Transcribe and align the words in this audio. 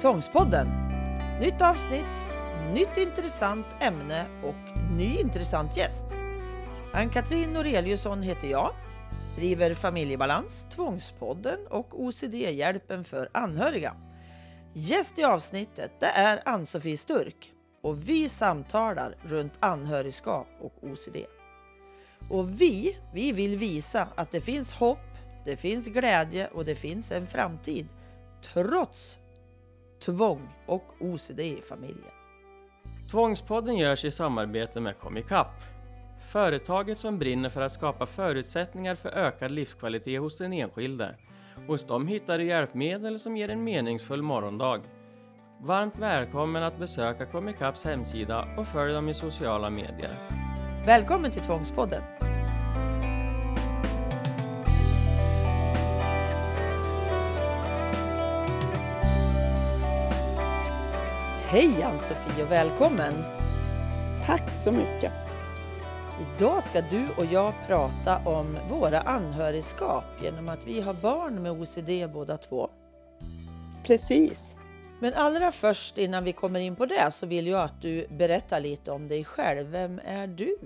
Tvångspodden. 0.00 0.68
Nytt 1.40 1.62
avsnitt, 1.62 2.28
nytt 2.74 2.96
intressant 2.96 3.66
ämne 3.80 4.26
och 4.44 4.92
ny 4.96 5.18
intressant 5.18 5.76
gäst. 5.76 6.04
Ann-Katrin 6.92 7.50
Noreliusson 7.50 8.22
heter 8.22 8.48
jag, 8.48 8.74
driver 9.36 9.74
Familjebalans, 9.74 10.66
Tvångspodden 10.70 11.66
och 11.70 12.00
OCD-hjälpen 12.02 13.04
för 13.04 13.28
anhöriga. 13.34 13.94
Gäst 14.72 15.18
i 15.18 15.24
avsnittet 15.24 15.92
det 16.00 16.06
är 16.06 16.42
Ann-Sofie 16.44 16.96
Sturk 16.96 17.52
och 17.82 18.08
vi 18.08 18.28
samtalar 18.28 19.16
runt 19.22 19.58
anhörigskap 19.60 20.48
och 20.60 20.74
OCD. 20.82 21.16
Och 22.30 22.60
vi, 22.60 22.98
vi 23.14 23.32
vill 23.32 23.56
visa 23.56 24.08
att 24.14 24.32
det 24.32 24.40
finns 24.40 24.72
hopp, 24.72 25.08
det 25.44 25.56
finns 25.56 25.86
glädje 25.86 26.46
och 26.46 26.64
det 26.64 26.74
finns 26.74 27.12
en 27.12 27.26
framtid 27.26 27.88
trots 28.54 29.18
tvång 30.00 30.48
och 30.66 30.84
OCD 31.00 31.40
i 31.40 31.62
familjen. 31.68 32.12
Tvångspodden 33.10 33.76
görs 33.76 34.04
i 34.04 34.10
samarbete 34.10 34.80
med 34.80 34.98
Comicap. 34.98 35.62
Företaget 36.32 36.98
som 36.98 37.18
brinner 37.18 37.48
för 37.48 37.60
att 37.60 37.72
skapa 37.72 38.06
förutsättningar 38.06 38.94
för 38.94 39.08
ökad 39.08 39.50
livskvalitet 39.50 40.20
hos 40.20 40.38
den 40.38 40.52
enskilde. 40.52 41.14
Hos 41.66 41.86
dem 41.86 42.06
hittar 42.06 42.38
du 42.38 42.44
hjälpmedel 42.44 43.18
som 43.18 43.36
ger 43.36 43.48
en 43.48 43.64
meningsfull 43.64 44.22
morgondag. 44.22 44.80
Varmt 45.60 45.98
välkommen 45.98 46.62
att 46.62 46.78
besöka 46.78 47.26
Comicaps 47.26 47.84
hemsida 47.84 48.48
och 48.58 48.66
följ 48.66 48.92
dem 48.92 49.08
i 49.08 49.14
sociala 49.14 49.70
medier. 49.70 50.12
Välkommen 50.86 51.30
till 51.30 51.42
Tvångspodden! 51.42 52.27
Hej 61.50 61.82
Ann-Sofie 61.82 62.44
och 62.44 62.50
välkommen! 62.50 63.14
Tack 64.26 64.62
så 64.64 64.72
mycket! 64.72 65.12
Idag 66.20 66.64
ska 66.64 66.80
du 66.80 67.06
och 67.16 67.24
jag 67.24 67.54
prata 67.66 68.20
om 68.24 68.58
våra 68.70 69.00
anhörigskap 69.00 70.04
genom 70.22 70.48
att 70.48 70.66
vi 70.66 70.80
har 70.80 70.94
barn 70.94 71.42
med 71.42 71.52
OCD 71.52 72.12
båda 72.12 72.36
två. 72.36 72.70
Precis. 73.84 74.54
Men 75.00 75.14
allra 75.14 75.52
först 75.52 75.98
innan 75.98 76.24
vi 76.24 76.32
kommer 76.32 76.60
in 76.60 76.76
på 76.76 76.86
det 76.86 77.10
så 77.10 77.26
vill 77.26 77.46
jag 77.46 77.62
att 77.62 77.82
du 77.82 78.06
berättar 78.08 78.60
lite 78.60 78.90
om 78.90 79.08
dig 79.08 79.24
själv. 79.24 79.68
Vem 79.68 80.00
är 80.04 80.26
du? 80.26 80.58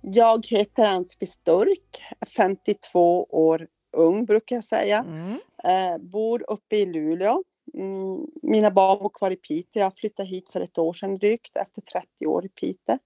Jag 0.00 0.46
heter 0.46 0.84
Ann-Sofie 0.84 1.28
Sturk, 1.28 2.04
52 2.36 3.24
år 3.24 3.66
ung 3.92 4.24
brukar 4.24 4.56
jag 4.56 4.64
säga. 4.64 5.04
Mm. 5.08 5.38
Eh, 5.64 5.98
bor 5.98 6.50
uppe 6.50 6.76
i 6.76 6.86
Luleå. 6.86 7.42
Mm, 7.74 8.26
mina 8.42 8.70
barn 8.70 8.98
bor 8.98 9.08
kvar 9.10 9.30
i 9.30 9.36
Piteå. 9.36 9.82
Jag 9.82 9.96
flyttade 9.96 10.28
hit 10.28 10.48
för 10.48 10.60
ett 10.60 10.78
år 10.78 10.92
sedan 10.92 11.14
drygt 11.14 11.56
efter 11.56 11.80
30 11.80 12.26
år 12.26 12.44
i 12.44 12.48
Piteå. 12.48 12.98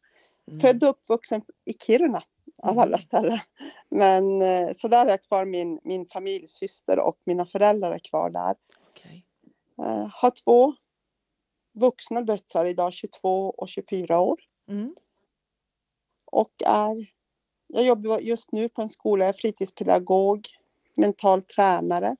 Mm. 0.48 0.60
Född 0.60 0.82
och 0.82 0.90
uppvuxen 0.90 1.42
i 1.64 1.72
Kiruna 1.72 2.22
av 2.62 2.70
Mm. 2.72 2.82
alla 2.82 2.98
ställen. 2.98 3.38
Men 3.88 4.42
eh, 4.42 4.68
så 4.76 4.88
där 4.88 5.06
är 5.06 5.10
jag 5.10 5.22
kvar 5.22 5.44
min, 5.44 5.80
min 5.84 6.06
familj, 6.06 6.48
syster 6.48 6.98
och 6.98 7.18
mina 7.24 7.46
föräldrar 7.46 7.92
är 7.92 7.98
kvar 7.98 8.30
där. 8.30 8.56
Okej. 8.90 9.24
Eh, 9.82 10.06
har 10.12 10.30
två 10.30 10.74
vuxna 11.74 12.22
döttrar 12.22 12.64
idag, 12.66 12.92
22 12.92 13.50
och 13.50 13.68
24 13.68 14.20
år. 14.20 14.40
Mm. 14.68 14.94
och 16.24 16.52
är, 16.66 17.06
jag 17.66 17.84
jobbar 17.86 18.18
just 18.20 18.52
nu 18.52 18.68
på 18.68 18.82
en 18.82 18.88
skola, 18.88 19.24
jag 19.24 19.34
är 19.34 19.38
fritidspedagog, 19.38 20.48
mental 20.94 21.42
tränare, 21.42 22.16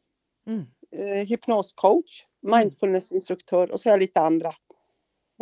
Mm. 0.47 0.61
eh, 0.91 1.29
hypnoscoach, 1.29 2.27
mindfulnessinstruktör 2.47 3.73
och 3.73 3.81
så 3.81 3.89
har 3.89 3.93
jag 3.93 4.01
lite 4.01 4.21
andra 4.21 4.49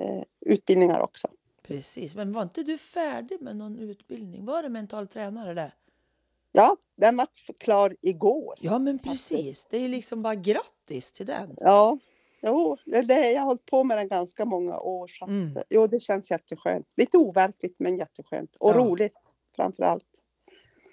eh, 0.01 0.23
utbildningar 0.47 1.01
också. 1.01 1.29
Precis, 1.63 2.15
men 2.15 2.33
var 2.33 2.43
inte 2.43 2.63
du 2.63 2.79
färdig 2.79 3.41
med 3.43 3.57
någon 3.57 3.79
utbildning? 3.79 4.45
Var 4.45 4.63
det 4.63 4.69
mental 4.69 5.09
tränare 5.09 5.55
där? 5.55 5.75
Ja, 6.53 6.77
den 6.97 7.17
var 7.17 7.29
klar 7.59 7.97
igår. 8.03 8.55
Ja, 8.61 8.79
men 8.79 8.99
precis. 8.99 9.67
Det 9.71 9.77
är 9.79 9.89
liksom 9.89 10.23
bara 10.23 10.35
grattis 10.35 11.13
till 11.13 11.27
den. 11.27 11.55
Ja, 11.57 11.99
jo, 12.43 12.77
det, 12.85 13.31
jag 13.33 13.41
har 13.41 13.47
hållit 13.47 13.67
på 13.67 13.85
med 13.85 13.97
den 13.99 14.09
ganska 14.09 14.45
många 14.45 14.79
år. 14.81 15.09
Så 15.09 15.25
Mm. 15.25 15.55
Jo, 15.71 15.87
det 15.87 16.01
känns 16.01 16.31
jätteskönt. 16.31 16.87
Lite 16.97 17.19
overkligt 17.19 17.77
men 17.79 17.97
jätteskönt 17.99 18.57
och 18.57 18.71
Ja. 18.71 18.75
roligt 18.75 19.35
framför 19.57 19.83
allt. 19.83 20.21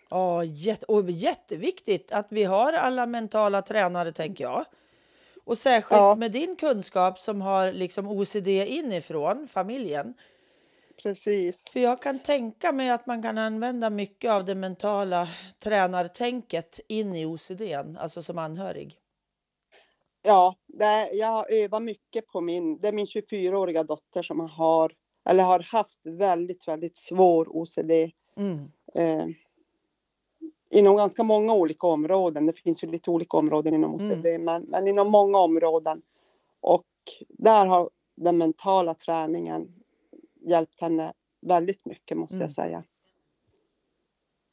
Ja, 0.10 0.44
jätte, 0.44 0.86
och 0.86 1.12
jätteviktigt 1.12 2.12
att 2.12 2.28
vi 2.30 2.44
har 2.44 2.74
alla 2.74 3.06
mentala 3.06 3.62
tränare, 3.62 4.12
tänker 4.14 4.44
jag. 4.44 4.66
Och 5.44 5.58
särskilt 5.58 5.92
Ja. 5.98 6.16
med 6.16 6.32
din 6.32 6.56
kunskap 6.56 7.20
som 7.20 7.42
har 7.42 7.72
liksom 7.72 8.08
OCD 8.08 8.48
inifrån 8.68 9.48
familjen. 9.48 10.14
Precis. 11.04 11.74
För 11.74 11.80
jag 11.80 12.02
kan 12.02 12.20
tänka 12.20 12.72
mig 12.72 12.90
att 12.90 13.08
man 13.08 13.22
kan 13.22 13.38
använda 13.38 13.90
mycket 13.90 14.32
av 14.32 14.46
det 14.46 14.56
mentala 14.56 15.30
tränartänket 15.60 16.80
in 16.88 17.16
i 17.16 17.26
OCD, 17.26 17.62
alltså 17.98 18.24
som 18.24 18.38
anhörig. 18.38 18.98
Ja, 20.24 20.56
det, 20.68 21.10
jag 21.14 21.54
övar 21.54 21.80
mycket 21.80 22.28
på 22.28 22.42
min, 22.42 22.78
det 22.80 22.88
är 22.88 22.94
min 22.94 23.06
24-åriga 23.06 23.84
dotter 23.84 24.22
som 24.24 24.40
har, 24.40 24.92
eller 25.30 25.44
har 25.44 25.60
haft 25.60 26.02
väldigt, 26.06 26.68
väldigt 26.68 26.98
svår 26.98 27.48
OCD 27.50 27.92
Mm. 28.38 28.72
eh, 28.96 29.26
inom 30.72 30.96
ganska 30.96 31.24
många 31.24 31.54
olika 31.54 31.88
områden. 31.88 32.46
Det 32.46 32.54
finns 32.54 32.84
ju 32.84 32.88
lite 32.88 33.12
olika 33.12 33.38
områden 33.38 33.74
inom 33.74 33.96
OCD, 33.96 34.26
men, 34.40 34.64
men 34.64 34.88
inom 34.88 35.12
många 35.12 35.38
områden. 35.38 36.02
Och 36.62 36.86
där 37.30 37.66
har 37.66 37.90
den 38.16 38.38
mentala 38.38 38.94
träningen 38.94 39.76
hjälpt 40.48 40.82
henne 40.82 41.14
väldigt 41.42 41.86
mycket 41.86 42.18
måste 42.18 42.36
Mm. 42.36 42.44
jag 42.46 42.52
säga. 42.52 42.84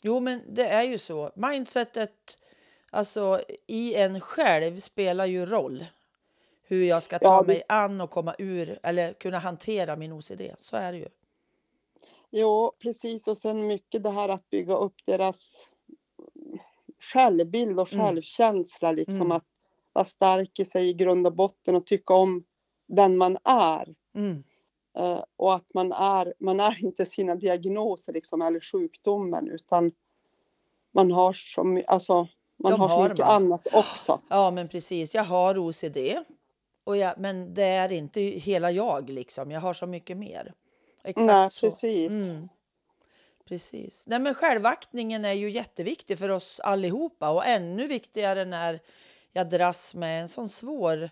Jo, 0.02 0.20
men 0.20 0.54
det 0.54 0.66
är 0.68 0.82
ju 0.82 0.98
så. 0.98 1.32
Mindsetet 1.36 2.38
alltså, 2.90 3.40
i 3.66 3.94
en 3.94 4.20
själv 4.20 4.80
spelar 4.80 5.26
ju 5.26 5.46
roll. 5.46 5.84
Hur 6.62 6.84
jag 6.84 7.02
ska 7.02 7.18
ta 7.18 7.26
Ja, 7.28 7.42
mig 7.46 7.62
an 7.68 8.00
och 8.00 8.10
komma 8.10 8.34
ur 8.38 8.78
eller 8.82 9.12
kunna 9.12 9.38
hantera 9.38 9.96
min 9.96 10.12
OCD. 10.12 10.42
Så 10.60 10.76
är 10.76 10.92
det 10.92 10.98
ju. 10.98 11.08
Jo, 12.30 12.72
precis. 12.78 13.28
Och 13.28 13.38
sen 13.38 13.66
mycket 13.66 14.02
det 14.02 14.10
här 14.10 14.28
att 14.28 14.50
bygga 14.50 14.76
upp 14.76 14.94
deras 15.04 15.68
självbild 17.00 17.80
och 17.80 17.92
Mm. 17.92 18.06
självkänsla. 18.06 18.92
Liksom 18.92 19.16
Mm. 19.16 19.32
att 19.32 19.44
vara 19.92 20.04
stark 20.04 20.58
i 20.58 20.64
sig 20.64 20.88
i 20.88 20.92
grund 20.92 21.26
och 21.26 21.34
botten 21.34 21.74
och 21.76 21.86
tycka 21.86 22.14
om 22.14 22.44
den 22.88 23.16
man 23.16 23.36
är. 23.44 23.94
Mm. 24.14 24.42
Eh, 24.98 25.22
och 25.36 25.54
att 25.54 25.74
man 25.74 25.92
är, 25.92 26.34
man 26.40 26.60
är 26.60 26.76
inte 26.84 27.06
sina 27.06 27.34
diagnoser 27.34 28.12
liksom, 28.12 28.42
eller 28.42 28.60
sjukdomen 28.60 29.48
utan 29.48 29.92
man 30.94 31.10
har 31.12 31.32
så, 31.32 31.80
alltså, 31.86 32.28
man 32.62 32.72
De 32.72 32.80
har 32.80 32.88
så 32.88 32.94
har 32.94 33.08
mycket 33.08 33.26
man. 33.26 33.42
annat 33.44 33.66
också. 33.74 34.20
Ja, 34.28 34.50
men 34.50 34.68
precis. 34.68 35.14
Jag 35.14 35.24
har 35.24 35.58
OCD. 35.58 35.96
Och 36.84 36.96
jag, 36.96 37.14
men 37.18 37.54
det 37.54 37.62
är 37.64 37.92
inte 37.92 38.20
hela 38.20 38.70
jag. 38.70 39.10
liksom. 39.10 39.50
Jag 39.50 39.60
har 39.60 39.74
så 39.74 39.86
mycket 39.86 40.16
mer. 40.16 40.54
Exakt 41.04 41.26
Nej, 41.26 41.50
så. 41.50 41.66
precis. 41.66 42.10
Mm. 42.12 42.48
Precis. 43.48 44.04
Nej, 44.06 44.18
men 44.18 44.34
självaktningen 44.34 45.24
är 45.24 45.32
ju 45.32 45.50
jätteviktig 45.50 46.18
för 46.18 46.28
oss 46.28 46.60
allihopa. 46.60 47.30
Och 47.30 47.46
ännu 47.46 47.86
viktigare 47.86 48.44
när 48.44 48.80
jag 49.32 49.50
dras 49.50 49.94
med 49.94 50.22
en 50.22 50.28
sån 50.28 50.48
svår 50.48 51.10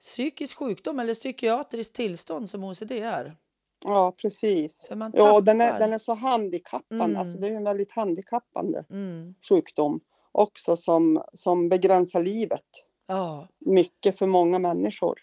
psykisk 0.00 0.56
sjukdom 0.56 0.98
eller 1.00 1.14
psykiatriskt 1.14 1.94
tillstånd 1.94 2.50
som 2.50 2.64
OCD 2.64 2.92
är. 2.92 3.36
Ja, 3.84 4.14
precis. 4.22 4.88
Ja, 5.12 5.40
den 5.40 5.60
är, 5.60 5.78
den 5.78 5.92
är 5.92 5.98
så 5.98 6.14
handikappande. 6.14 7.04
Mm. 7.04 7.16
Alltså, 7.16 7.38
det 7.38 7.46
är 7.46 7.52
en 7.52 7.64
väldigt 7.64 7.92
handikappande 7.92 8.84
Mm. 8.90 9.34
sjukdom 9.48 10.00
också 10.32 10.76
som, 10.76 11.22
som 11.32 11.68
begränsar 11.68 12.22
livet 12.22 12.86
Ja, 13.06 13.48
mycket 13.58 14.18
för 14.18 14.26
många 14.26 14.58
människor. 14.58 15.20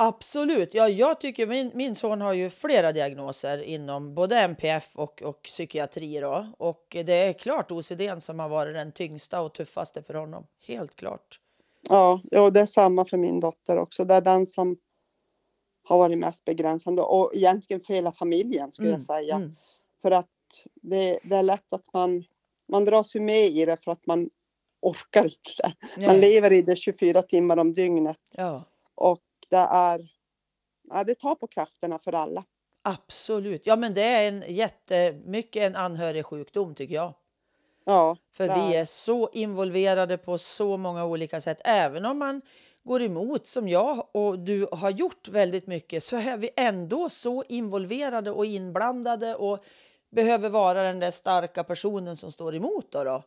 Absolut. 0.00 0.74
Ja, 0.74 0.88
jag 0.88 1.20
tycker 1.20 1.46
min, 1.46 1.70
min 1.74 1.96
son 1.96 2.20
har 2.20 2.32
ju 2.32 2.50
flera 2.50 2.92
diagnoser 2.92 3.62
inom 3.62 4.14
både 4.14 4.36
MPF 4.40 4.90
och, 4.94 5.22
och 5.22 5.42
psykiatri. 5.42 6.20
Då. 6.20 6.52
Och 6.58 6.86
det 6.90 7.12
är 7.12 7.32
klart 7.32 7.70
OCD 7.70 8.02
som 8.20 8.38
har 8.38 8.48
varit 8.48 8.74
den 8.74 8.92
tyngsta 8.92 9.40
och 9.40 9.54
tuffaste 9.54 10.02
för 10.02 10.14
honom. 10.14 10.46
Helt 10.66 10.96
klart. 10.96 11.40
Ja, 11.88 12.20
ja, 12.30 12.50
det 12.50 12.60
är 12.60 12.66
samma 12.66 13.04
för 13.04 13.16
min 13.16 13.40
dotter 13.40 13.76
också. 13.76 14.04
Det 14.04 14.14
är 14.14 14.20
den 14.20 14.46
som 14.46 14.76
har 15.84 15.98
varit 15.98 16.18
mest 16.18 16.44
begränsande 16.44 17.02
och 17.02 17.34
egentligen 17.34 17.80
för 17.80 17.94
hela 17.94 18.12
familjen 18.12 18.72
skulle 18.72 18.90
jag 18.90 19.02
säga. 19.02 19.34
Mm. 19.34 19.56
För 20.02 20.10
att 20.10 20.28
det, 20.74 21.18
det 21.22 21.36
är 21.36 21.42
lätt 21.42 21.72
att 21.72 21.92
man, 21.92 22.24
man 22.68 22.84
dras 22.84 23.16
ju 23.16 23.20
med 23.20 23.46
i 23.46 23.64
det 23.64 23.76
för 23.76 23.92
att 23.92 24.06
man 24.06 24.30
orkar 24.82 25.24
inte. 25.24 25.72
Man 26.06 26.20
lever 26.20 26.52
i 26.52 26.62
det 26.62 26.76
24 26.76 27.22
timmar 27.22 27.56
om 27.56 27.72
dygnet 27.72 28.16
Ja, 28.36 28.64
och 28.94 29.20
det 29.50 29.56
är, 29.56 30.08
ja, 30.90 31.04
det 31.04 31.14
tar 31.14 31.34
på 31.34 31.46
krafterna 31.46 31.98
för 31.98 32.12
alla. 32.14 32.44
absolut. 32.82 33.62
Ja, 33.66 33.76
men 33.76 33.94
det 33.94 34.02
är 34.02 34.28
en 34.28 34.44
jättemycket 34.48 35.62
en 35.62 35.76
anhörig 35.76 36.26
sjukdom 36.26 36.74
tycker 36.74 36.94
jag. 36.94 37.14
Ja, 37.84 38.16
För 38.32 38.48
vi 38.48 38.74
är- 38.74 38.80
är 38.80 38.84
så 38.84 39.30
involverade 39.32 40.18
på 40.18 40.38
så 40.38 40.76
många 40.76 41.04
olika 41.04 41.40
sätt. 41.40 41.60
Även 41.64 42.04
om 42.06 42.18
man 42.18 42.42
går 42.82 43.02
emot 43.02 43.46
som 43.46 43.68
jag 43.68 44.08
och 44.16 44.38
du 44.38 44.68
har 44.72 44.90
gjort 44.90 45.28
väldigt 45.28 45.66
mycket 45.66 46.04
så 46.04 46.16
är 46.16 46.36
vi 46.36 46.50
ändå 46.56 47.10
så 47.10 47.44
involverade 47.48 48.30
och 48.30 48.46
inblandade 48.46 49.34
och 49.34 49.64
behöver 50.10 50.48
vara 50.48 50.82
den 50.82 50.98
där 51.00 51.10
starka 51.10 51.64
personen 51.64 52.16
som 52.16 52.32
står 52.32 52.54
emot. 52.54 52.92
Då, 52.92 53.04
då. 53.04 53.22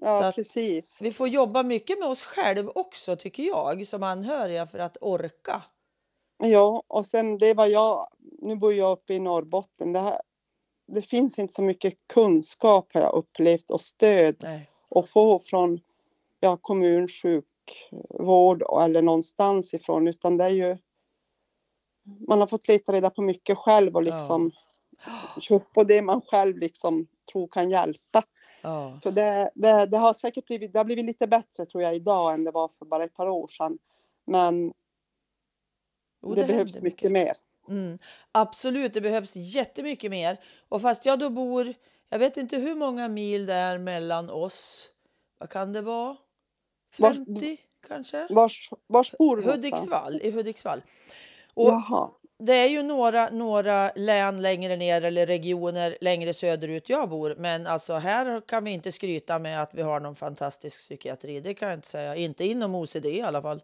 Ja, 0.00 0.32
precis. 0.34 0.98
Vi 1.00 1.12
får 1.12 1.28
jobba 1.28 1.62
mycket 1.62 1.98
med 1.98 2.08
oss 2.08 2.22
själv 2.22 2.70
också 2.74 3.16
tycker 3.16 3.42
jag 3.42 3.86
som 3.86 4.02
anhöriga 4.02 4.66
för 4.66 4.78
att 4.78 4.96
orka. 5.00 5.62
Ja, 6.38 6.82
och 6.88 7.06
sen 7.06 7.38
det 7.38 7.54
var 7.54 7.66
jag, 7.66 8.08
nu 8.38 8.56
bor 8.56 8.72
jag 8.72 8.92
uppe 8.92 9.14
i 9.14 9.18
Norrbotten. 9.18 9.92
Det, 9.92 10.00
här, 10.00 10.20
det 10.86 11.02
finns 11.02 11.38
inte 11.38 11.54
så 11.54 11.62
mycket 11.62 11.94
kunskap 12.06 12.94
har 12.94 13.00
jag 13.00 13.14
upplevt 13.14 13.70
och 13.70 13.80
stöd 13.80 14.36
Nej. 14.40 14.70
att 14.90 15.08
få 15.08 15.38
från 15.38 15.80
ja, 16.40 16.58
kommunsjukvård 16.60 18.62
eller 18.82 19.02
någonstans 19.02 19.74
ifrån 19.74 20.08
utan 20.08 20.36
det 20.36 20.44
är 20.44 20.48
ju 20.48 20.78
man 22.28 22.40
har 22.40 22.46
fått 22.46 22.68
leta 22.68 22.92
reda 22.92 23.10
på 23.10 23.22
mycket 23.22 23.58
själv 23.58 23.96
och 23.96 24.02
Ja. 24.52 24.67
Köpa 25.40 25.64
på 25.74 25.84
det 25.84 26.02
man 26.02 26.20
själv 26.20 26.58
liksom 26.58 27.06
tror 27.32 27.48
kan 27.48 27.70
hjälpa. 27.70 28.22
Ja. 28.62 28.98
För 29.02 29.10
det, 29.10 29.50
det, 29.54 29.86
det 29.86 29.98
har 29.98 30.14
säkert 30.14 30.46
blivit, 30.46 30.72
det 30.72 30.78
har 30.78 30.84
blivit 30.84 31.04
lite 31.04 31.26
bättre 31.26 31.66
tror 31.66 31.82
jag 31.82 31.96
idag 31.96 32.34
än 32.34 32.44
det 32.44 32.50
var 32.50 32.68
för 32.78 32.84
bara 32.84 33.04
ett 33.04 33.14
par 33.14 33.28
år 33.28 33.48
sedan. 33.48 33.78
Men 34.26 34.72
Jo, 36.22 36.34
det, 36.34 36.44
behövs 36.46 36.74
händer 36.74 36.90
mycket 36.90 37.12
mer. 37.12 37.36
Mm. 37.68 37.98
Absolut, 38.32 38.94
det 38.94 39.00
behövs 39.00 39.36
jättemycket 39.36 40.10
mer. 40.10 40.40
Och 40.68 40.82
fast 40.82 41.06
jag 41.06 41.18
då 41.18 41.30
bor, 41.30 41.74
jag 42.08 42.18
vet 42.18 42.36
inte 42.36 42.56
hur 42.56 42.74
många 42.74 43.08
mil 43.08 43.46
det 43.46 43.54
är 43.54 43.78
mellan 43.78 44.30
oss. 44.30 44.88
Vad 45.38 45.50
kan 45.50 45.72
det 45.72 45.80
vara? 45.82 46.16
Vars- 46.96 47.16
50 47.16 47.58
kanske? 47.88 48.26
Vars, 48.30 48.70
vars 48.86 49.12
bor 49.12 49.36
du 49.36 49.42
någonstans? 49.42 49.74
Hudiksvall, 49.74 50.20
i 50.22 50.30
Hudiksvall. 50.30 50.82
Och 51.54 51.66
Jaha. 51.66 52.10
Det 52.38 52.54
är 52.54 52.68
ju 52.68 52.82
några, 52.82 53.30
några 53.30 53.92
län 53.94 54.42
längre 54.42 54.76
ner 54.76 55.02
eller 55.02 55.26
regioner 55.26 55.98
längre 56.00 56.34
söderut 56.34 56.88
jag 56.88 57.08
bor. 57.08 57.34
Men 57.38 57.66
alltså 57.66 57.94
här 57.94 58.40
kan 58.40 58.64
vi 58.64 58.70
inte 58.70 58.92
skryta 58.92 59.38
med 59.38 59.62
att 59.62 59.74
vi 59.74 59.82
har 59.82 60.00
någon 60.00 60.16
fantastisk 60.16 60.78
psykiatri. 60.78 61.40
Det 61.40 61.54
kan 61.54 61.68
jag 61.68 61.78
inte 61.78 61.88
säga. 61.88 62.16
Inte 62.16 62.44
inom 62.44 62.74
OCD 62.74 63.06
i 63.06 63.22
alla 63.22 63.42
fall. 63.42 63.62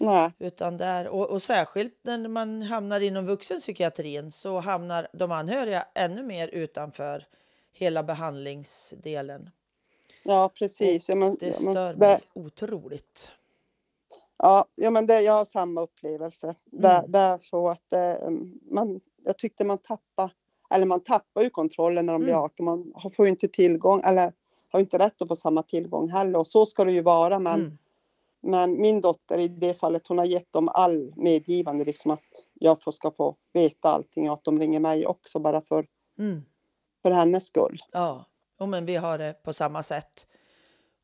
Nej, 0.00 0.32
Utan 0.38 0.76
där, 0.76 1.08
och, 1.08 1.30
och 1.30 1.42
särskilt 1.42 1.94
när 2.02 2.28
man 2.28 2.62
hamnar 2.62 3.00
inom 3.00 3.26
vuxenpsykiatrin 3.26 4.32
så 4.32 4.60
hamnar 4.60 5.08
de 5.12 5.32
anhöriga 5.32 5.86
ännu 5.94 6.22
mer 6.22 6.48
utanför 6.48 7.26
hela 7.72 8.02
behandlingsdelen. 8.02 9.50
ja 10.22 10.50
precis. 10.58 11.08
Ja, 11.08 11.14
men, 11.14 11.36
Det 11.40 11.52
stör 11.52 11.92
det, 11.92 11.98
mig 11.98 12.20
otroligt. 12.32 13.30
Ja, 14.44 14.64
ja, 14.74 14.90
men 14.90 15.06
det, 15.06 15.20
jag 15.20 15.32
har 15.32 15.44
samma 15.44 15.80
upplevelse. 15.82 16.54
Mm. 16.72 17.10
det 17.12 17.18
är 17.18 17.38
så 17.38 17.68
att 17.68 17.92
eh, 17.92 18.30
man, 18.70 19.00
jag 19.24 19.38
tyckte 19.38 19.64
man 19.64 19.78
tappar, 19.78 20.30
eller 20.74 20.86
man 20.86 21.00
tappar 21.00 21.42
ju 21.42 21.50
kontrollen 21.50 22.06
när 22.06 22.12
de 22.12 22.22
blir 22.22 22.32
Mm. 22.32 22.44
18. 22.44 22.64
Man 22.64 22.92
har- 22.94 23.10
får 23.10 23.24
ju 23.26 23.30
inte 23.30 23.48
tillgång, 23.48 24.00
eller 24.04 24.32
har 24.72 24.80
inte 24.80 24.98
rätt 24.98 25.22
att 25.22 25.28
få 25.28 25.36
samma 25.36 25.62
tillgång 25.62 26.08
heller. 26.10 26.38
Och 26.38 26.46
så 26.46 26.66
ska 26.66 26.84
det 26.84 26.92
ju 26.92 27.02
vara. 27.02 27.38
Men, 27.38 27.60
Mm. 27.60 27.78
men 28.42 28.80
min 28.80 29.00
dotter 29.00 29.38
i 29.38 29.48
det 29.48 29.74
fallet, 29.74 30.06
hon 30.06 30.18
har 30.18 30.24
gett 30.24 30.52
dem 30.52 30.68
all 30.68 31.12
medgivande, 31.16 31.84
liksom 31.84 32.10
att 32.10 32.24
jag 32.54 32.82
får, 32.82 32.92
ska 32.92 33.10
få 33.10 33.36
veta 33.52 33.88
allting 33.88 34.28
och 34.30 34.34
att 34.34 34.44
de 34.44 34.58
ringer 34.60 34.80
mig 34.80 35.06
också 35.06 35.38
bara 35.38 35.60
för, 35.60 35.86
Mm. 36.18 36.42
för 37.02 37.10
hennes 37.10 37.46
skull. 37.46 37.82
Ja, 37.92 38.26
jo, 38.60 38.66
men 38.66 38.86
vi 38.86 38.96
har 38.96 39.18
det 39.18 39.42
på 39.44 39.52
samma 39.52 39.82
sätt. 39.82 40.26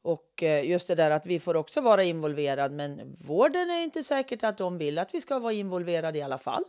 Och 0.02 0.42
eh, 0.42 0.64
just 0.70 0.88
det 0.88 0.94
där 0.94 1.10
att 1.10 1.26
vi 1.26 1.40
får 1.40 1.56
också 1.56 1.80
vara 1.80 2.04
involverade, 2.04 2.74
men 2.74 3.16
vården 3.20 3.70
är 3.70 3.82
inte 3.82 4.04
säkert 4.04 4.44
att 4.44 4.58
de 4.58 4.78
vill 4.78 4.98
att 4.98 5.14
vi 5.14 5.20
ska 5.20 5.38
vara 5.38 5.52
involverade 5.52 6.18
i 6.18 6.22
alla 6.22 6.38
fall. 6.38 6.64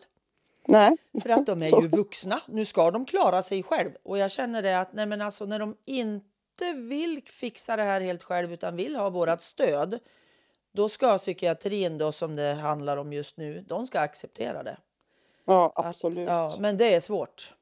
Nej, 0.68 0.98
För 1.24 1.30
att 1.30 1.46
de 1.46 1.62
är 1.62 1.66
Så. 1.70 1.82
ju 1.82 1.88
vuxna. 1.88 2.42
Nu 2.48 2.66
ska 2.66 2.92
de 2.92 3.06
klara 3.06 3.44
sig 3.44 3.64
själv. 3.64 3.92
Och 4.04 4.18
jag 4.18 4.32
känner 4.32 4.62
det 4.62 4.80
att 4.80 4.94
nej 4.94 5.06
men 5.06 5.22
alltså, 5.22 5.46
när 5.46 5.60
de 5.60 5.76
inte 5.86 6.74
vill 6.74 7.22
fixa 7.26 7.76
det 7.76 7.84
här 7.84 8.02
helt 8.02 8.24
själv 8.24 8.54
utan 8.54 8.76
vill 8.76 8.96
ha 8.96 9.10
vårat 9.10 9.44
stöd. 9.44 10.00
Då 10.74 10.90
ska 10.90 11.18
psykiatrin 11.18 11.98
då 11.98 12.12
som 12.12 12.36
det 12.36 12.54
handlar 12.54 12.98
om 12.98 13.14
just 13.14 13.38
nu, 13.38 13.62
de 13.68 13.88
ska 13.88 14.00
acceptera 14.00 14.64
det. 14.64 14.78
ja 15.46 15.74
Att- 15.76 15.86
absolut. 15.86 16.28
ja, 16.28 16.56
men 16.60 16.78
det 16.78 16.94
är 16.94 17.00
svårt. 17.00 17.54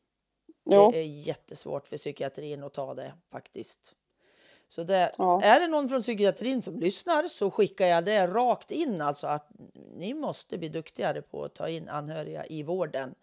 Jo. 0.72 0.92
Det 0.92 0.98
är 0.98 1.04
jättesvårt 1.04 1.88
för 1.88 1.98
psykiatrin 1.98 2.64
att 2.64 2.74
ta 2.74 2.94
det 2.94 3.14
faktiskt. 3.32 3.94
Så 4.70 4.84
det, 4.84 5.12
Ja. 5.18 5.42
är 5.42 5.60
det 5.60 5.68
någon 5.68 5.90
från 5.90 6.02
psykiatrin 6.02 6.62
som 6.62 6.80
lyssnar 6.80 7.28
så 7.28 7.52
skickar 7.52 7.88
jag 7.88 8.06
det 8.06 8.28
rakt 8.28 8.72
in. 8.72 9.02
Alltså 9.02 9.28
att 9.28 9.50
ni 9.96 10.14
måste 10.14 10.58
bli 10.58 10.70
duktigare 10.70 11.22
på 11.22 11.44
att 11.44 11.54
ta 11.56 11.70
in 11.70 11.90
anhöriga 11.90 12.46
i 12.46 12.64
vården. 12.64 13.16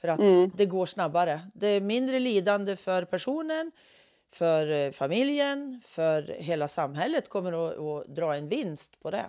För 0.00 0.08
att 0.08 0.20
Mm. 0.20 0.50
det 0.54 0.66
går 0.66 0.86
snabbare. 0.86 1.40
Det 1.54 1.66
är 1.66 1.80
mindre 1.80 2.18
lidande 2.18 2.76
för 2.76 3.04
personen, 3.04 3.72
för 4.32 4.70
eh, 4.70 4.90
familjen, 4.92 5.80
för 5.86 6.22
hela 6.38 6.68
samhället 6.68 7.28
kommer 7.28 7.52
att, 7.68 7.78
att 7.78 8.16
dra 8.16 8.34
en 8.34 8.48
vinst 8.48 9.00
på 9.00 9.10
det. 9.10 9.26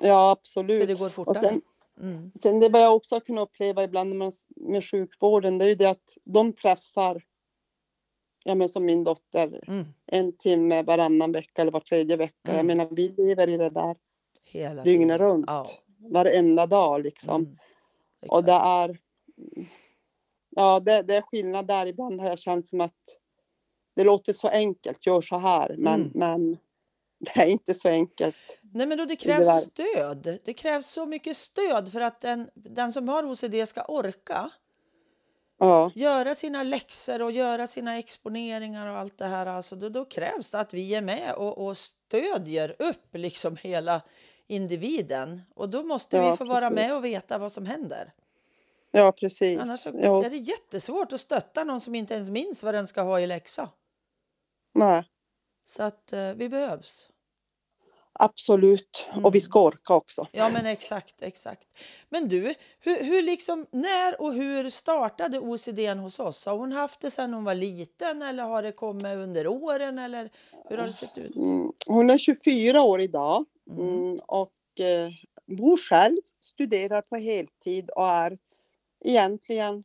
Ja, 0.00 0.04
För 0.04 0.32
absolut. 0.40 0.86
det 0.86 0.94
går 0.98 1.06
Och 1.06 1.12
fortare. 1.12 1.34
sen, 1.34 1.60
Mm. 2.00 2.32
sen 2.34 2.60
det 2.60 2.78
jag 2.78 2.96
också 2.96 3.14
har 3.14 3.20
kunnat 3.20 3.42
uppleva 3.42 3.84
ibland 3.84 4.14
med, 4.14 4.32
med 4.56 4.84
sjukvården, 4.84 5.58
det 5.58 5.64
är 5.64 5.68
ju 5.68 5.74
det 5.74 5.90
att 5.90 6.18
de 6.24 6.52
träffar, 6.52 7.22
ja 8.46 8.54
men 8.54 8.68
som 8.68 8.84
min 8.84 9.04
dotter, 9.04 9.60
Mm. 9.68 9.84
en 10.06 10.36
timme 10.36 10.82
varannan 10.82 11.32
vecka 11.32 11.62
eller 11.62 11.72
var 11.72 11.80
tredje 11.80 12.16
vecka. 12.16 12.34
Jag 12.42 12.54
Mm. 12.54 12.66
menar, 12.66 12.88
vi 12.90 13.08
lever 13.08 13.48
i 13.48 13.56
det 13.56 13.70
där 13.70 13.96
Hela 14.42 14.82
dygnet 14.82 15.18
runt, 15.20 15.44
Ja. 15.48 15.64
varenda 15.98 16.66
dag 16.66 17.02
liksom. 17.02 17.42
Mm. 17.44 17.56
Och 18.28 18.44
det 18.44 18.52
är, 18.52 18.98
ja 20.56 20.80
det, 20.80 21.02
det 21.02 21.16
är 21.16 21.22
skillnad 21.22 21.66
där. 21.66 21.86
Ibland 21.86 22.20
har 22.20 22.28
jag 22.28 22.38
känt 22.38 22.68
som 22.68 22.80
att 22.80 23.18
det 23.96 24.04
låter 24.04 24.32
så 24.32 24.48
enkelt, 24.48 25.06
gör 25.06 25.20
så 25.20 25.38
här, 25.38 25.74
men, 25.78 26.00
Mm. 26.00 26.10
men 26.14 26.56
det 27.18 27.40
är 27.42 27.46
inte 27.50 27.74
så 27.74 27.88
enkelt. 27.88 28.60
Nej, 28.62 28.86
men 28.86 28.98
då 28.98 29.04
det 29.04 29.08
det 29.12 29.16
krävs 29.16 29.46
där. 29.46 29.60
stöd. 29.60 30.38
Det 30.44 30.52
krävs 30.54 30.86
så 30.90 31.06
mycket 31.06 31.36
stöd 31.36 31.92
för 31.92 32.00
att 32.00 32.20
den, 32.20 32.50
den 32.54 32.92
som 32.92 33.08
har 33.08 33.24
OCD 33.24 33.66
ska 33.68 33.82
orka 33.84 34.50
Ja, 35.58 35.92
göra 35.94 36.34
sina 36.34 36.62
läxor 36.62 37.22
och 37.22 37.32
göra 37.32 37.66
sina 37.66 37.98
exponeringar 37.98 38.86
och 38.86 38.98
allt 38.98 39.18
det 39.18 39.24
här. 39.26 39.46
Alltså, 39.46 39.76
då, 39.76 39.88
då 39.88 40.04
krävs 40.04 40.50
det 40.50 40.58
att 40.60 40.74
vi 40.74 40.94
är 40.94 41.00
med 41.00 41.34
och, 41.34 41.66
och 41.66 41.78
stödjer 41.78 42.76
upp 42.78 43.14
liksom 43.14 43.56
hela 43.56 44.02
individen. 44.46 45.42
Och 45.54 45.68
då 45.68 45.82
måste 45.82 46.16
Ja, 46.16 46.30
vi 46.30 46.36
få 46.36 46.44
vara 46.44 46.70
med 46.70 46.76
precis. 46.76 46.92
och 46.92 47.04
veta 47.04 47.38
vad 47.38 47.52
som 47.52 47.66
händer. 47.66 48.12
ja 48.90 49.12
precis. 49.20 49.58
Annars 49.60 49.80
så 49.80 49.90
Ja, 49.94 50.24
är 50.24 50.30
det 50.30 50.36
jättesvårt 50.36 51.12
att 51.12 51.20
stötta 51.20 51.64
någon 51.64 51.80
som 51.80 51.94
inte 51.94 52.14
ens 52.14 52.28
minns 52.30 52.62
vad 52.62 52.74
den 52.74 52.86
ska 52.86 53.02
ha 53.02 53.20
i 53.20 53.26
läxa. 53.26 53.68
nej. 54.74 55.02
Så 55.68 55.82
att 55.82 56.12
eh, 56.12 56.32
vi 56.34 56.48
behövs. 56.48 57.10
Absolut. 58.18 59.06
Och 59.24 59.34
vi 59.34 59.38
Mm. 59.38 59.40
ska 59.40 59.60
orka 59.62 59.94
också. 59.94 60.26
Ja, 60.32 60.50
men 60.52 60.66
exakt, 60.66 61.22
exakt. 61.22 61.68
Men 62.08 62.28
du, 62.28 62.54
hur, 62.80 63.04
hur 63.04 63.22
liksom, 63.22 63.66
när 63.70 64.20
och 64.20 64.34
hur 64.34 64.70
startade 64.70 65.38
OCD 65.38 65.78
hos 65.88 66.20
oss? 66.20 66.46
Har 66.46 66.56
hon 66.56 66.72
haft 66.72 67.00
det 67.00 67.10
sedan 67.10 67.34
hon 67.34 67.44
var 67.44 67.54
liten 67.54 68.22
eller 68.22 68.42
har 68.42 68.62
det 68.62 68.72
kommit 68.72 69.04
under 69.04 69.46
åren 69.46 69.98
eller 69.98 70.30
hur 70.68 70.76
har 70.76 70.86
det 70.86 70.92
sett 70.92 71.18
ut? 71.18 71.36
Mm. 71.36 71.72
Hon 71.86 72.10
är 72.10 72.18
24 72.18 72.82
år 72.82 73.00
idag 73.00 73.44
Mm. 73.70 73.88
mm, 73.88 74.18
och 74.26 74.52
eh, 74.80 75.08
bor 75.56 75.76
själv, 75.76 76.16
studerar 76.40 77.02
på 77.02 77.16
heltid 77.16 77.90
och 77.90 78.06
är 78.08 78.38
egentligen 79.04 79.84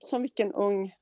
som 0.00 0.22
vilken 0.22 0.52
ung 0.52 0.94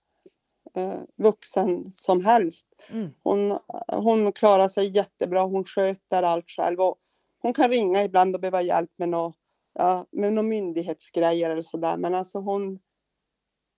vuxen 1.17 1.91
som 1.91 2.25
helst. 2.25 2.67
Mm. 2.91 3.11
Hon, 3.23 3.59
hon 3.93 4.33
klarar 4.33 4.69
sig 4.69 4.97
jättebra, 4.97 5.43
hon 5.43 5.65
sköter 5.65 6.23
allt 6.23 6.51
själv 6.51 6.81
och 6.81 6.97
hon 7.43 7.53
kan 7.53 7.71
ringa 7.71 8.03
ibland 8.03 8.35
och 8.35 8.41
behöva 8.41 8.63
hjälp 8.63 8.91
med 8.97 9.09
några 9.09 9.33
ja, 9.79 10.07
med 10.11 10.33
några 10.33 10.49
myndighetsgrejer 10.49 11.51
eller 11.51 11.63
sådär. 11.63 11.97
Men 11.97 12.15
alltså 12.15 12.39
hon, 12.39 12.79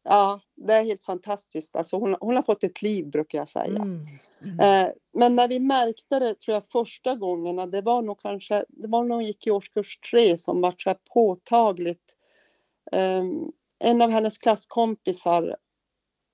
ja, 0.05 0.41
det 0.57 0.75
är 0.75 0.85
helt 0.85 1.05
fantastiskt. 1.05 1.77
Alltså 1.77 1.97
hon, 1.97 2.17
hon 2.21 2.37
har 2.37 2.43
fått 2.43 2.65
ett 2.65 2.83
liv 2.83 3.11
brukar 3.11 3.39
jag 3.39 3.49
säga. 3.49 3.83
Mm. 3.83 4.07
Mm. 4.45 4.87
Eh, 4.87 4.93
men 5.15 5.37
när 5.37 5.49
vi 5.49 5.61
märkte 5.61 6.19
det, 6.19 6.35
tror 6.35 6.55
jag, 6.55 6.67
första 6.67 7.15
gångerna, 7.15 7.67
det 7.67 7.81
var 7.81 8.03
nog 8.03 8.21
kanske, 8.21 8.65
det 8.69 8.89
var 8.89 9.05
när 9.05 9.15
hon 9.15 9.25
gick 9.25 9.47
i 9.47 9.51
årskurs 9.51 9.99
tre 10.13 10.39
som 10.39 10.61
var 10.61 10.75
så 10.79 10.91
här 10.91 10.99
påtagligt. 11.15 12.17
Eh, 12.93 13.25
en 13.85 14.03
av 14.03 14.11
hennes 14.11 14.39
klasskompisar 14.39 15.57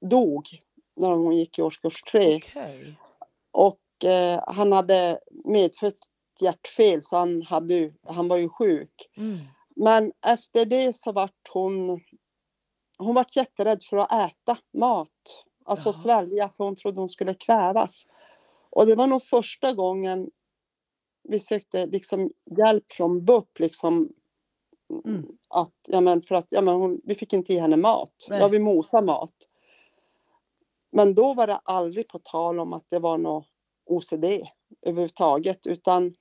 dog 0.09 0.59
när 0.97 1.09
hon 1.09 1.37
gick 1.37 1.59
i 1.59 1.63
årskurs 1.63 2.03
tre 2.03 2.37
Okej. 2.37 2.99
och 3.53 4.05
eh, 4.05 4.45
han 4.47 4.73
hade 4.73 5.19
medfött 5.45 5.99
hjärtfel 6.41 7.03
så 7.03 7.17
han, 7.17 7.43
hade, 7.43 7.93
han 8.07 8.29
var 8.29 8.37
ju 8.37 8.49
sjuk. 8.49 9.11
Mm. 9.17 9.39
Men 9.77 10.13
efter 10.27 10.65
det 10.65 10.93
så 10.93 11.13
vart 11.13 11.49
hon, 11.53 12.01
hon 12.99 13.15
vart 13.15 13.37
jätterädd 13.37 13.83
för 13.83 13.97
att 13.97 14.13
äta 14.13 14.57
mat. 14.73 15.45
Alltså 15.65 15.89
Jaha. 15.89 15.93
svälja 15.93 16.49
för 16.49 16.65
hon 16.65 16.77
trodde 16.77 17.01
hon 17.01 17.09
skulle 17.09 17.35
kvävas. 17.35 18.07
Och 18.71 18.87
det 18.87 18.95
var 18.95 19.07
nog 19.07 19.23
första 19.23 19.73
gången 19.73 20.31
vi 21.29 21.41
sökte 21.41 21.87
liksom 21.87 22.31
hjälp 22.59 22.93
från 22.93 23.25
BUP 23.25 23.59
liksom. 23.59 24.09
Mm. 25.05 25.27
Att, 25.49 25.75
ja 25.89 26.01
men 26.01 26.23
för 26.23 26.35
att, 26.35 26.47
ja 26.53 26.61
men 26.61 26.75
hon, 26.75 27.01
vi 27.05 27.15
fick 27.15 27.33
inte 27.33 27.53
ge 27.53 27.61
henne 27.61 27.77
mat. 27.77 28.27
Nej. 28.29 28.41
Ja, 28.41 28.49
vi 28.49 28.59
mosade 28.59 29.07
mat. 29.07 29.35
Men 30.97 31.15
då 31.15 31.35
var 31.35 31.47
det 31.47 31.61
aldrig 31.65 32.09
på 32.09 32.19
tal 32.19 32.61
om 32.61 32.73
att 32.73 32.85
det 32.91 32.99
var 32.99 33.19
något 33.19 33.47
OCD 33.87 34.25
överhuvudtaget 34.83 35.67
utan 35.67 36.15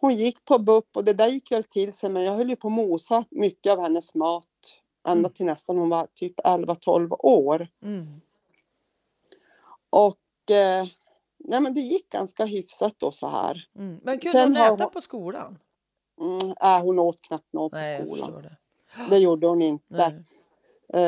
hon 0.00 0.14
gick 0.14 0.44
på 0.44 0.58
BUP 0.58 0.96
och 0.96 1.04
det 1.04 1.12
där 1.12 1.28
gick 1.28 1.52
väl 1.52 1.64
till 1.64 1.92
sig 1.92 2.10
men 2.10 2.22
jag 2.22 2.32
höll 2.32 2.50
ju 2.50 2.56
på 2.56 2.68
att 2.68 2.72
mosa 2.74 3.24
mycket 3.30 3.72
av 3.72 3.80
hennes 3.80 4.14
mat 4.14 4.46
ända 5.08 5.18
Mm. 5.28 5.32
till 5.32 5.46
nästan 5.46 5.78
hon 5.78 5.88
var 5.88 6.06
typ 6.14 6.38
11-12 6.40 7.16
år. 7.18 7.68
Mm. 7.82 8.20
Och 9.90 10.50
eh, 10.50 10.86
nej, 11.38 11.60
men 11.60 11.74
det 11.74 11.80
gick 11.80 12.08
ganska 12.10 12.44
hyfsat 12.44 12.94
då 12.98 13.10
så 13.12 13.28
här. 13.28 13.68
Mm. 13.76 14.00
Men 14.02 14.18
kunde 14.18 14.38
Sen 14.38 14.56
hon 14.56 14.74
äta 14.74 14.84
hon- 14.84 14.92
på 14.92 15.00
skolan? 15.00 15.58
Mm, 16.20 16.54
äh, 16.62 16.80
hon 16.82 16.98
åt 16.98 17.22
knappt 17.22 17.52
något 17.52 17.72
Nej, 17.72 17.98
på 18.04 18.16
skolan. 18.16 18.42
det. 18.42 18.56
Det 19.08 19.18
gjorde 19.18 19.46
hon 19.46 19.62
inte 19.62 19.84
Nej. 19.88 20.24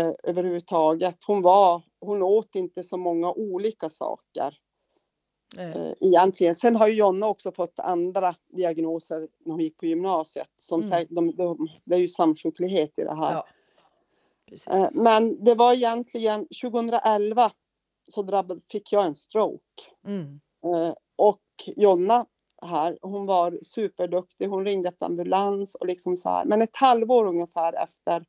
eh, 0.07 0.13
överhuvudtaget. 0.25 1.25
Hon, 1.27 1.43
var, 1.43 1.83
hon 2.03 2.23
åt 2.23 2.55
inte 2.55 2.83
så 2.83 2.97
många 2.97 3.33
olika 3.33 3.89
saker 3.89 4.59
eh, 5.59 5.93
egentligen. 6.01 6.55
Sen 6.55 6.77
har 6.77 6.89
ju 6.89 6.95
Jonna 6.95 7.29
också 7.29 7.53
fått 7.53 7.79
andra 7.81 8.35
diagnoser 8.49 9.29
när 9.39 9.53
hon 9.53 9.61
gick 9.61 9.79
på 9.79 9.87
gymnasiet. 9.87 10.49
Som 10.57 10.81
Mm. 10.81 11.07
de, 11.11 11.37
de, 11.37 11.69
det 11.85 11.95
är 11.95 11.99
ju 12.01 12.09
samsjuklighet 12.09 12.99
i 12.99 13.03
det 13.03 13.15
här. 13.17 13.33
Ja. 13.33 13.47
Eh, 14.71 14.89
men 14.93 15.45
det 15.45 15.55
var 15.55 15.75
egentligen 15.75 16.47
2011 16.63 17.51
så 18.09 18.23
drabbad, 18.23 18.63
fick 18.73 18.93
jag 18.93 19.05
en 19.05 19.15
stroke. 19.15 19.83
Mm. 20.07 20.41
Eh, 20.65 20.95
och 21.17 21.43
Jonna 21.77 22.27
här, 22.63 22.99
hon 23.03 23.27
var 23.27 23.59
superduktig. 23.63 24.47
Hon 24.49 24.65
ringde 24.65 24.89
efter 24.89 25.07
ambulans 25.07 25.75
och 25.75 25.87
liksom 25.87 26.17
så 26.17 26.29
här. 26.29 26.45
Men 26.45 26.63
ett 26.63 26.77
halvår 26.77 27.27
ungefär 27.27 27.73
efter 27.73 28.25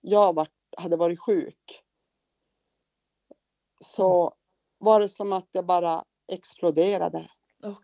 jag 0.00 0.34
var, 0.34 0.48
hade 0.76 0.96
varit 0.96 1.20
sjuk. 1.20 1.83
Så 3.84 4.34
var 4.78 5.00
det 5.00 5.08
som 5.08 5.32
att 5.32 5.48
det 5.52 5.62
bara 5.62 6.04
exploderade 6.32 7.30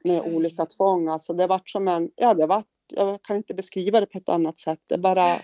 med 0.05 0.21
Okej. 0.21 0.35
olika 0.35 0.67
tvång. 0.67 1.09
Alltså 1.09 1.33
det 1.33 1.47
var 1.47 1.63
som 1.65 1.89
en, 1.89 2.11
ja 2.17 2.35
det 2.35 2.47
var, 2.47 2.63
jag 2.89 3.23
kan 3.23 3.37
inte 3.37 3.55
beskriva 3.55 4.01
det 4.01 4.07
på 4.07 4.19
ett 4.19 4.29
annat 4.29 4.59
sätt. 4.59 4.81
Det 4.87 4.99
bara, 4.99 5.41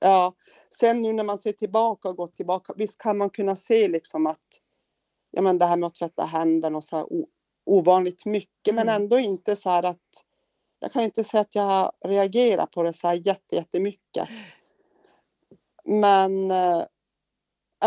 ja. 0.00 0.34
Sen 0.78 1.02
nu 1.02 1.12
när 1.12 1.24
man 1.24 1.38
ser 1.38 1.52
tillbaka 1.52 2.08
och 2.08 2.16
gått 2.16 2.36
tillbaka, 2.36 2.72
visst 2.76 2.98
kan 2.98 3.18
man 3.18 3.30
kunna 3.30 3.56
se 3.56 3.88
liksom 3.88 4.26
att, 4.26 4.60
ja 5.30 5.42
men 5.42 5.58
det 5.58 5.66
här 5.66 5.76
med 5.76 5.86
att 5.86 5.94
tvätta 5.94 6.24
händerna 6.24 6.76
och 6.78 6.84
så 6.84 6.96
här 6.96 7.12
o, 7.12 7.28
ovanligt 7.66 8.24
mycket, 8.24 8.74
men 8.74 8.88
Mm. 8.88 9.02
ändå 9.02 9.18
inte 9.18 9.56
så 9.56 9.70
här 9.70 9.82
att, 9.82 10.24
jag 10.78 10.92
kan 10.92 11.02
inte 11.02 11.24
säga 11.24 11.40
att 11.40 11.54
jag 11.54 11.92
reagerar 12.04 12.66
på 12.66 12.82
det 12.82 12.92
så 12.92 13.08
här 13.08 13.26
jätte, 13.26 13.56
jättemycket. 13.56 14.28
Men 15.84 16.50
eh, 16.50 16.82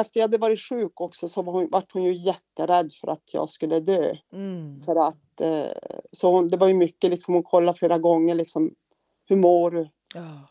efter 0.01 0.19
jag 0.19 0.23
hade 0.23 0.37
varit 0.37 0.59
sjuk 0.61 1.01
också 1.01 1.27
så 1.27 1.41
var 1.41 1.53
hon, 1.53 1.69
vart 1.71 1.91
hon 1.91 2.03
ju 2.03 2.13
jätterädd 2.13 2.91
för 3.01 3.07
att 3.07 3.33
jag 3.33 3.49
skulle 3.49 3.79
dö. 3.79 4.15
Mm. 4.33 4.81
För 4.81 5.07
att, 5.07 5.41
eh, 5.41 5.71
så 6.11 6.31
hon, 6.31 6.47
det 6.47 6.57
var 6.57 6.67
ju 6.67 6.73
mycket, 6.73 7.09
liksom, 7.11 7.33
hon 7.33 7.43
kollade 7.43 7.77
flera 7.77 7.97
gånger, 7.97 8.35
liksom, 8.35 8.71
hur 9.25 9.35
mår 9.35 9.71
du? 9.71 9.81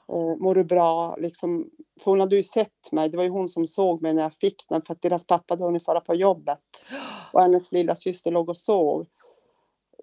Eh, 0.09 0.37
mår 0.39 0.55
du 0.55 0.65
bra? 0.65 1.17
Liksom, 1.17 1.71
för 2.01 2.11
hon 2.11 2.21
hade 2.21 2.37
ju 2.37 2.43
sett 2.43 2.93
mig, 2.93 3.09
det 3.09 3.17
var 3.17 3.25
ju 3.25 3.31
hon 3.31 3.49
som 3.49 3.67
såg 3.67 4.03
mig 4.03 4.15
när 4.15 4.23
jag 4.23 4.35
fick 4.35 4.65
den, 4.69 4.83
för 4.83 4.93
att 4.95 5.03
deras 5.03 5.27
pappa 5.27 5.55
hade 5.55 5.65
hunnit 5.65 5.85
fara 5.85 6.01
på 6.01 6.15
jobbet. 6.15 6.59
Och 7.33 7.43
hennes 7.43 7.73
lilla 7.73 7.95
syster 7.95 8.31
låg 8.31 8.49
och 8.49 8.57
sov. 8.57 9.07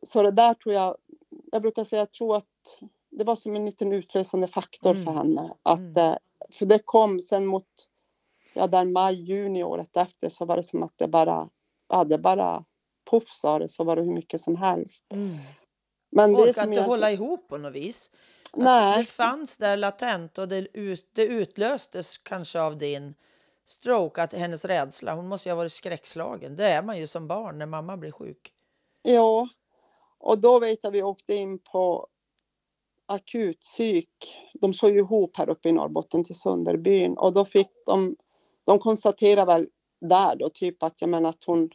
Så 0.03 0.21
det 0.23 0.31
där 0.31 0.53
tror 0.53 0.75
jag, 0.75 0.95
jag 1.51 1.61
brukar 1.61 1.83
säga, 1.83 1.99
jag 2.01 2.11
tror 2.11 2.37
att 2.37 2.79
det 3.11 3.23
var 3.23 3.35
som 3.35 3.55
en 3.55 3.65
liten 3.65 3.93
utlösande 3.93 4.47
faktor 4.47 4.93
för 4.93 5.01
Mm. 5.11 5.15
henne. 5.17 5.53
Att, 5.63 5.79
Mm. 5.79 5.95
eh, 6.11 6.15
för 6.51 6.65
det 6.65 6.79
kom 6.85 7.19
sen 7.19 7.45
mot, 7.45 7.65
ja 8.55 8.67
där 8.67 8.85
maj, 8.85 9.13
juni 9.13 9.63
året 9.63 9.97
efter 9.97 10.29
så 10.29 10.45
var 10.45 10.57
det 10.57 10.63
som 10.63 10.83
att 10.83 10.93
det 10.95 11.07
bara, 11.07 11.49
ja 11.89 12.03
det 12.03 12.17
bara 12.17 12.65
poff 13.09 13.27
sa 13.27 13.59
det, 13.59 13.69
så 13.69 13.83
var 13.83 13.95
det 13.95 14.01
hur 14.01 14.13
mycket 14.13 14.41
som 14.41 14.55
helst. 14.55 15.05
Mm. 15.13 15.37
Men 16.11 16.33
det 16.33 16.43
Orkar 16.43 16.53
som 16.53 16.63
inte 16.63 16.81
jag, 16.81 16.87
hålla 16.87 17.11
ihop 17.11 17.47
på 17.47 17.57
något 17.57 17.73
vis. 17.73 18.11
Nej, 18.53 18.99
Det 18.99 19.05
fanns 19.05 19.57
där 19.57 19.77
latent 19.77 20.37
och 20.37 20.47
det, 20.47 20.67
ut, 20.73 21.09
det 21.15 21.25
utlöstes 21.25 22.17
kanske 22.17 22.61
av 22.61 22.77
din 22.77 23.13
stroke, 23.65 24.23
att 24.23 24.33
hennes 24.33 24.65
rädsla. 24.65 25.13
Hon 25.13 25.27
måste 25.27 25.49
ju 25.49 25.53
ha 25.53 25.57
varit 25.57 25.73
skräckslagen. 25.73 26.55
Det 26.55 26.67
är 26.67 26.81
man 26.81 26.97
ju 26.97 27.07
som 27.07 27.27
barn 27.27 27.59
när 27.59 27.65
mamma 27.65 27.97
blir 27.97 28.11
sjuk. 28.11 28.53
ja. 29.01 29.49
Och 30.17 30.39
då 30.39 30.59
vet 30.59 30.79
jag 30.81 30.91
vi 30.91 31.03
åkte 31.03 31.33
in 31.33 31.59
på 31.59 32.07
akutpsyk. 33.05 34.35
De 34.53 34.73
slog 34.73 34.91
ju 34.91 34.99
ihop 34.99 35.37
här 35.37 35.49
uppe 35.49 35.69
i 35.69 35.71
Norrbotten 35.71 36.23
till 36.23 36.35
Sunderbyn 36.35 37.17
och 37.17 37.33
då 37.33 37.45
fick 37.45 37.67
de, 37.85 38.15
de 38.63 38.79
konstaterade 38.79 39.45
väl 39.53 39.67
där 40.01 40.35
då 40.35 40.49
typ 40.49 40.83
att 40.83 41.01
jag 41.01 41.09
menar 41.09 41.29
att 41.29 41.43
hon, 41.43 41.69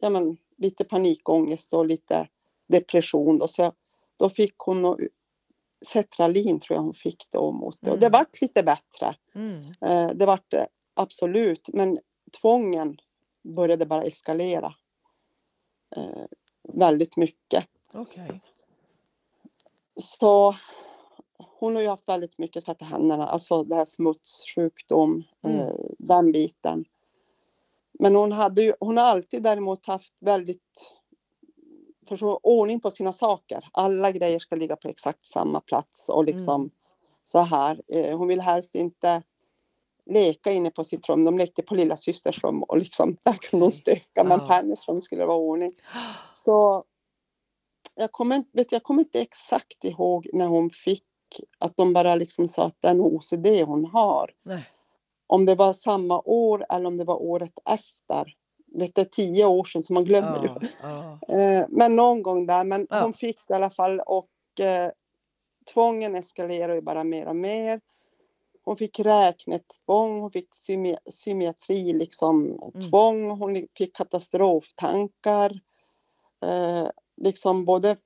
ja 0.00 0.10
men 0.10 0.36
lite 0.56 0.84
panikångest 0.84 1.74
och 1.74 1.86
lite 1.86 2.28
depression 2.68 3.38
då 3.38 3.48
så 3.48 3.62
jag, 3.62 3.72
då 4.16 4.28
fick 4.28 4.54
hon 4.58 4.96
Cetralin 5.86 6.60
tror 6.60 6.76
jag 6.76 6.82
hon 6.82 6.94
fick 6.94 7.30
då 7.30 7.52
mot 7.52 7.78
det 7.80 7.90
och 7.90 7.98
det 7.98 8.06
Mm. 8.06 8.18
vart 8.18 8.40
lite 8.40 8.62
bättre. 8.62 9.14
Mm. 9.34 9.64
Eh, 9.80 10.06
det 10.14 10.26
vart 10.26 10.50
det 10.50 10.66
absolut, 10.94 11.68
men 11.72 11.98
tvången 12.40 12.96
började 13.42 13.86
bara 13.86 14.02
eskalera. 14.02 14.74
Eh, 15.96 16.24
väldigt 16.72 17.16
mycket. 17.16 17.64
Okej. 17.92 18.40
Så 20.00 20.54
hon 21.58 21.74
har 21.74 21.82
ju 21.82 21.88
haft 21.88 22.08
väldigt 22.08 22.38
mycket 22.38 22.64
tvätta 22.64 22.84
händerna, 22.84 23.26
alltså 23.26 23.62
det 23.62 23.74
här 23.74 23.84
smutssjukdom, 23.84 25.24
Mm. 25.44 25.56
eh, 25.60 25.74
den 25.98 26.32
biten. 26.32 26.84
Men 27.98 28.14
hon, 28.16 28.32
hade 28.32 28.62
ju, 28.62 28.74
hon 28.80 28.96
har 28.96 29.04
alltid 29.04 29.42
däremot 29.42 29.86
haft 29.86 30.14
väldigt 30.20 30.92
förstå, 32.08 32.40
ordning 32.42 32.80
på 32.80 32.90
sina 32.90 33.12
saker. 33.12 33.68
Alla 33.72 34.10
grejer 34.12 34.38
ska 34.38 34.56
ligga 34.56 34.76
på 34.76 34.88
exakt 34.88 35.26
samma 35.26 35.60
plats 35.60 36.08
och 36.08 36.24
liksom 36.24 36.60
Mm. 36.60 36.70
så 37.24 37.38
här. 37.38 37.82
Eh, 37.88 38.18
hon 38.18 38.28
vill 38.28 38.40
helst 38.40 38.74
inte 38.74 39.22
leka 40.06 40.52
inne 40.52 40.70
på 40.70 40.84
sitt 40.84 41.08
rum. 41.08 41.24
De 41.24 41.38
lekte 41.38 41.62
på 41.62 41.74
lilla 41.74 41.96
systers 41.96 42.44
rum 42.44 42.62
och 42.62 42.78
liksom 42.78 43.16
där 43.22 43.32
kunde 43.34 43.64
hon 43.66 43.72
stöka. 43.72 44.24
Men 44.24 44.40
på 44.40 44.46
hennes 44.52 44.88
rum 44.88 45.02
skulle 45.02 45.22
det 45.22 45.26
vara 45.26 45.38
ordning. 45.38 45.72
Så 46.34 46.82
jag 47.94 48.12
kommer, 48.12 48.36
inte- 48.36 48.50
vet, 48.56 48.72
jag 48.72 48.82
kommer 48.82 49.02
inte 49.02 49.20
exakt 49.20 49.84
ihåg 49.84 50.28
när 50.32 50.46
hon 50.46 50.70
fick 50.70 51.04
att 51.58 51.76
de 51.76 51.92
bara 51.92 52.14
liksom 52.14 52.48
sa 52.48 52.66
att 52.66 52.76
det 52.80 52.88
är 52.88 52.94
nog 52.94 53.14
OCD 53.14 53.46
hon 53.66 53.84
har. 53.84 54.30
Nej. 54.42 54.64
Om 55.26 55.46
det 55.46 55.54
var 55.54 55.72
samma 55.72 56.20
år 56.24 56.66
eller 56.68 56.86
om 56.86 56.96
det 56.96 57.04
var 57.04 57.22
året 57.22 57.52
efter. 57.70 58.34
Vet 58.66 58.94
det 58.94 59.00
är 59.00 59.04
tio 59.04 59.44
år 59.46 59.64
sedan 59.64 59.82
så 59.82 59.92
man 59.92 60.04
glömmer 60.04 60.42
ju. 60.42 60.48
Ja. 60.48 60.68
Ja. 60.82 61.18
Eh, 61.36 61.66
men 61.68 61.96
någon 61.96 62.22
gång 62.22 62.46
där. 62.46 62.64
Men 62.64 62.86
Ja. 62.90 63.02
hon 63.02 63.12
fick 63.14 63.38
det 63.48 63.52
i 63.52 63.56
alla 63.56 63.70
fall 63.70 64.00
och 64.00 64.28
eh, 64.60 64.90
tvången 65.74 66.14
eskalerade 66.14 66.74
ju 66.74 66.80
bara 66.80 67.04
mer 67.04 67.28
och 67.28 67.36
mer. 67.36 67.80
Hon 68.64 68.76
fick 68.76 69.00
räknetvång, 69.00 70.20
hon 70.20 70.30
fick 70.30 70.54
symi 70.54 70.96
symetri, 71.10 71.92
liksom 71.92 72.46
Mm. 72.74 72.90
tvång, 72.90 73.30
hon 73.30 73.66
fick 73.78 73.96
katastroftankar. 73.96 75.50
Eh, 76.44 76.88
liksom 77.16 77.64
både 77.64 77.96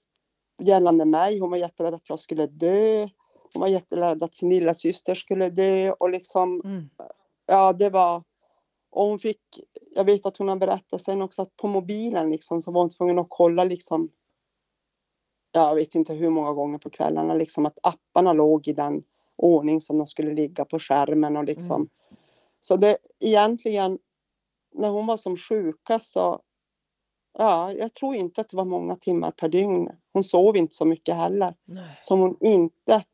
gällande 0.63 1.05
mig, 1.05 1.39
hon 1.39 1.51
var 1.51 1.57
jätterädd 1.59 1.95
att 1.95 2.09
jag 2.09 2.19
skulle 2.19 2.47
dö. 2.47 3.09
Hon 3.53 3.61
var 3.61 3.69
jätterädd 3.69 4.23
att 4.23 4.35
sin 4.35 4.49
lilla 4.49 4.75
syster 4.75 5.15
skulle 5.15 5.51
dö 5.51 5.91
och 5.91 6.11
liksom, 6.11 6.61
Mm. 6.65 6.89
ja 7.47 7.73
det 7.73 7.91
var 7.91 8.23
och 8.91 9.05
hon 9.07 9.19
fick, 9.19 9.41
jag 9.95 10.05
vet 10.05 10.27
att 10.27 10.37
hon 10.37 10.49
har 10.49 10.57
berättat 10.57 11.03
sen 11.03 11.23
också 11.23 11.43
att 11.43 11.57
på 11.57 11.69
mobilen 11.69 12.31
liksom 12.31 12.63
så 12.63 12.71
var 12.71 12.81
hon 12.81 12.91
tvungen 12.91 13.19
att 13.19 13.27
kolla 13.29 13.65
liksom 13.65 14.11
jag 15.53 15.75
vet 15.75 15.95
inte 15.95 16.15
hur 16.15 16.31
många 16.31 16.53
gånger 16.53 16.79
på 16.79 16.91
kvällarna 16.91 17.35
liksom 17.35 17.67
att 17.67 17.79
apparna 17.83 18.33
låg 18.33 18.69
i 18.69 18.73
den 18.73 19.03
ordning 19.37 19.81
som 19.81 19.99
de 19.99 20.07
skulle 20.07 20.35
ligga 20.35 20.65
på 20.65 20.79
skärmen 20.79 21.37
och 21.37 21.45
liksom. 21.45 21.77
Mm. 21.77 21.89
Så 22.61 22.77
det 22.77 22.97
egentligen 23.21 23.99
när 24.75 24.89
hon 24.89 25.07
var 25.07 25.17
som 25.17 25.37
sjukast 25.37 26.11
så 26.11 26.41
ja, 27.39 27.73
jag 27.73 27.95
tror 27.95 28.15
inte 28.15 28.41
att 28.41 28.49
det 28.49 28.57
var 28.57 28.65
många 28.65 28.97
timmar 28.97 29.31
per 29.31 29.49
dygn. 29.49 29.91
Hon 30.13 30.25
sov 30.25 30.57
inte 30.57 30.75
så 30.75 30.85
mycket 30.85 31.15
heller 31.15 31.55
Nej. 31.65 31.99
som 32.01 32.21
hon 32.21 32.37
inte 32.41 33.05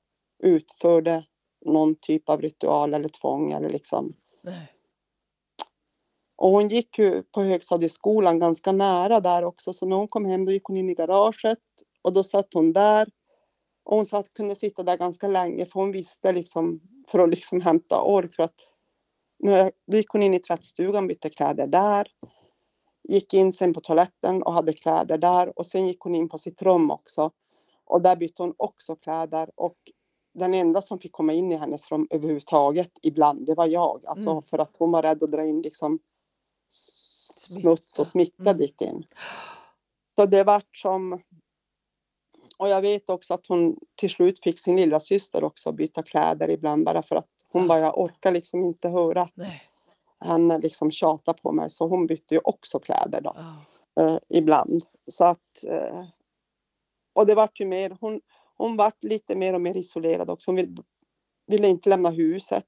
utförde 0.44 1.24
någon 1.64 1.94
typ 1.94 2.28
av 2.28 2.42
ritual 2.42 2.94
eller 2.94 3.08
tvång 3.08 3.52
eller 3.52 3.70
liksom 3.70 4.14
Nej. 4.42 4.74
Och 6.36 6.50
hon 6.50 6.68
gick 6.68 6.98
ju 6.98 7.22
på 7.22 7.42
högstadieskolan 7.42 8.38
ganska 8.38 8.72
nära 8.72 9.20
där 9.20 9.44
också. 9.44 9.72
Så 9.72 9.86
när 9.86 9.96
hon 9.96 10.08
kom 10.08 10.24
hem 10.24 10.46
då 10.46 10.52
gick 10.52 10.64
hon 10.64 10.76
in 10.76 10.90
i 10.90 10.94
garaget 10.94 11.58
och 12.02 12.12
då 12.12 12.24
satt 12.24 12.54
hon 12.54 12.72
där. 12.72 13.08
Och 13.84 13.96
hon 13.96 14.06
satt, 14.06 14.34
kunde 14.34 14.54
sitta 14.54 14.82
där 14.82 14.96
ganska 14.96 15.28
länge 15.28 15.66
för 15.66 15.80
hon 15.80 15.92
visste 15.92 16.32
liksom 16.32 16.80
för 17.08 17.18
att 17.18 17.30
liksom 17.30 17.60
hämta 17.60 18.02
ork. 18.02 18.34
För 18.34 18.42
att, 18.42 18.54
nu, 19.38 19.70
då 19.86 19.96
gick 19.96 20.08
hon 20.08 20.22
in 20.22 20.34
i 20.34 20.38
tvättstugan, 20.38 21.06
bytte 21.06 21.30
kläder 21.30 21.66
där. 21.66 22.06
Gick 23.08 23.34
in 23.34 23.52
sen 23.52 23.74
på 23.74 23.80
toaletten 23.80 24.42
och 24.42 24.52
hade 24.52 24.72
kläder 24.72 25.18
där. 25.18 25.58
Och 25.58 25.66
sen 25.66 25.86
gick 25.86 26.00
hon 26.00 26.14
in 26.14 26.28
på 26.28 26.38
sitt 26.38 26.62
rum 26.62 26.90
också. 26.90 27.30
Och 27.84 28.02
där 28.02 28.16
bytte 28.16 28.42
hon 28.42 28.54
också 28.56 28.96
kläder. 28.96 29.50
Och 29.54 29.76
den 30.34 30.54
enda 30.54 30.82
som 30.82 30.98
fick 30.98 31.12
komma 31.12 31.32
in 31.32 31.52
i 31.52 31.56
hennes 31.56 31.90
rum 31.90 32.06
överhuvudtaget 32.10 32.90
ibland, 33.02 33.46
det 33.46 33.54
var 33.54 33.66
jag. 33.66 34.06
Alltså 34.06 34.30
Mm. 34.30 34.42
för 34.42 34.58
att 34.58 34.76
hon 34.76 34.90
var 34.92 35.02
rädd 35.02 35.22
att 35.22 35.30
dra 35.30 35.46
in 35.46 35.62
liksom 35.62 35.98
smuts 36.70 37.98
och 37.98 38.06
Smitta. 38.06 38.42
Mm. 38.42 38.56
dit 38.58 38.80
in. 38.80 39.04
Så 40.16 40.26
det 40.26 40.44
vart 40.44 40.76
som... 40.76 41.22
Och 42.58 42.68
jag 42.68 42.80
vet 42.80 43.10
också 43.10 43.34
att 43.34 43.46
hon 43.46 43.76
till 43.94 44.10
slut 44.10 44.40
fick 44.40 44.58
sin 44.58 44.76
lilla 44.76 45.00
syster 45.00 45.44
också 45.44 45.72
byta 45.72 46.02
kläder 46.02 46.50
ibland 46.50 46.84
bara 46.84 47.02
för 47.02 47.16
att 47.16 47.28
hon 47.52 47.68
bara, 47.68 47.78
jag 47.78 47.98
orkar 47.98 48.32
liksom 48.32 48.64
inte 48.64 48.88
höra 48.88 49.28
Nej. 49.34 49.62
henne 50.20 50.58
liksom 50.58 50.90
tjata 50.90 51.32
på 51.34 51.52
mig. 51.52 51.70
Så 51.70 51.88
hon 51.88 52.06
bytte 52.06 52.34
ju 52.34 52.40
också 52.44 52.78
kläder 52.78 53.20
då 53.20 53.36
Ja. 53.36 54.04
eh, 54.04 54.18
ibland. 54.28 54.84
Så 55.06 55.24
att... 55.24 55.64
Eh, 55.68 56.04
och 57.12 57.26
det 57.26 57.34
vart 57.34 57.60
ju 57.60 57.66
mer, 57.66 57.96
hon, 58.00 58.20
hon 58.56 58.76
vart 58.76 59.04
lite 59.04 59.36
mer 59.36 59.54
och 59.54 59.60
mer 59.60 59.76
isolerad 59.76 60.30
också. 60.30 60.50
Hon 60.50 60.56
vill, 60.56 60.76
ville 61.46 61.68
inte 61.68 61.88
lämna 61.88 62.10
huset. 62.10 62.64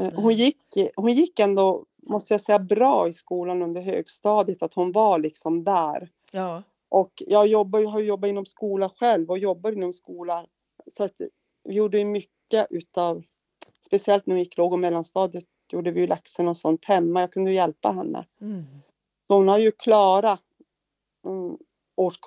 Eh, 0.00 0.12
hon, 0.14 0.32
gick, 0.32 0.62
hon 0.96 1.12
gick 1.12 1.40
ändå, 1.40 1.84
måste 2.02 2.34
jag 2.34 2.40
säga, 2.40 2.58
bra 2.58 3.08
i 3.08 3.12
skolan 3.12 3.62
under 3.62 3.80
högstadiet. 3.80 4.62
Att 4.62 4.74
hon 4.74 4.92
var 4.92 5.18
liksom 5.18 5.64
där. 5.64 6.10
Ja. 6.32 6.62
Och 6.88 7.22
jag 7.26 7.46
jobbar, 7.46 7.90
har 7.90 8.00
jobbat 8.00 8.28
inom 8.28 8.46
skola 8.46 8.88
själv 8.88 9.30
och 9.30 9.38
jobbar 9.38 9.72
inom 9.72 9.92
skola. 9.92 10.46
Så 10.86 11.04
att 11.04 11.14
vi 11.64 11.74
gjorde 11.74 12.04
mycket 12.04 12.66
utav, 12.70 13.22
speciellt 13.80 14.26
när 14.26 14.34
vi 14.34 14.40
gick 14.40 14.56
låg 14.56 14.72
och 14.72 14.78
mellanstadiet, 14.78 15.44
gjorde 15.72 15.90
vi 15.90 16.00
ju 16.00 16.06
läxorna 16.06 16.50
och 16.50 16.56
sånt 16.56 16.84
hemma. 16.84 17.20
Jag 17.20 17.32
kunde 17.32 17.52
hjälpa 17.52 17.92
henne. 17.92 18.26
Mm. 18.40 18.64
Så 19.26 19.36
hon 19.36 19.48
har 19.48 19.58
ju 19.58 19.70
klarat, 19.70 20.42
mm, 21.26 21.58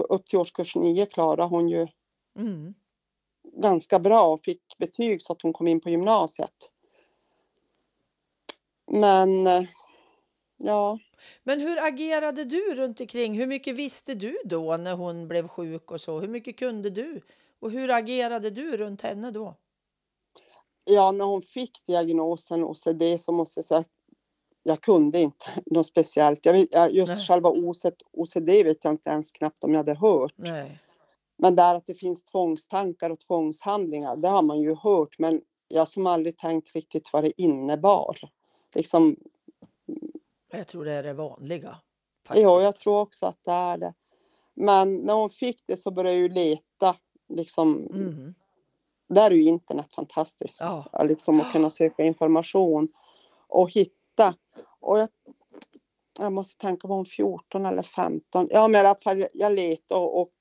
upp 0.09 0.25
till 0.25 0.39
årskurs 0.39 0.75
nio 0.75 1.05
klarar 1.05 1.47
hon 1.47 1.69
ju 1.69 1.87
Mm. 2.35 2.73
ganska 3.43 3.99
bra 3.99 4.27
och 4.33 4.41
fick 4.41 4.77
betyg 4.77 5.21
så 5.21 5.33
att 5.33 5.41
hon 5.41 5.53
kom 5.53 5.67
in 5.67 5.81
på 5.81 5.89
gymnasiet. 5.89 6.71
Men 8.91 9.47
eh, 9.47 9.63
ja, 10.57 10.99
Men 11.43 11.61
hur 11.61 11.85
agerade 11.85 12.43
du 12.43 12.75
runt 12.75 13.01
omkring? 13.01 13.33
Hur 13.33 13.47
mycket 13.47 13.75
visste 13.75 14.15
du 14.15 14.37
då 14.45 14.77
när 14.77 14.95
hon 14.95 15.27
blev 15.27 15.47
sjuk 15.47 15.91
och 15.91 16.01
så? 16.01 16.19
Hur 16.19 16.27
mycket 16.27 16.57
kunde 16.57 16.89
du? 16.89 17.21
Och 17.59 17.71
hur 17.71 17.89
agerade 17.91 18.49
du 18.49 18.77
runt 18.77 19.01
henne 19.01 19.31
då? 19.31 19.55
ja, 20.85 21.11
när 21.11 21.25
hon 21.25 21.41
fick 21.41 21.85
diagnosen 21.85 22.63
OCD 22.63 23.03
så 23.19 23.31
måste 23.31 23.57
jag 23.57 23.65
säga 23.65 23.79
att 23.79 23.87
jag 24.63 24.81
kunde 24.81 25.19
inte 25.19 25.45
något 25.65 25.85
speciellt. 25.85 26.45
Jag 26.45 26.53
vet, 26.53 26.93
just 26.93 27.13
Nej. 27.13 27.27
själva 27.27 27.49
OCD 28.11 28.49
vet 28.49 28.83
jag 28.83 28.93
inte 28.93 29.09
ens 29.09 29.31
knappt 29.31 29.63
om 29.63 29.71
jag 29.71 29.77
hade 29.77 29.95
hört. 29.95 30.33
Nej. 30.35 30.79
Men 31.43 31.55
där 31.55 31.75
att 31.75 31.85
det 31.85 31.93
finns 31.95 32.23
tvångstankar 32.23 33.09
och 33.09 33.19
tvångshandlingar, 33.19 34.15
det 34.15 34.27
har 34.27 34.41
man 34.41 34.62
ju 34.62 34.75
hört. 34.75 35.19
Men 35.19 35.41
jag 35.67 35.88
som 35.88 36.07
aldrig 36.07 36.38
tänkt 36.38 36.75
riktigt 36.75 37.09
vad 37.13 37.23
det 37.23 37.41
innebar. 37.41 38.17
Liksom, 38.75 39.15
Jag 40.51 40.67
tror 40.67 40.85
det 40.85 40.91
är 40.91 41.03
det 41.03 41.13
vanliga. 41.13 41.77
ja, 42.29 42.35
jag 42.41 42.62
faktiskt. 42.63 42.83
tror 42.83 43.00
också 43.00 43.25
att 43.25 43.43
det 43.43 43.51
är 43.51 43.77
det. 43.77 43.93
Men 44.53 44.95
när 44.95 45.13
hon 45.13 45.29
fick 45.29 45.63
det 45.65 45.77
så 45.77 45.91
började 45.91 46.15
jag 46.15 46.21
ju 46.21 46.29
leta. 46.29 46.95
Liksom, 47.29 47.77
Mm. 47.77 48.33
Där 49.09 49.31
är 49.31 49.35
ju 49.35 49.43
internet 49.43 49.93
fantastiskt. 49.93 50.57
Ja. 50.62 50.85
Liksom 51.03 51.41
att 51.41 51.51
kunna 51.51 51.69
söka 51.69 52.03
information 52.03 52.88
och 53.47 53.71
hitta. 53.73 54.35
Och 54.79 55.00
jag, 55.00 55.09
jag 56.19 56.33
måste 56.33 56.62
tänka 56.62 56.88
på 56.88 56.93
om 56.93 57.05
14 57.05 57.65
eller 57.65 57.83
15. 57.83 58.47
Ja, 58.51 58.67
men 58.67 58.75
i 58.75 58.88
alla 58.88 58.95
fall 59.03 59.19
jag, 59.19 59.29
jag 59.33 59.53
letade 59.53 60.01
och, 60.01 60.21
och 60.21 60.33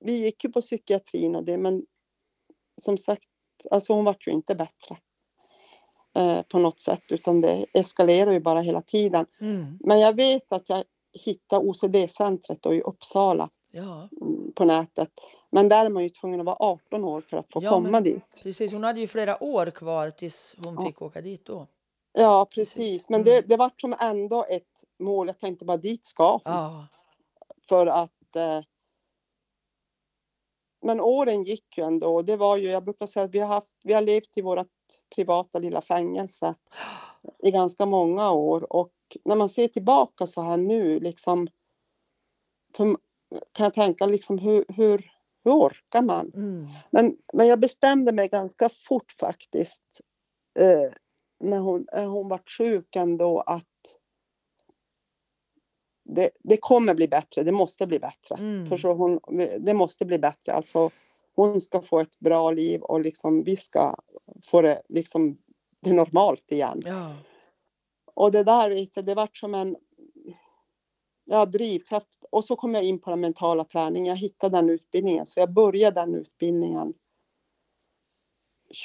vi 0.00 0.22
gick 0.22 0.44
ju 0.44 0.52
på 0.52 0.60
psykiatrin 0.60 1.36
och 1.36 1.44
det, 1.44 1.58
men 1.58 1.82
som 2.82 2.98
sagt, 2.98 3.28
alltså 3.70 3.92
hon 3.92 4.04
vart 4.04 4.26
ju 4.26 4.32
inte 4.32 4.54
bättre 4.54 4.96
eh, 6.18 6.42
på 6.42 6.58
något 6.58 6.80
sätt, 6.80 7.02
utan 7.10 7.40
det 7.40 7.66
eskalerar 7.74 8.32
ju 8.32 8.40
bara 8.40 8.60
hela 8.60 8.82
tiden. 8.82 9.26
Mm. 9.40 9.78
Men 9.80 10.00
jag 10.00 10.16
vet 10.16 10.52
att 10.52 10.68
jag 10.68 10.84
hittade 11.24 11.66
OCD-centret 11.68 12.66
i 12.66 12.80
Uppsala 12.80 13.50
Ja, 13.70 14.08
mm, 14.22 14.52
på 14.52 14.64
nätet. 14.64 15.08
Men 15.50 15.68
där 15.68 15.86
är 15.86 15.90
man 15.90 16.02
ju 16.02 16.08
tvungen 16.10 16.40
att 16.40 16.46
vara 16.46 16.56
18 16.60 17.04
år 17.04 17.20
för 17.20 17.36
att 17.36 17.52
få 17.52 17.62
Ja, 17.62 17.70
komma 17.70 17.88
men- 17.90 18.04
dit. 18.04 18.40
precis. 18.42 18.72
Hon 18.72 18.84
hade 18.84 19.00
ju 19.00 19.06
flera 19.06 19.42
år 19.42 19.70
kvar 19.70 20.10
tills 20.10 20.56
hon 20.64 20.74
Ja. 20.74 20.86
fick 20.86 21.02
åka 21.02 21.20
dit 21.20 21.44
då. 21.46 21.66
Ja, 22.12 22.46
Precis. 22.54 23.08
Men 23.08 23.20
Mm. 23.20 23.24
det, 23.24 23.40
det 23.48 23.56
vart 23.56 23.80
som 23.80 23.96
ändå 24.00 24.44
ett 24.44 24.84
mål. 24.98 25.26
Jag 25.26 25.38
tänkte 25.38 25.64
bara 25.64 25.76
dit 25.76 26.06
ska 26.06 26.30
hon. 26.32 26.40
Ja. 26.44 26.86
För 27.68 27.86
att... 27.86 28.36
Eh, 28.36 28.60
men 30.86 31.00
åren 31.00 31.42
gick 31.42 31.78
ju 31.78 31.84
ändå. 31.84 32.22
Det 32.22 32.36
var 32.36 32.56
ju, 32.56 32.68
jag 32.68 32.84
brukar 32.84 33.06
säga 33.06 33.24
att 33.24 33.34
vi 33.34 33.38
har, 33.38 33.48
haft, 33.48 33.78
vi 33.82 33.94
har 33.94 34.02
levt 34.02 34.38
i 34.38 34.42
vårt 34.42 34.66
privata 35.14 35.58
lilla 35.58 35.80
fängelse 35.80 36.54
i 37.42 37.50
ganska 37.50 37.86
många 37.86 38.30
år. 38.30 38.72
Och 38.72 38.92
när 39.24 39.36
man 39.36 39.48
ser 39.48 39.68
tillbaka 39.68 40.26
så 40.26 40.42
här 40.42 40.56
nu, 40.56 41.00
liksom, 41.00 41.48
kan 43.52 43.64
jag 43.64 43.74
tänka 43.74 44.06
liksom 44.06 44.38
hur, 44.38 44.64
hur, 44.68 45.10
hur 45.44 45.52
orkar 45.52 46.02
man? 46.02 46.32
Mm. 46.34 46.66
Men, 46.90 47.16
men 47.32 47.46
jag 47.46 47.60
bestämde 47.60 48.12
mig 48.12 48.28
ganska 48.28 48.68
fort 48.68 49.12
faktiskt 49.12 50.00
eh, 50.58 50.92
när 51.40 51.58
hon, 51.58 51.86
när 51.92 52.06
hon 52.06 52.28
var 52.28 52.40
sjuk 52.58 52.96
ändå 52.96 53.40
att 53.40 53.64
det, 56.08 56.30
det 56.42 56.56
kommer 56.56 56.94
bli 56.94 57.08
bättre, 57.08 57.42
det 57.42 57.52
måste 57.52 57.86
bli 57.86 57.98
bättre. 57.98 58.34
Mm. 58.38 58.66
För 58.66 58.76
så 58.76 58.92
hon, 58.92 59.20
det 59.58 59.74
måste 59.74 60.06
bli 60.06 60.18
bättre. 60.18 60.52
Alltså, 60.52 60.90
hon 61.34 61.60
ska 61.60 61.82
få 61.82 62.00
ett 62.00 62.18
bra 62.18 62.50
liv 62.50 62.80
och 62.80 63.00
liksom, 63.00 63.42
vi 63.42 63.56
ska 63.56 63.94
få 64.46 64.62
det, 64.62 64.82
liksom, 64.88 65.38
det 65.80 65.92
normalt 65.92 66.52
igen. 66.52 66.82
Ja. 66.84 67.14
Och 68.14 68.32
det 68.32 68.44
där 68.44 68.68
vet 68.68 69.06
det 69.06 69.14
vart 69.14 69.36
som 69.36 69.54
en 69.54 69.76
ja, 71.24 71.46
drivkraft. 71.46 72.24
Och 72.30 72.44
så 72.44 72.56
kom 72.56 72.74
jag 72.74 72.84
in 72.84 72.98
på 72.98 73.10
den 73.10 73.20
mentala 73.20 73.64
träningen. 73.64 74.06
Jag 74.06 74.16
hittade 74.16 74.58
den 74.58 74.70
utbildningen. 74.70 75.26
Så 75.26 75.40
jag 75.40 75.52
började 75.52 76.00
den 76.00 76.14
utbildningen 76.14 76.94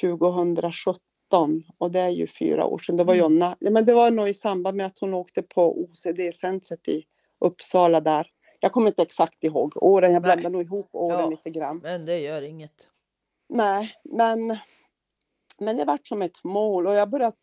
2017. 0.00 0.92
Och 1.78 1.90
det 1.90 2.00
är 2.00 2.10
ju 2.10 2.26
fyra 2.26 2.66
år 2.66 2.78
sedan. 2.78 2.96
Det 2.96 3.04
var, 3.04 3.14
Mm. 3.14 3.24
Jonna, 3.24 3.56
men 3.60 3.84
det 3.86 3.94
var 3.94 4.10
nog 4.10 4.28
i 4.28 4.34
samband 4.34 4.76
med 4.76 4.86
att 4.86 4.98
hon 4.98 5.14
åkte 5.14 5.42
på 5.42 5.82
OCD-centret 5.82 6.88
i 6.88 7.04
Uppsala 7.44 8.00
där. 8.00 8.26
Jag 8.60 8.72
kommer 8.72 8.86
inte 8.88 9.02
exakt 9.02 9.44
ihåg 9.44 9.72
åren. 9.76 10.12
Jag 10.12 10.22
blandar 10.22 10.50
nog 10.50 10.62
ihop 10.62 10.88
åren 10.92 11.20
Ja. 11.20 11.30
lite 11.30 11.50
grann. 11.50 11.78
Men 11.78 12.04
det 12.04 12.18
gör 12.18 12.42
inget. 12.42 12.88
Nej, 13.48 13.94
men, 14.04 14.58
men 15.58 15.76
det 15.76 15.84
vart 15.84 16.06
som 16.06 16.22
ett 16.22 16.44
mål 16.44 16.86
och 16.86 16.94
jag 16.94 17.10
började 17.10 17.36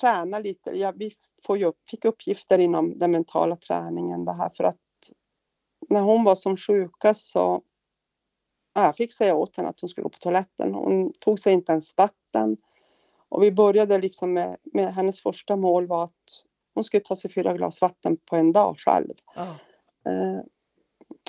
träna 0.00 0.38
lite. 0.38 0.78
Jag, 0.78 0.98
vi 0.98 1.12
får 1.46 1.64
upp, 1.64 1.78
fick 1.90 2.04
uppgifter 2.04 2.58
inom 2.58 2.98
den 2.98 3.10
mentala 3.10 3.56
träningen 3.56 4.24
det 4.24 4.32
här 4.32 4.50
för 4.56 4.64
att 4.64 4.76
när 5.88 6.00
hon 6.00 6.24
var 6.24 6.34
som 6.34 6.56
sjukast 6.56 7.26
så 7.26 7.62
ja, 8.74 8.84
jag 8.84 8.96
fick 8.96 9.12
säga 9.12 9.34
åt 9.34 9.56
henne 9.56 9.68
att 9.68 9.80
hon 9.80 9.88
skulle 9.88 10.02
gå 10.02 10.08
på 10.08 10.18
toaletten. 10.18 10.74
Hon 10.74 11.12
tog 11.12 11.40
sig 11.40 11.52
inte 11.52 11.72
ens 11.72 11.96
vatten. 11.96 12.56
Och 13.28 13.42
vi 13.42 13.52
började 13.52 13.98
liksom 13.98 14.32
med, 14.32 14.56
med 14.64 14.94
hennes 14.94 15.22
första 15.22 15.56
mål 15.56 15.86
var 15.86 16.04
att 16.04 16.43
hon 16.74 16.84
skulle 16.84 17.00
ta 17.00 17.16
sig 17.16 17.32
fyra 17.32 17.52
glas 17.54 17.80
vatten 17.80 18.16
på 18.16 18.36
en 18.36 18.52
dag 18.52 18.78
själv. 18.78 19.14
Ja. 19.34 19.42
Eh, 20.10 20.40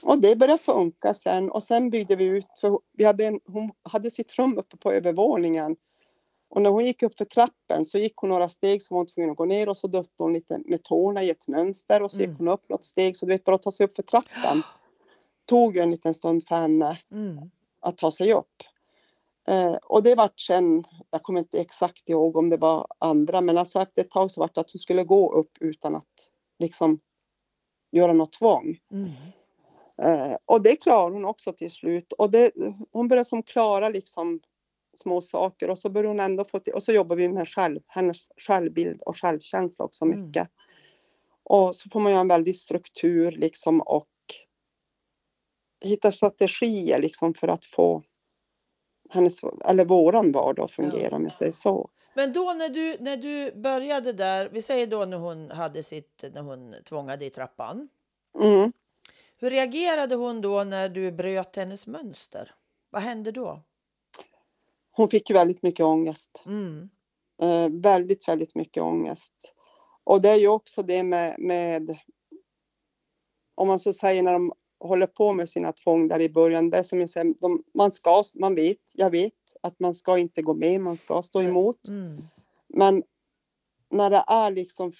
och 0.03 0.21
det 0.21 0.35
började 0.35 0.63
funka 0.63 1.13
sen 1.13 1.51
och 1.51 1.63
sen 1.63 1.89
byggde 1.89 2.15
vi 2.15 2.23
ut. 2.23 2.47
För 2.61 2.79
vi 2.93 3.05
hade 3.05 3.25
en, 3.25 3.39
hon 3.45 3.71
hade 3.83 4.11
sitt 4.11 4.35
rum 4.39 4.57
uppe 4.57 4.77
på 4.77 4.91
övervåningen. 4.91 5.75
Och 6.49 6.61
när 6.61 6.69
hon 6.69 6.85
gick 6.85 7.03
upp 7.03 7.17
för 7.17 7.25
trappen 7.25 7.85
så 7.85 7.97
gick 7.97 8.13
hon 8.17 8.29
några 8.29 8.49
steg 8.49 8.81
så 8.81 8.93
var 8.93 8.99
hon 8.99 9.07
tvungen 9.07 9.31
att 9.31 9.37
gå 9.37 9.45
ner 9.45 9.69
och 9.69 9.77
så 9.77 9.87
dötte 9.87 10.23
hon 10.23 10.33
lite 10.33 10.59
med 10.65 10.83
tårna 10.83 11.23
i 11.23 11.29
ett 11.29 11.47
mönster 11.47 12.03
och 12.03 12.11
så 12.11 12.17
Mm. 12.17 12.29
gick 12.31 12.39
hon 12.39 12.47
upp 12.47 12.69
något 12.69 12.85
steg. 12.85 13.17
Så 13.17 13.25
du 13.25 13.31
vet 13.31 13.43
bara 13.43 13.55
att 13.55 13.61
ta 13.61 13.71
sig 13.71 13.85
upp 13.85 13.95
för 13.95 14.03
trappen 14.03 14.61
tog 15.45 15.75
ju 15.75 15.81
en 15.81 15.91
liten 15.91 16.13
stund 16.13 16.47
för 16.47 16.55
henne 16.55 16.99
Mm. 17.11 17.49
att 17.79 17.97
ta 17.97 18.11
sig 18.11 18.33
upp. 18.33 18.53
Eh, 19.47 19.73
och 19.73 20.03
det 20.03 20.15
vart 20.15 20.39
sen, 20.39 20.83
jag 21.09 21.23
kommer 21.23 21.39
inte 21.39 21.59
exakt 21.59 22.09
ihåg 22.09 22.37
om 22.37 22.49
det 22.49 22.57
var 22.57 22.87
andra, 22.99 23.41
men 23.41 23.57
alltså 23.57 23.81
efter 23.81 24.01
ett 24.01 24.11
tag 24.11 24.31
så 24.31 24.39
vart 24.41 24.55
det 24.55 24.61
att 24.61 24.71
hon 24.71 24.79
skulle 24.79 25.03
gå 25.03 25.33
upp 25.33 25.57
utan 25.59 25.95
att 25.95 26.31
liksom 26.59 26.99
göra 27.91 28.13
något 28.13 28.31
tvång. 28.31 28.77
Mm. 28.91 29.11
Eh, 30.01 30.37
och 30.45 30.63
det 30.63 30.75
klarar 30.75 31.11
hon 31.11 31.25
också 31.25 31.53
till 31.53 31.71
slut. 31.71 32.13
Och 32.13 32.31
det, 32.31 32.51
hon 32.91 33.07
börjar 33.07 33.23
som 33.23 33.43
klara 33.43 33.89
liksom 33.89 34.39
små 34.97 35.21
saker 35.21 35.69
och 35.69 35.77
så 35.77 35.89
börjar 35.89 36.07
hon 36.07 36.19
ändå 36.19 36.43
få 36.43 36.59
till, 36.59 36.73
och 36.73 36.83
så 36.83 36.91
jobbar 36.91 37.15
vi 37.15 37.29
med 37.29 37.49
själv, 37.49 37.79
hennes 37.87 38.27
självbild 38.37 39.01
och 39.01 39.17
självkänsla 39.17 39.85
också 39.85 40.05
Mm. 40.05 40.19
mycket. 40.19 40.49
Och 41.43 41.75
så 41.75 41.89
får 41.89 41.99
man 41.99 42.11
ju 42.11 42.17
en 42.17 42.27
väldig 42.27 42.55
struktur 42.55 43.31
liksom 43.31 43.81
och 43.81 44.07
hitta 45.85 46.11
strategier 46.11 47.01
liksom 47.01 47.33
för 47.33 47.47
att 47.47 47.65
få 47.65 48.03
hennes, 49.09 49.43
eller 49.43 49.85
våran 49.85 50.31
vardag 50.31 50.63
att 50.65 50.71
fungera 50.71 51.15
om 51.15 51.23
jag 51.23 51.33
säger 51.33 51.51
så. 51.51 51.89
Men 52.13 52.33
då 52.33 52.53
när 52.53 52.69
du, 52.69 52.97
när 52.99 53.17
du 53.17 53.51
började 53.51 54.13
där, 54.13 54.49
vi 54.49 54.61
säger 54.61 54.87
då 54.87 55.05
när 55.05 55.17
hon 55.17 55.51
hade 55.51 55.83
sitt, 55.83 56.23
när 56.33 56.41
hon 56.41 56.75
tvångade 56.83 57.25
i 57.25 57.29
trappan. 57.29 57.89
Mm. 58.41 58.71
Hur 59.37 59.49
reagerade 59.49 60.15
hon 60.15 60.41
då 60.41 60.63
när 60.63 60.89
du 60.89 61.11
bröt 61.11 61.55
hennes 61.55 61.87
mönster? 61.87 62.55
Vad 62.89 63.01
hände 63.01 63.31
då? 63.31 63.61
Hon 64.91 65.09
fick 65.09 65.31
väldigt 65.31 65.63
mycket 65.63 65.85
ångest. 65.85 66.43
Mm. 66.45 66.89
Eh, 67.41 67.69
väldigt, 67.69 68.27
väldigt 68.27 68.55
mycket 68.55 68.83
ångest. 68.83 69.53
Och 70.03 70.21
det 70.21 70.29
är 70.29 70.35
ju 70.35 70.47
också 70.47 70.83
det 70.83 71.03
med, 71.03 71.35
med 71.39 71.97
om 73.55 73.67
man 73.67 73.79
så 73.79 73.93
säger 73.93 74.23
när 74.23 74.33
de 74.33 74.53
håller 74.79 75.07
på 75.07 75.33
med 75.33 75.49
sina 75.49 75.71
tvång 75.71 76.07
där 76.07 76.21
i 76.21 76.29
början. 76.29 76.69
Det 76.69 76.83
som 76.83 76.99
jag 76.99 77.09
säger, 77.09 77.33
de, 77.41 77.63
man 77.73 77.91
ska, 77.91 78.23
man 78.35 78.55
vet, 78.55 78.77
jag 78.93 79.09
vet 79.09 79.33
att 79.61 79.79
man 79.79 79.93
ska 79.95 80.17
inte 80.17 80.41
gå 80.41 80.53
med, 80.53 80.81
man 80.81 80.97
ska 80.97 81.21
stå 81.21 81.41
emot. 81.41 81.87
Mm. 81.87 82.27
Men 82.67 83.03
när 83.89 84.09
det 84.09 84.23
är 84.27 84.51
liksom 84.51 84.93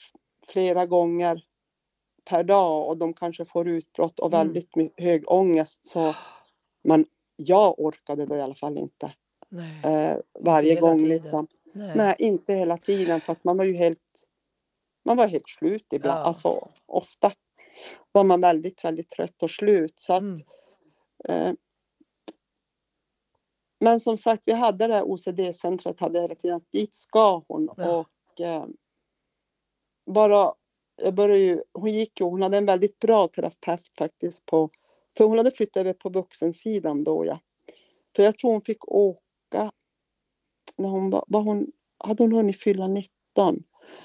flera 0.47 0.85
gånger 0.85 1.41
per 2.29 2.43
dag 2.43 2.87
och 2.87 2.97
de 2.97 3.13
kanske 3.13 3.45
får 3.45 3.67
utbrott 3.67 4.19
och 4.19 4.33
Mm. 4.33 4.47
väldigt 4.47 4.75
my- 4.75 4.89
hög 4.97 5.23
ångest 5.31 5.85
så 5.85 6.15
men 6.83 7.05
jag 7.35 7.79
orkade 7.79 8.25
då 8.25 8.35
i 8.35 8.41
alla 8.41 8.55
fall 8.55 8.77
inte 8.77 9.05
eh, 9.85 10.17
varje 10.39 10.79
gång 10.79 10.97
tiden. 10.97 11.09
liksom. 11.09 11.47
Nej. 11.73 11.91
Nej, 11.95 12.15
inte 12.19 12.53
hela 12.53 12.77
tiden 12.77 13.21
för 13.21 13.31
att 13.31 13.43
man 13.43 13.57
var 13.57 13.65
ju 13.65 13.73
helt 13.73 13.99
man 15.05 15.17
var 15.17 15.27
helt 15.27 15.49
slut 15.49 15.93
ibland, 15.93 16.19
Ja. 16.19 16.23
alltså 16.23 16.69
ofta 16.85 17.31
var 18.11 18.23
man 18.23 18.41
väldigt, 18.41 18.83
väldigt 18.85 19.09
trött 19.09 19.43
och 19.43 19.51
slut 19.51 19.93
så 19.99 20.13
att 20.13 20.21
Mm. 20.21 20.37
eh, 21.29 21.53
men 23.79 23.99
som 23.99 24.17
sagt, 24.17 24.43
vi 24.45 24.53
hade 24.53 24.87
det 24.87 25.03
OCD-centret 25.03 25.99
hade 25.99 26.35
tiden 26.35 26.57
att 26.57 26.71
dit 26.71 26.95
ska 26.95 27.43
hon 27.47 27.69
Ja. 27.77 27.99
och 27.99 28.41
eh, 28.41 28.65
bara 30.05 30.53
jag 31.03 31.13
började 31.13 31.39
ju, 31.41 31.63
hon 31.73 31.89
gick 31.93 32.19
ju, 32.19 32.25
hon 32.25 32.41
hade 32.41 32.57
en 32.57 32.65
väldigt 32.65 32.99
bra 32.99 33.27
terapeut 33.27 33.91
faktiskt 33.97 34.45
på, 34.45 34.69
för 35.17 35.23
hon 35.25 35.37
hade 35.37 35.51
flyttat 35.51 35.77
över 35.81 35.93
på 35.93 36.09
vuxensidan 36.09 37.03
då 37.03 37.25
ja. 37.25 37.39
För 38.15 38.23
jag 38.23 38.37
tror 38.37 38.51
hon 38.51 38.61
fick 38.61 38.87
åka, 38.87 39.71
när 40.77 40.89
hon 40.89 41.09
var, 41.09 41.23
var 41.27 41.41
hon, 41.41 41.71
hade 41.97 42.23
hon 42.23 42.31
hunnit 42.31 42.59
fylla 42.61 42.87
19? 42.87 43.63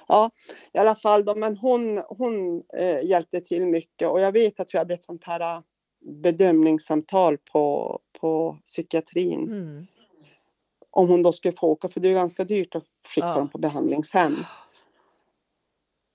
Ja, 0.08 0.30
i 0.72 0.78
alla 0.78 0.94
fall 0.94 1.24
då, 1.24 1.34
men 1.34 1.56
hon, 1.56 1.98
hon 2.08 2.62
eh, 2.78 3.04
hjälpte 3.08 3.40
till 3.40 3.66
mycket 3.66 4.08
och 4.08 4.20
jag 4.20 4.32
vet 4.32 4.60
att 4.60 4.74
vi 4.74 4.78
hade 4.78 4.94
ett 4.94 5.04
sånt 5.04 5.24
här 5.24 5.56
eh, 5.56 5.60
bedömningssamtal 6.04 7.38
på, 7.52 7.98
på 8.20 8.58
psykiatrin 8.64 9.40
Mm. 9.50 9.86
om 10.90 11.08
hon 11.08 11.22
då 11.22 11.32
skulle 11.32 11.54
få 11.56 11.66
åka, 11.66 11.88
för 11.88 12.00
det 12.00 12.08
är 12.08 12.14
ganska 12.14 12.44
dyrt 12.44 12.74
att 12.74 12.84
skicka 13.14 13.26
Ja. 13.26 13.34
dem 13.34 13.48
på 13.48 13.58
behandlingshem. 13.58 14.36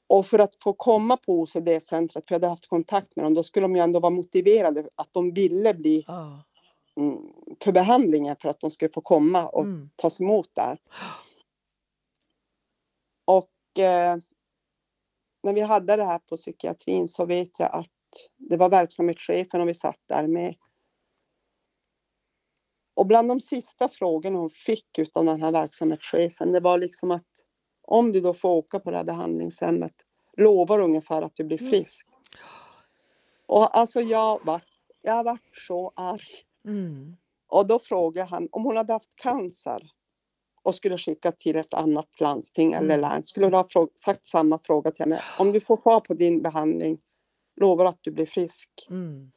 Och 0.08 0.26
för 0.26 0.40
att 0.40 0.56
få 0.64 0.74
komma 0.74 1.18
på 1.18 1.34
OCD-centret, 1.42 2.28
för 2.28 2.36
jag 2.36 2.40
hade 2.40 2.48
haft 2.48 2.68
kontakt 2.68 3.16
med 3.16 3.26
dem, 3.26 3.34
då 3.34 3.44
skulle 3.44 3.64
de 3.64 3.76
ju 3.76 3.82
ändå 3.82 4.00
vara 4.00 4.10
motiverade 4.10 4.90
att 4.96 5.10
de 5.14 5.34
ville 5.34 5.74
bli 5.74 6.06
mm, 6.98 7.18
för 7.64 7.72
behandlingen 7.72 8.36
för 8.36 8.50
att 8.50 8.60
de 8.60 8.72
skulle 8.72 8.92
få 8.94 9.02
komma 9.02 9.46
och 9.48 9.64
Mm. 9.64 9.90
tas 9.96 10.22
emot 10.22 10.50
där. 10.54 10.78
Eh, 13.80 14.16
när 15.44 15.54
vi 15.54 15.62
hade 15.62 15.96
det 15.96 16.06
här 16.06 16.20
på 16.20 16.38
psykiatrin 16.38 17.08
så 17.08 17.26
vet 17.26 17.60
jag 17.60 17.70
att 17.76 17.90
det 18.38 18.58
var 18.58 18.70
verksamhetschefen 18.70 19.62
och 19.62 19.68
vi 19.68 19.76
satt 19.76 20.00
där 20.08 20.28
med. 20.28 20.56
Och 22.94 23.06
bland 23.06 23.28
de 23.30 23.40
sista 23.42 23.90
frågorna 23.90 24.40
hon 24.40 24.50
fick 24.50 25.00
utav 25.00 25.26
den 25.26 25.42
här 25.42 25.52
verksamhetschefen, 25.52 26.52
det 26.52 26.60
var 26.60 26.78
liksom 26.78 27.12
att 27.12 27.28
om 27.82 28.12
du 28.12 28.22
då 28.22 28.34
får 28.34 28.50
åka 28.50 28.80
på 28.80 28.92
det 28.92 28.98
här 28.98 29.04
behandlingshemmet, 29.04 29.94
lovar 30.38 30.80
ungefär 30.80 31.22
att 31.22 31.36
du 31.36 31.44
blir 31.44 31.62
Mm. 31.62 31.72
frisk. 31.72 32.08
Och 33.46 33.78
alltså 33.78 34.02
jag 34.02 34.46
var, 34.46 34.62
jag 35.02 35.24
var 35.24 35.38
så 35.52 35.94
arg. 35.96 36.22
Mm. 36.68 37.16
Och 37.48 37.68
då 37.68 37.80
frågade 37.80 38.30
han 38.30 38.48
om 38.52 38.64
hon 38.64 38.78
hade 38.78 38.94
haft 38.94 39.16
cancer 39.16 39.92
och 40.66 40.76
skulle 40.76 40.98
skicka 40.98 41.32
till 41.32 41.56
ett 41.56 41.74
annat 41.74 42.20
landsting 42.22 42.74
eller 42.74 42.98
Mm. 42.98 43.02
län. 43.02 43.24
Skulle 43.24 43.50
du 43.50 43.56
ha 43.58 43.68
sagt 43.96 44.26
samma 44.26 44.60
fråga 44.64 44.92
till 44.92 45.06
henne? 45.06 45.22
Om 45.40 45.52
du 45.52 45.60
får 45.62 45.78
fara 45.78 46.00
på 46.00 46.14
din 46.14 46.42
behandling, 46.42 46.98
lovar 47.62 47.86
att 47.86 48.00
du 48.02 48.12
blir 48.12 48.26
frisk. 48.26 48.70
Mm. 48.90 49.32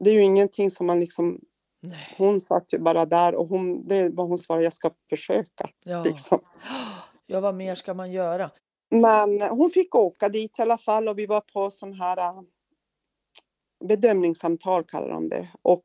Det 0.00 0.10
är 0.10 0.14
ju 0.14 0.22
ingenting 0.22 0.70
som 0.70 0.86
man 0.86 1.00
liksom, 1.00 1.40
Nej. 1.80 2.14
hon 2.18 2.40
satt 2.40 2.72
ju 2.72 2.78
bara 2.78 3.06
där 3.06 3.34
och 3.34 3.48
hon, 3.48 3.88
det 3.88 4.14
var 4.14 4.24
hon 4.26 4.38
svarade, 4.38 4.64
jag 4.64 4.72
ska 4.72 4.90
försöka. 5.10 5.70
Ja. 5.84 6.04
Liksom. 6.04 6.40
ja, 7.26 7.40
vad 7.40 7.54
mer 7.54 7.74
ska 7.74 7.94
man 7.94 8.12
göra? 8.12 8.50
Men 8.90 9.40
hon 9.42 9.70
fick 9.70 9.94
åka 9.94 10.28
dit 10.28 10.58
i 10.58 10.62
alla 10.62 10.78
fall 10.78 11.08
och 11.08 11.18
vi 11.18 11.26
var 11.26 11.40
på 11.40 11.70
sån 11.70 11.92
här 11.92 12.18
äh, 12.18 12.42
bedömningssamtal 13.88 14.84
kallar 14.84 15.08
de 15.08 15.28
det. 15.28 15.48
Och 15.62 15.84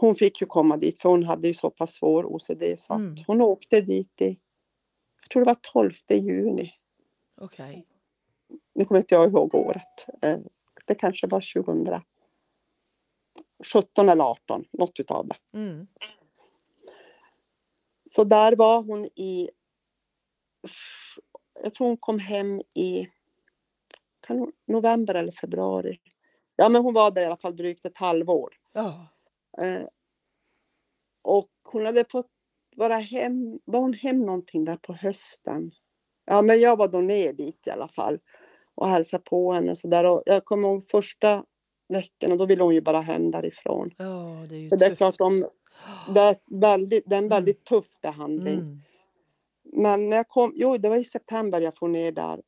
hon 0.00 0.14
fick 0.14 0.40
ju 0.40 0.46
komma 0.46 0.76
dit 0.76 0.98
för 1.02 1.08
hon 1.08 1.22
hade 1.24 1.48
ju 1.48 1.54
så 1.54 1.70
pass 1.70 1.92
svår 1.94 2.24
OCD 2.26 2.62
så 2.78 2.94
Mm. 2.94 3.12
att 3.12 3.26
hon 3.26 3.40
åkte 3.40 3.80
dit 3.80 4.20
i, 4.20 4.38
jag 5.22 5.30
tror 5.30 5.44
det 5.44 5.46
var 5.46 5.58
12 5.72 5.92
juni. 6.10 6.74
Okej. 7.40 7.86
Nu 8.74 8.84
kommer 8.84 9.00
inte 9.00 9.14
jag 9.14 9.28
ihåg 9.30 9.54
året. 9.54 10.06
Eh, 10.22 10.38
Det 10.86 10.94
kanske 10.94 11.26
var 11.26 11.40
2017 13.60 14.08
eller 14.08 14.24
18, 14.24 14.64
något 14.72 15.00
utav 15.00 15.28
det. 15.28 15.36
Mm. 15.58 15.86
Så 18.10 18.24
där 18.24 18.56
var 18.56 18.82
hon 18.82 19.04
i, 19.04 19.50
jag 21.62 21.74
tror 21.74 21.86
hon 21.86 21.96
kom 21.96 22.18
hem 22.18 22.60
i 22.74 23.08
hon, 24.28 24.52
november 24.66 25.14
eller 25.14 25.32
februari. 25.32 26.00
Ja 26.56 26.68
men 26.68 26.82
hon 26.82 26.94
var 26.94 27.10
där 27.10 27.22
i 27.22 27.24
alla 27.24 27.36
fall 27.36 27.56
drygt 27.56 27.84
ett 27.86 27.96
halvår. 27.98 28.54
Ja. 28.72 29.06
Eh, 29.58 29.86
och 31.22 31.50
hon 31.72 31.86
hade 31.86 32.04
fått 32.10 32.30
vara 32.76 32.94
hem, 32.94 33.58
var 33.64 33.80
hon 33.80 33.92
hem 33.92 34.20
någonting 34.20 34.64
där 34.64 34.76
på 34.76 34.92
hösten? 34.92 35.70
Ja 36.24 36.42
men 36.42 36.60
jag 36.60 36.76
var 36.76 36.88
då 36.88 37.00
ner 37.00 37.32
dit 37.32 37.66
i 37.66 37.70
alla 37.70 37.88
fall 37.88 38.18
och 38.74 38.88
hälsade 38.88 39.22
på 39.22 39.52
henne 39.52 39.70
och 39.70 39.78
så 39.78 39.88
där. 39.88 40.04
Och 40.04 40.22
jag 40.26 40.44
kommer 40.44 40.68
ihåg 40.68 40.88
första 40.90 41.44
veckan 41.88 42.32
och 42.32 42.38
då 42.38 42.46
ville 42.46 42.62
hon 42.62 42.74
ju 42.74 42.80
bara 42.80 43.00
hem 43.00 43.30
därifrån. 43.30 43.90
ja, 43.96 44.46
det 44.48 44.54
är 44.54 44.58
ju 44.58 44.68
det 44.68 44.86
är 44.86 44.94
klart 44.94 45.20
om, 45.20 45.48
det 46.14 46.20
är, 46.20 46.36
väldigt, 46.60 47.04
det 47.06 47.14
är 47.14 47.22
en 47.22 47.28
väldigt 47.28 47.64
tuff 47.64 48.00
behandling. 48.02 48.60
Mm. 48.60 48.80
Men 49.72 50.08
när 50.08 50.16
jag 50.16 50.28
kom, 50.28 50.52
jo 50.56 50.76
det 50.76 50.88
var 50.88 50.96
i 50.96 51.04
september 51.04 51.60
jag 51.60 51.78
får 51.78 51.88
ner 51.88 52.12
där. 52.12 52.42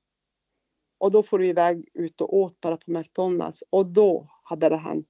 Och 0.99 1.13
då 1.13 1.23
får 1.23 1.39
du 1.39 1.47
iväg 1.47 1.89
ut 1.95 2.21
och 2.21 2.37
åt 2.37 2.61
bara 2.61 2.77
på 2.77 2.91
McDonalds. 2.91 3.65
Och 3.71 3.87
då 3.87 4.29
hade 4.43 4.69
det 4.69 4.77
hänt. 4.77 5.07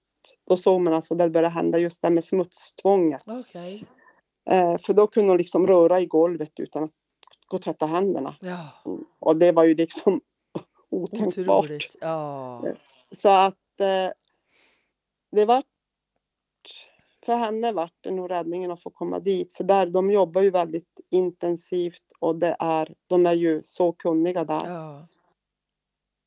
Då 0.48 0.56
såg 0.56 0.80
man 0.80 0.94
alltså 0.94 1.14
det 1.14 1.30
började 1.30 1.54
hända 1.54 1.78
just 1.78 2.02
det 2.02 2.10
med 2.10 2.24
smutstvånget. 2.24 3.22
Okej. 3.26 3.84
Eh, 4.50 4.78
för 4.78 4.92
då 4.94 5.06
kunde 5.06 5.30
hon 5.30 5.38
liksom 5.38 5.66
röra 5.66 6.00
i 6.00 6.06
golvet 6.06 6.52
utan 6.60 6.84
att 6.84 6.90
gå 7.46 7.56
och 7.56 7.62
tvätta 7.62 7.86
händerna. 7.86 8.36
Ja, 8.40 8.68
Och 9.18 9.36
det 9.36 9.52
var 9.52 9.64
ju 9.64 9.74
liksom 9.74 10.20
otänkbart. 10.90 11.90
Ja. 12.00 12.64
Så 13.10 13.28
att 13.28 13.80
eh, 13.80 14.10
det 15.32 15.44
var 15.44 15.62
för 17.26 17.36
henne 17.36 17.72
vart 17.72 17.94
det 18.00 18.10
nog 18.10 18.30
räddningen 18.30 18.70
att 18.70 18.82
få 18.82 18.90
komma 18.90 19.18
dit. 19.18 19.56
För 19.56 19.64
där, 19.64 19.86
de 19.86 20.10
jobbar 20.10 20.42
ju 20.42 20.50
väldigt 20.50 21.00
intensivt 21.10 22.02
och 22.18 22.36
det 22.36 22.56
är, 22.58 22.94
de 23.06 23.26
är 23.26 23.32
ju 23.32 23.62
så 23.62 23.92
kunniga 23.92 24.44
där. 24.44 24.66
ja. 24.66 25.08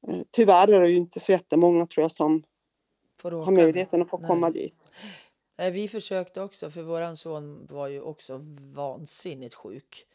Eh, 0.07 0.21
Tyvärr 0.31 0.73
är 0.73 0.81
det 0.81 0.89
ju 0.89 0.95
inte 0.95 1.19
så 1.19 1.31
jättemånga 1.31 1.87
tror 1.87 2.01
jag 2.03 2.11
som 2.11 2.43
Får 3.25 3.33
åka 3.33 3.45
har 3.45 3.51
möjligheten 3.51 4.01
att 4.01 4.09
få 4.09 4.17
Nej. 4.17 4.27
komma 4.27 4.49
dit. 4.49 4.91
Nej, 5.57 5.71
vi 5.71 5.87
försökte 5.87 6.41
också, 6.41 6.71
för 6.71 6.81
våran 6.81 7.17
son 7.17 7.67
var 7.69 7.87
ju 7.87 8.01
också 8.01 8.39
vansinnigt 8.59 9.55
sjuk. 9.55 10.05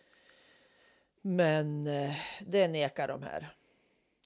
Men 1.21 1.87
eh, 1.87 2.17
det 2.47 2.69
nekar 2.69 3.09
de 3.09 3.23
här. 3.23 3.49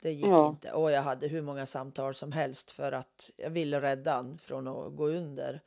Det 0.02 0.12
gick 0.12 0.26
Ja. 0.26 0.48
inte. 0.48 0.72
Och 0.72 0.90
jag 0.90 1.02
hade 1.02 1.28
hur 1.28 1.42
många 1.42 1.66
samtal 1.66 2.14
som 2.14 2.32
helst 2.32 2.70
för 2.70 2.92
att 2.92 3.30
jag 3.36 3.50
ville 3.50 3.80
rädda 3.80 4.12
han 4.12 4.38
från 4.38 4.68
att 4.68 4.96
gå 4.96 5.06
under. 5.08 5.60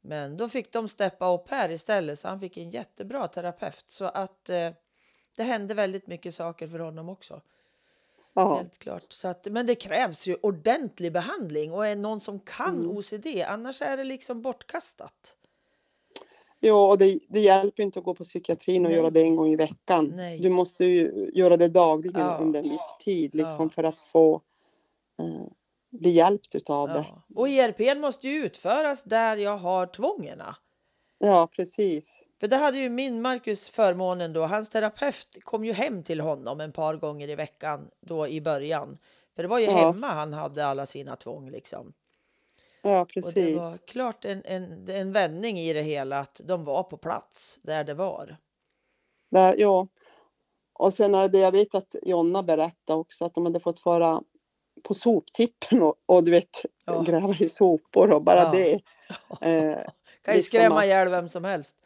Men 0.00 0.36
då 0.36 0.48
fick 0.48 0.72
de 0.72 0.88
steppa 0.88 1.34
upp 1.34 1.48
här 1.50 1.70
istället, 1.70 2.18
så 2.18 2.28
han 2.28 2.40
fick 2.40 2.56
en 2.56 2.70
jättebra 2.70 3.28
terapeut. 3.28 3.84
Så 3.88 4.04
att 4.04 4.50
eh, 4.50 4.70
det 5.36 5.42
hände 5.42 5.74
väldigt 5.74 6.06
mycket 6.06 6.34
saker 6.34 6.68
för 6.68 6.78
honom 6.78 7.08
också. 7.08 7.40
Ja, 8.40 8.56
Helt 8.56 8.78
klart. 8.78 9.12
Så 9.12 9.28
att, 9.28 9.46
men 9.50 9.66
det 9.66 9.74
krävs 9.74 10.26
ju 10.26 10.36
ordentlig 10.40 11.12
behandling 11.12 11.72
och 11.72 11.86
är 11.86 11.96
någon 11.96 12.20
som 12.20 12.40
kan 12.40 12.74
Mm. 12.76 12.90
OCD. 12.90 13.26
Annars 13.48 13.82
är 13.82 13.96
det 13.96 14.04
liksom 14.04 14.42
bortkastat. 14.42 15.34
jo, 16.60 16.76
och 16.76 16.98
det, 16.98 17.18
det 17.28 17.40
hjälper 17.40 17.82
inte 17.82 17.98
att 17.98 18.04
gå 18.04 18.14
på 18.14 18.24
psykiatrin 18.24 18.84
och 18.86 18.90
Nej. 18.90 18.98
göra 19.00 19.10
det 19.10 19.20
en 19.22 19.36
gång 19.36 19.48
i 19.52 19.56
veckan. 19.56 20.12
Nej. 20.16 20.38
Du 20.38 20.48
måste 20.50 20.84
ju 20.84 21.30
göra 21.34 21.56
det 21.56 21.68
dagligen 21.68 22.20
Ja. 22.20 22.38
under 22.38 22.62
en 22.62 22.68
viss 22.70 22.96
tid 23.04 23.34
liksom, 23.34 23.64
Ja. 23.64 23.70
för 23.70 23.84
att 23.84 24.00
få 24.00 24.40
eh, 25.20 25.46
bli 25.90 26.10
hjälpt 26.10 26.52
det. 26.52 26.62
Ja. 26.66 27.22
Och 27.34 27.48
IRP 27.48 27.94
måste 27.98 28.28
ju 28.28 28.44
utföras 28.44 29.04
där 29.04 29.36
jag 29.36 29.56
har 29.58 29.86
tvångerna. 29.86 30.56
Ja, 31.18 31.48
precis. 31.52 32.24
För 32.40 32.48
det 32.48 32.56
hade 32.56 32.78
ju 32.78 32.88
min 32.88 33.22
Marcus 33.22 33.70
förmånen 33.70 34.32
då. 34.32 34.46
Hans 34.46 34.68
terapeut 34.68 35.26
kom 35.44 35.64
ju 35.64 35.72
hem 35.72 36.02
till 36.02 36.20
honom 36.20 36.60
en 36.60 36.72
par 36.72 36.96
gånger 36.96 37.28
i 37.28 37.34
veckan 37.34 37.88
då 38.00 38.28
i 38.28 38.40
början. 38.40 38.98
För 39.36 39.42
det 39.42 39.48
var 39.48 39.58
ju 39.58 39.64
Ja. 39.64 39.72
hemma 39.78 40.06
han 40.12 40.32
hade 40.32 40.66
alla 40.66 40.86
sina 40.86 41.16
tvång 41.16 41.50
liksom. 41.50 41.92
Ja, 42.82 43.00
Och 43.00 43.08
det 43.14 43.22
precis. 43.22 43.56
var 43.56 43.78
klart 43.86 44.24
en, 44.24 44.42
en, 44.44 44.88
en 44.88 45.12
vändning 45.12 45.58
i 45.58 45.72
det 45.72 45.82
hela 45.82 46.18
att 46.18 46.40
de 46.44 46.64
var 46.64 46.82
på 46.82 46.96
plats 46.96 47.58
där 47.62 47.84
det 47.84 47.94
var. 47.94 48.36
Där, 49.30 49.54
ja. 49.58 49.88
Och 50.72 50.94
sen 50.94 51.14
är 51.14 51.28
det, 51.28 51.38
jag 51.38 51.52
vet 51.52 51.74
att 51.74 51.94
Jonna 52.02 52.42
berättade 52.42 52.98
också 52.98 53.24
att 53.24 53.34
de 53.34 53.44
hade 53.44 53.60
fått 53.60 53.84
vara 53.84 54.22
på 54.84 54.94
soptippen 54.94 55.82
och, 55.82 55.94
och 56.06 56.24
du 56.24 56.30
vet 56.30 56.64
Ja. 56.84 57.02
gräva 57.02 57.34
i 57.40 57.48
sopor 57.48 58.12
och 58.12 58.22
bara 58.22 58.38
Ja. 58.42 58.50
det. 58.52 58.72
Eh, 59.40 59.74
Kan 60.22 60.34
ju 60.34 60.38
liksom 60.38 60.42
skrämma 60.42 60.84
ihjäl 60.84 61.08
vem 61.08 61.28
som 61.28 61.44
helst. 61.44 61.76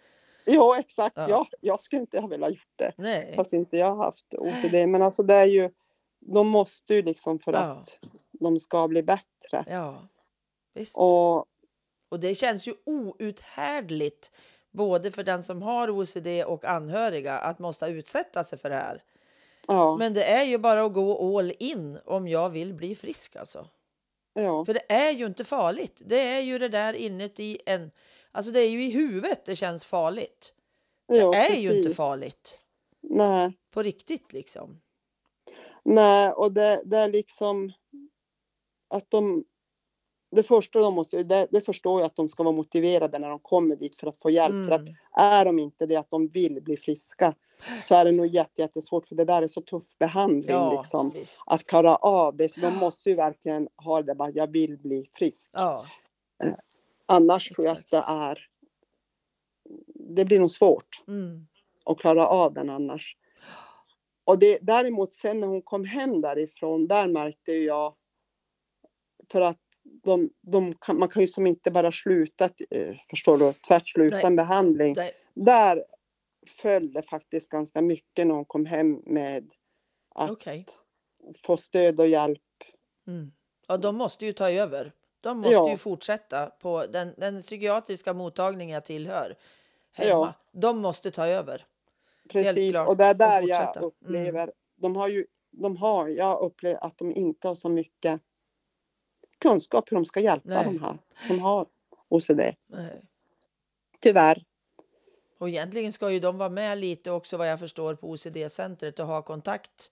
ja, 0.54 0.78
exakt. 0.78 1.16
Ja. 1.16 1.28
Ja. 1.28 1.46
jag 1.60 1.80
skulle 1.80 2.00
inte 2.00 2.20
ha 2.20 2.26
velat 2.26 2.50
gjort 2.50 2.72
det. 2.76 2.92
Nej. 2.96 3.32
Fast 3.36 3.52
inte 3.52 3.76
jag 3.76 3.86
har 3.94 4.04
haft 4.04 4.34
OCD. 4.34 4.88
Men 4.88 5.02
alltså 5.02 5.22
det 5.22 5.34
är 5.34 5.46
ju, 5.46 5.70
de 6.20 6.48
måste 6.48 6.94
ju 6.94 7.02
liksom 7.02 7.38
för 7.38 7.52
Ja. 7.52 7.58
att 7.58 7.98
de 8.32 8.58
ska 8.60 8.88
bli 8.88 9.02
bättre. 9.02 9.64
Ja, 9.66 10.08
visst. 10.74 10.96
Och 10.96 11.46
Och 12.08 12.20
det 12.20 12.34
känns 12.34 12.68
ju 12.68 12.74
outhärdligt 12.86 14.32
både 14.70 15.10
för 15.10 15.22
den 15.22 15.42
som 15.44 15.62
har 15.62 15.90
OCD 15.90 16.26
och 16.46 16.64
anhöriga 16.64 17.38
att 17.38 17.58
måste 17.58 17.86
utsätta 17.86 18.44
sig 18.44 18.58
för 18.58 18.70
det 18.70 18.76
här. 18.76 19.02
ja, 19.68 19.96
Men 19.96 20.14
det 20.14 20.24
är 20.24 20.42
ju 20.44 20.58
bara 20.58 20.84
att 20.84 20.92
gå 20.92 21.38
all 21.38 21.52
in 21.58 21.98
om 22.04 22.28
jag 22.28 22.50
vill 22.50 22.74
bli 22.74 22.94
frisk 22.94 23.36
alltså. 23.36 23.68
ja, 24.34 24.64
För 24.64 24.74
det 24.74 24.92
är 24.92 25.10
ju 25.10 25.26
inte 25.26 25.44
farligt. 25.44 25.96
Det 25.98 26.20
är 26.20 26.40
ju 26.40 26.58
det 26.58 26.68
där 26.68 26.92
inuti 26.94 27.58
en... 27.66 27.90
Alltså 28.32 28.52
det 28.52 28.60
är 28.60 28.70
ju 28.70 28.84
i 28.84 28.90
huvudet 28.90 29.44
det 29.44 29.56
känns 29.56 29.84
farligt. 29.84 30.54
Det 31.08 31.16
ja, 31.16 31.34
är 31.34 31.54
ju 31.56 31.68
inte 31.68 31.82
precis. 31.82 31.96
farligt. 31.96 32.58
Nej. 33.00 33.52
På 33.70 33.82
riktigt 33.82 34.32
liksom. 34.32 34.80
Nej, 35.84 36.32
och 36.32 36.52
det, 36.52 36.82
det 36.84 36.98
är 36.98 37.08
liksom 37.08 37.72
att 38.88 39.10
de... 39.10 39.44
Det 40.36 40.42
första 40.42 40.78
de 40.78 40.94
måste, 40.94 41.22
det, 41.22 41.46
det 41.50 41.60
förstår 41.60 42.00
jag 42.00 42.06
att 42.06 42.16
de 42.16 42.28
ska 42.28 42.42
vara 42.42 42.54
motiverade 42.56 43.18
när 43.18 43.28
de 43.30 43.38
kommer 43.38 43.76
dit 43.76 43.96
för 43.96 44.06
att 44.06 44.16
få 44.16 44.30
hjälp. 44.30 44.66
För 44.66 44.70
att 44.72 44.80
Mm. 44.88 44.94
är 45.16 45.44
de 45.44 45.58
inte 45.58 45.86
det, 45.86 45.96
att 45.96 46.10
de 46.10 46.28
vill 46.28 46.62
bli 46.62 46.76
friska, 46.76 47.34
så 47.82 47.94
är 47.94 48.04
det 48.04 48.12
nog 48.12 48.26
jätte, 48.26 48.62
jättesvårt 48.62 49.06
för 49.06 49.14
det 49.14 49.24
där 49.24 49.42
är 49.42 49.48
så 49.48 49.60
tuff 49.60 49.98
behandling 49.98 50.56
Ja, 50.56 50.76
liksom. 50.76 51.10
visst. 51.10 51.42
Att 51.46 51.66
klara 51.66 51.96
av 51.96 52.36
det. 52.36 52.48
Så 52.48 52.60
de 52.60 52.76
måste 52.76 53.10
ju 53.10 53.16
verkligen 53.16 53.68
ha 53.76 54.02
det 54.02 54.14
bara, 54.14 54.30
jag 54.30 54.46
vill 54.52 54.78
bli 54.78 55.06
frisk. 55.14 55.50
Ja, 55.54 55.86
Annars 57.06 57.48
tror 57.48 57.66
jag 57.66 57.72
att 57.72 57.80
Exakt. 57.80 58.08
det 58.08 58.12
är... 58.12 58.48
Det 59.94 60.24
blir 60.24 60.40
nog 60.40 60.50
svårt 60.50 61.04
mm. 61.08 61.46
att 61.84 61.98
klara 61.98 62.26
av 62.26 62.54
den 62.54 62.70
annars. 62.70 63.16
Och 64.24 64.38
det, 64.38 64.58
däremot 64.62 65.12
sen 65.12 65.40
när 65.40 65.48
hon 65.48 65.62
kom 65.62 65.84
hem 65.84 66.20
därifrån, 66.20 66.86
där 66.86 67.08
märkte 67.08 67.52
jag 67.52 67.94
för 69.32 69.40
att 69.40 69.58
de, 69.82 70.30
de 70.40 70.74
kan, 70.74 70.98
man 70.98 71.08
kan 71.08 71.22
ju 71.22 71.28
som 71.28 71.46
inte 71.46 71.70
bara 71.70 71.92
sluta, 71.92 72.44
eh, 72.70 72.96
förstår 73.10 73.38
du, 73.38 73.52
tvärt 73.52 73.88
sluta 73.88 74.16
Nej. 74.16 74.24
en 74.26 74.36
behandling. 74.36 74.94
det, 74.94 75.12
Där 75.34 75.84
föll 76.46 76.92
det 76.92 77.02
faktiskt 77.02 77.48
ganska 77.48 77.82
mycket 77.82 78.26
när 78.26 78.34
hon 78.34 78.44
kom 78.44 78.66
hem 78.66 79.02
med 79.06 79.50
att 80.14 80.30
okej. 80.30 80.66
få 81.42 81.56
stöd 81.56 82.00
och 82.00 82.06
hjälp. 82.06 82.40
Mm. 83.06 83.32
Ja, 83.68 83.76
de 83.76 83.96
måste 83.96 84.26
ju 84.26 84.32
ta 84.32 84.50
över. 84.50 84.92
De 85.22 85.36
måste 85.36 85.52
Ja. 85.52 85.70
ju 85.70 85.76
fortsätta 85.76 86.46
på 86.46 86.86
den, 86.86 87.14
den 87.16 87.42
psykiatriska 87.42 88.12
mottagning 88.12 88.70
jag 88.70 88.84
tillhör 88.84 89.36
hemma. 89.92 90.08
Ja. 90.08 90.34
De 90.52 90.78
måste 90.78 91.10
ta 91.10 91.26
över. 91.26 91.66
Precis, 92.28 92.76
och 92.86 92.96
det 92.96 93.04
är 93.04 93.14
där 93.14 93.42
jag. 93.48 93.76
Mm. 93.76 93.84
upplever, 93.88 94.52
de 94.76 94.96
har 94.96 95.08
ju, 95.08 95.26
de 95.50 95.76
har, 95.76 96.08
jag 96.08 96.40
upplever 96.40 96.84
att 96.84 96.98
de 96.98 97.12
inte 97.12 97.48
har 97.48 97.54
så 97.54 97.68
mycket 97.68 98.20
kunskap 99.38 99.92
hur 99.92 99.96
de 99.96 100.04
ska 100.04 100.20
hjälpa 100.20 100.48
Nej. 100.48 100.64
de 100.64 100.78
här 100.78 100.98
som 101.26 101.40
har 101.40 101.66
OCD. 102.08 102.40
Nej. 102.66 103.02
Tyvärr. 104.00 104.44
Och 105.38 105.48
egentligen 105.48 105.92
ska 105.92 106.10
ju 106.10 106.20
de 106.20 106.38
vara 106.38 106.48
med 106.48 106.78
lite 106.78 107.10
också 107.10 107.36
vad 107.36 107.50
jag 107.50 107.58
förstår 107.58 107.94
på 107.94 108.10
OCD-centret 108.10 108.98
och 108.98 109.06
ha 109.06 109.22
kontakt 109.22 109.90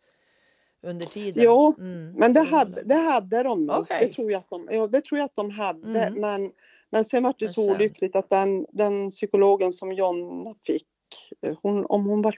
under 0.83 1.07
tiden. 1.07 1.45
Jo, 1.45 1.75
Mm, 1.79 2.13
Men 2.13 2.35
det 2.35 2.41
hade, 2.41 2.83
det 2.83 2.95
hade 2.95 3.43
de 3.43 3.67
nog. 3.67 3.79
Okej. 3.79 3.99
Det, 4.07 4.13
tror 4.13 4.31
jag 4.33 4.39
att 4.39 4.51
de, 4.51 4.69
ja, 4.71 4.87
det 4.87 5.01
tror 5.05 5.19
jag 5.19 5.25
att 5.25 5.35
de 5.35 5.51
hade. 5.51 6.01
Mm. 6.01 6.21
Men, 6.21 6.53
men 6.91 7.05
sen 7.05 7.23
var 7.23 7.35
det 7.39 7.49
så 7.49 7.63
sen- 7.65 7.75
olyckligt 7.75 8.17
att 8.17 8.31
den, 8.31 8.67
den 8.73 9.11
psykologen 9.11 9.73
som 9.73 9.93
Jonna 9.93 10.55
fick, 10.67 10.87
eh, 11.47 11.59
hon, 11.63 11.87
om 11.87 12.05
hon 12.07 12.23
var 12.23 12.37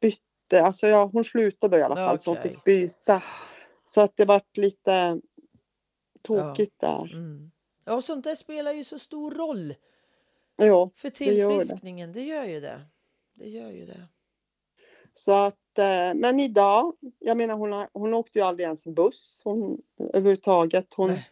bytte, 0.00 0.62
alltså 0.62 0.86
ja, 0.86 1.10
hon 1.12 1.24
slutade 1.24 1.78
i 1.78 1.82
alla 1.82 1.94
fall 1.96 2.18
så 2.18 2.30
hon 2.30 2.42
fick 2.42 2.64
byta. 2.64 3.22
Så 3.84 4.00
att 4.00 4.16
det 4.16 4.24
vart 4.24 4.56
lite 4.56 5.20
tokigt 6.22 6.74
där. 6.80 7.12
Mm. 7.12 7.50
Ja, 7.84 8.02
sånt 8.02 8.24
där 8.24 8.34
spelar 8.34 8.72
ju 8.72 8.84
så 8.84 8.98
stor 8.98 9.30
roll 9.30 9.74
Ja, 10.56 10.90
för 10.96 11.24
gör 11.24 11.48
det. 11.50 11.58
tillfriskningen. 11.58 12.12
Det 12.12 12.22
gör 12.22 12.44
ju 12.44 12.60
det. 12.60 12.80
Det 13.34 13.48
gör 13.48 13.70
ju 13.70 13.86
det. 13.86 14.08
Så 15.18 15.32
att, 15.32 15.78
eh, 15.78 16.14
men 16.14 16.40
idag, 16.40 16.92
jag 17.18 17.36
menar 17.36 17.56
hon, 17.56 17.72
har, 17.72 17.88
hon 17.92 18.14
åkte 18.14 18.38
ju 18.38 18.44
aldrig 18.44 18.64
ens 18.64 18.86
buss 18.86 19.40
hon, 19.44 19.78
överhuvudtaget. 19.98 20.94
Hon, 20.94 21.08
Nej. 21.10 21.30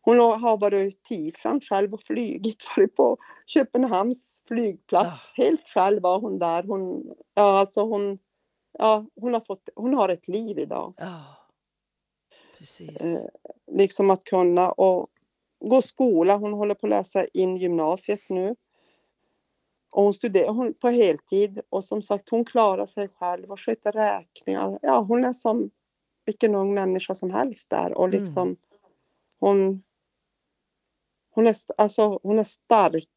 Hon 0.00 0.18
har 0.18 0.58
varit 0.58 1.04
till 1.04 1.28
Island 1.28 1.64
själv 1.64 1.94
och 1.94 2.00
flygit, 2.00 2.64
varit 2.76 2.96
på 2.96 3.16
Köpenhamns 3.46 4.42
flygplats. 4.48 5.28
Helt 5.34 5.68
själv 5.68 6.02
var 6.02 6.20
hon 6.20 6.38
där. 6.38 6.62
Hon, 6.62 7.14
ja, 7.34 7.58
alltså 7.58 7.82
hon, 7.82 8.18
ja, 8.78 9.06
hon, 9.20 9.34
har 9.34 9.40
fått, 9.40 9.68
hon 9.76 9.94
har 9.94 10.08
ett 10.08 10.28
liv 10.28 10.58
idag. 10.58 10.94
Ja, 10.96 11.22
precis. 12.58 13.00
Eh, 13.00 13.28
liksom 13.72 14.10
att 14.10 14.24
kunna 14.24 14.72
och 14.72 15.08
gå 15.60 15.82
skola. 15.82 16.36
Hon 16.36 16.52
håller 16.52 16.74
på 16.74 16.86
att 16.86 16.90
läsa 16.90 17.24
in 17.24 17.56
gymnasiet 17.56 18.28
nu. 18.28 18.54
Och 19.92 20.02
hon 20.02 20.14
studerar 20.14 20.52
hon, 20.52 20.74
på 20.74 20.88
heltid 20.88 21.60
och 21.70 21.84
som 21.84 22.02
sagt 22.02 22.28
hon 22.28 22.44
klarar 22.44 22.86
sig 22.86 23.08
själv 23.08 23.50
och 23.50 23.60
sköter 23.60 23.92
räkningar. 23.92 24.78
Ja, 24.82 25.00
hon 25.00 25.24
är 25.24 25.32
som 25.32 25.70
vilken 26.26 26.54
ung 26.54 26.74
människa 26.74 27.14
som 27.14 27.30
helst 27.30 27.70
där 27.70 27.92
och 27.98 28.04
Mm. 28.04 28.20
liksom 28.20 28.56
hon, 29.40 29.82
hon, 31.34 31.46
är, 31.46 31.56
alltså, 31.78 32.20
hon 32.22 32.38
är 32.38 32.44
stark 32.44 33.08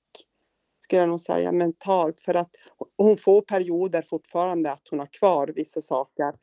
skulle 0.82 1.02
jag 1.02 1.10
nog 1.10 1.22
säga 1.22 1.52
mentalt 1.52 2.20
för 2.22 2.34
att 2.36 2.50
hon 2.98 3.18
får 3.18 3.42
perioder 3.42 4.02
fortfarande 4.02 4.72
att 4.72 4.88
hon 4.90 5.00
har 5.00 5.08
kvar 5.14 5.48
vissa 5.56 5.82
saker. 5.82 6.34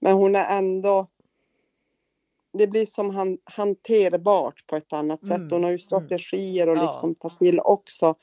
Men 0.00 0.14
hon 0.14 0.36
är 0.36 0.58
ändå 0.58 1.06
det 2.58 2.66
blir 2.66 2.86
som 2.86 3.10
han, 3.10 3.38
hanterbart 3.44 4.66
på 4.66 4.76
ett 4.76 4.92
annat 4.92 5.22
Mm, 5.22 5.38
sätt. 5.38 5.50
Hon 5.52 5.64
har 5.64 5.70
ju 5.70 5.78
strategier 5.78 6.68
och 6.68 6.76
Ja. 6.76 6.82
liksom 6.88 7.14
ta 7.14 7.30
till 7.30 7.60
också. 7.60 8.14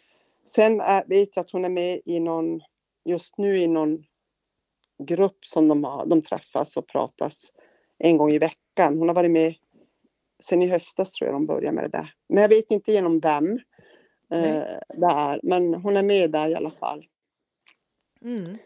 Sen 0.56 0.82
är, 0.82 1.04
vet 1.08 1.36
jag 1.36 1.44
att 1.44 1.52
hon 1.52 1.66
är 1.66 1.70
med 1.70 2.02
i 2.06 2.20
någon, 2.20 2.62
just 3.06 3.38
nu 3.38 3.58
i 3.58 3.68
någon 3.68 4.04
grupp 5.04 5.46
som 5.46 5.68
de, 5.68 5.84
har, 5.84 6.06
de 6.06 6.22
träffas 6.22 6.78
och 6.78 6.88
pratas 6.88 7.52
en 7.98 8.18
gång 8.18 8.32
i 8.32 8.40
veckan. 8.40 8.98
Hon 8.98 9.08
har 9.08 9.16
varit 9.16 9.32
med 9.32 9.56
sen 10.44 10.62
i 10.62 10.68
höstas 10.68 11.12
tror 11.12 11.28
jag 11.28 11.36
de 11.36 11.46
började 11.46 11.76
med 11.76 11.84
det 11.84 11.98
där. 11.98 12.14
Men 12.30 12.42
jag 12.42 12.50
vet 12.50 12.72
inte 12.72 12.92
genom 12.92 13.20
vem 13.20 13.52
eh, 14.34 14.64
det 14.88 15.08
är. 15.08 15.40
Men 15.44 15.74
hon 15.74 15.98
är 15.98 16.04
med 16.04 16.32
där 16.32 16.50
i 16.50 16.56
alla 16.56 16.72
fall. 16.72 17.06
Mm. 18.22 18.58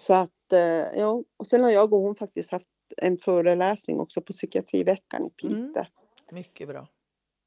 Så 0.00 0.14
att, 0.14 0.52
eh, 0.52 0.98
ja. 0.98 1.24
Och 1.36 1.46
sen 1.46 1.62
har 1.62 1.70
jag 1.70 1.92
och 1.92 2.00
hon 2.00 2.14
faktiskt 2.14 2.50
haft 2.50 2.68
en 2.96 3.18
föreläsning 3.18 4.00
också 4.00 4.20
på 4.20 4.32
psykiatriveckan 4.32 5.26
i 5.26 5.30
Piteå. 5.30 5.58
Mm. 5.58 5.84
Mycket 6.32 6.68
bra. 6.68 6.88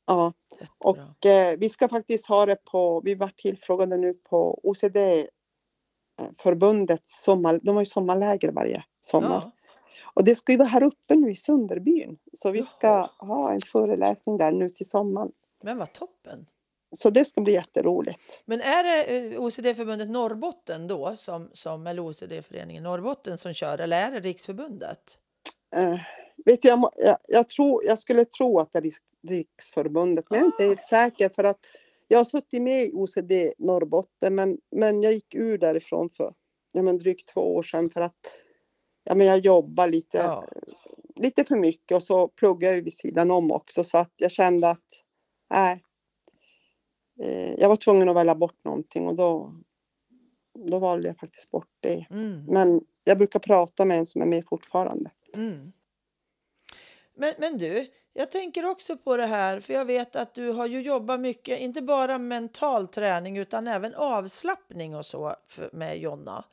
Ja, 0.05 0.33
Jättebra. 0.51 0.69
och 0.79 1.25
eh, 1.25 1.57
vi 1.57 1.69
ska 1.69 1.89
faktiskt 1.89 2.27
ha 2.27 2.45
det 2.45 2.55
på, 2.65 3.01
vi 3.05 3.15
var 3.15 3.31
tillfrågade 3.35 3.97
nu 3.97 4.13
på 4.13 4.59
OCD 4.63 4.95
eh, 4.97 5.23
förbundets 6.37 7.23
sommar, 7.23 7.59
de 7.63 7.75
har 7.75 7.81
ju 7.81 7.85
sommarläger 7.85 8.51
varje 8.51 8.83
sommar. 8.99 9.41
ja. 9.43 9.51
Och 10.15 10.23
det 10.23 10.35
ska 10.35 10.51
ju 10.51 10.57
vara 10.57 10.67
här 10.67 10.83
uppe 10.83 11.15
nu 11.15 11.31
i 11.31 11.35
Sunderbyn. 11.35 12.17
Så 12.33 12.51
vi 12.51 12.63
ska 12.63 12.87
Jaha. 12.87 13.09
ha 13.19 13.53
en 13.53 13.61
föreläsning 13.61 14.37
där 14.37 14.51
nu 14.51 14.69
till 14.69 14.89
sommaren. 14.89 15.31
Men 15.63 15.77
vad 15.77 15.93
toppen. 15.93 16.45
Så 16.95 17.09
det 17.09 17.25
ska 17.25 17.41
bli 17.41 17.53
jätteroligt. 17.53 18.43
Men 18.45 18.61
är 18.61 18.83
det 18.83 19.17
eh, 19.17 19.41
OCD-förbundet 19.41 20.09
Norrbotten 20.09 20.87
då, 20.87 21.15
som, 21.17 21.49
som, 21.53 21.87
eller 21.87 22.01
OCD-föreningen 22.01 22.83
Norrbotten 22.83 23.37
som 23.37 23.53
kör, 23.53 23.79
eller 23.79 24.01
är 24.01 24.11
det 24.11 24.19
Riksförbundet? 24.19 25.19
Eh, 25.75 25.99
vet 26.45 26.65
jag, 26.65 26.89
jag, 27.05 27.17
jag, 27.27 27.49
tror, 27.49 27.83
jag 27.85 27.99
skulle 27.99 28.25
tro 28.25 28.59
att 28.59 28.73
det 28.73 28.79
är 28.79 28.81
Riks, 28.81 28.97
Riksförbundet, 29.27 30.25
men 30.29 30.39
jag 30.39 30.45
är 30.45 30.51
inte 30.51 30.63
helt 30.63 30.85
säker 30.85 31.29
för 31.29 31.43
att 31.43 31.59
jag 32.07 32.19
har 32.19 32.25
suttit 32.25 32.61
med 32.61 32.83
i 32.83 32.91
OCD 32.93 33.31
Norrbotten, 33.57 34.35
men, 34.35 34.57
men 34.71 35.01
jag 35.01 35.13
gick 35.13 35.35
ur 35.35 35.57
därifrån 35.57 36.09
för 36.09 36.33
ja, 36.73 36.81
men 36.83 36.97
drygt 36.97 37.27
två 37.27 37.55
år 37.55 37.63
sedan 37.63 37.89
för 37.89 38.01
att 38.01 38.17
ja, 39.03 39.15
men 39.15 39.27
jag 39.27 39.39
jobbar 39.39 39.87
lite, 39.87 40.17
Ja. 40.17 40.47
lite 41.15 41.43
för 41.43 41.55
mycket 41.55 41.95
och 41.95 42.03
så 42.03 42.27
pluggar 42.27 42.71
jag 42.71 42.83
vid 42.83 42.93
sidan 42.93 43.31
om 43.31 43.51
också 43.51 43.83
så 43.83 43.97
att 43.97 44.13
jag 44.15 44.31
kände 44.31 44.69
att 44.69 45.03
eh, 45.53 45.79
jag 47.57 47.69
var 47.69 47.75
tvungen 47.75 48.09
att 48.09 48.15
välja 48.15 48.35
bort 48.35 48.65
någonting 48.65 49.07
och 49.07 49.15
då, 49.15 49.53
då 50.67 50.79
valde 50.79 51.07
jag 51.07 51.17
faktiskt 51.17 51.51
bort 51.51 51.71
det. 51.79 52.07
Mm. 52.09 52.45
Men 52.45 52.81
jag 53.03 53.17
brukar 53.17 53.39
prata 53.39 53.85
med 53.85 53.97
en 53.97 54.05
som 54.05 54.21
är 54.21 54.25
med 54.25 54.45
fortfarande. 54.45 55.11
Mm. 55.35 55.71
Men, 57.15 57.33
men 57.37 57.57
du, 57.57 57.91
jag 58.13 58.31
tänker 58.31 58.65
också 58.65 58.97
på 58.97 59.17
det 59.17 59.25
här, 59.25 59.59
för 59.59 59.73
jag 59.73 59.85
vet 59.85 60.15
att 60.15 60.35
du 60.35 60.51
har 60.51 60.65
ju 60.67 60.81
jobbat 60.81 61.19
mycket, 61.19 61.59
inte 61.59 61.81
bara 61.81 62.17
mental 62.17 62.87
träning 62.87 63.37
utan 63.37 63.67
även 63.67 63.95
avslappning 63.95 64.95
och 64.95 65.05
så 65.05 65.35
för, 65.47 65.69
med 65.73 65.97
Jonna. 65.99 66.45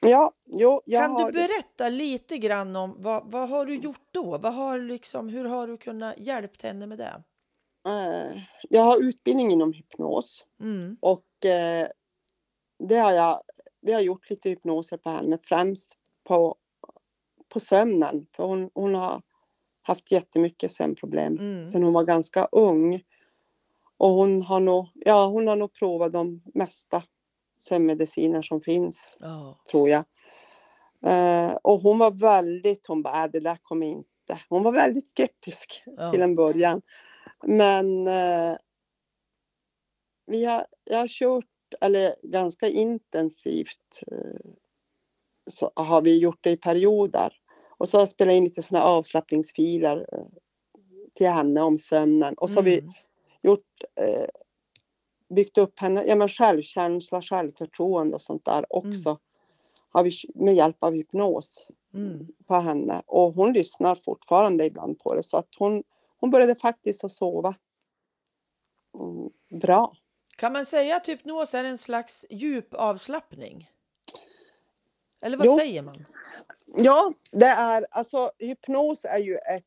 Ja, 0.00 0.32
jo, 0.46 0.80
jag 0.84 1.02
Kan 1.02 1.10
har... 1.12 1.26
du 1.32 1.38
berätta 1.38 1.88
lite 1.88 2.38
grann 2.38 2.76
om 2.76 2.94
vad, 3.02 3.30
vad 3.30 3.48
har 3.48 3.66
du 3.66 3.74
gjort 3.74 4.08
då? 4.10 4.38
Vad 4.38 4.54
har 4.54 4.78
liksom, 4.78 5.28
hur 5.28 5.44
har 5.44 5.66
du 5.66 5.76
kunnat 5.76 6.18
hjälpa 6.18 6.66
henne 6.66 6.86
med 6.86 6.98
det? 6.98 7.22
eh, 7.88 8.42
jag 8.70 8.82
har 8.82 9.02
utbildning 9.08 9.50
inom 9.50 9.72
hypnos 9.72 10.46
Mm. 10.60 10.96
och 11.00 11.44
eh, 11.44 11.88
det 12.78 12.96
har 12.96 13.12
jag, 13.12 13.42
vi 13.80 13.92
har 13.92 14.00
gjort 14.00 14.30
lite 14.30 14.48
hypnoser 14.48 14.96
på 14.96 15.10
henne, 15.10 15.38
främst 15.42 15.98
på, 16.24 16.56
på 17.48 17.60
sömnen. 17.60 18.26
För 18.36 18.44
hon, 18.44 18.70
hon 18.74 18.94
har 18.94 19.22
haft 19.86 20.12
jättemycket 20.12 20.72
sömnproblem 20.72 21.38
Mm. 21.38 21.66
sedan 21.68 21.82
hon 21.82 21.92
var 21.92 22.04
ganska 22.04 22.48
ung. 22.52 23.02
Och 23.98 24.08
hon 24.10 24.42
har 24.42 24.60
nog, 24.60 24.88
ja, 24.94 25.26
hon 25.26 25.48
har 25.48 25.56
nog 25.56 25.72
provat 25.72 26.12
de 26.12 26.42
mesta 26.54 27.02
sömnmediciner 27.56 28.42
som 28.42 28.60
finns, 28.60 29.16
Ja. 29.20 29.60
tror 29.70 29.88
jag. 29.88 30.04
Eh, 31.06 31.54
och 31.62 31.80
hon 31.80 31.98
var 31.98 32.10
väldigt, 32.10 32.86
hon 32.86 33.02
bara, 33.02 33.24
"Äh, 33.24 33.30
det 33.30 33.40
där 33.40 33.58
kommer 33.62 33.86
inte. 33.86 34.38
Hon 34.48 34.62
var 34.62 34.72
väldigt 34.72 35.10
skeptisk 35.10 35.82
Ja. 35.86 36.12
till 36.12 36.22
en 36.22 36.34
början. 36.34 36.82
Men 37.46 38.06
eh, 38.06 38.56
vi 40.26 40.44
har, 40.44 40.66
jag 40.84 40.98
har 40.98 41.08
kört, 41.08 41.44
eller 41.80 42.14
ganska 42.22 42.68
intensivt, 42.68 44.02
eh, 44.12 44.50
så 45.50 45.72
har 45.76 46.02
vi 46.02 46.18
gjort 46.18 46.38
det 46.44 46.50
i 46.50 46.56
perioder. 46.56 47.32
Och 47.84 47.88
så 47.88 47.96
har 47.96 48.02
jag 48.02 48.08
spelat 48.08 48.32
in 48.32 48.44
lite 48.44 48.62
sådana 48.62 48.84
avslappningsfiler 48.84 50.06
eh, 50.12 50.24
till 51.14 51.28
henne 51.28 51.60
om 51.60 51.78
sömnen. 51.78 52.34
Och 52.34 52.50
så 52.50 52.56
har 52.56 52.62
vi 52.64 52.78
Mm. 52.80 52.92
gjort, 53.42 53.82
eh, 54.00 54.26
byggt 55.34 55.58
upp 55.58 55.78
henne, 55.80 56.04
ja 56.04 56.16
men 56.16 56.28
självkänsla, 56.28 57.22
självförtroende 57.22 58.14
och 58.14 58.20
sånt 58.20 58.44
där 58.44 58.64
också. 58.70 59.18
Har 59.88 60.04
vi 60.04 60.10
med 60.34 60.54
hjälp 60.54 60.76
av 60.84 60.92
hypnos 60.94 61.68
Mm. 61.94 62.26
på 62.46 62.54
henne. 62.54 63.02
Och 63.06 63.32
hon 63.34 63.52
lyssnar 63.52 63.94
fortfarande 63.94 64.64
ibland 64.64 64.98
på 64.98 65.14
det. 65.14 65.22
Så 65.22 65.36
att 65.36 65.54
hon, 65.58 65.82
hon 66.20 66.30
började 66.30 66.54
faktiskt 66.54 67.04
att 67.04 67.12
sova 67.12 67.54
mm, 68.94 69.30
bra. 69.60 69.96
Kan 70.36 70.52
man 70.52 70.66
säga 70.66 70.96
att 70.96 71.08
hypnos 71.08 71.54
är 71.54 71.64
en 71.64 71.78
slags 71.78 72.26
djup 72.30 72.74
avslappning? 72.74 73.70
Eller 75.24 75.36
vad 75.36 75.46
Jo. 75.46 75.56
säger 75.58 75.82
man? 75.82 76.04
Ja, 76.66 77.12
det 77.30 77.46
är 77.46 77.86
alltså 77.90 78.30
hypnos 78.38 79.04
är 79.04 79.18
ju 79.18 79.34
ett 79.36 79.64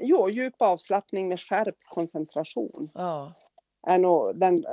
jo, 0.00 0.28
djup 0.30 0.54
avslappning 0.58 1.28
med 1.28 1.40
skärpt 1.40 1.86
koncentration. 1.88 2.90
Ja, 2.94 3.32
Är 3.86 3.98
nog, 3.98 4.38
den 4.40 4.64
eh, 4.64 4.70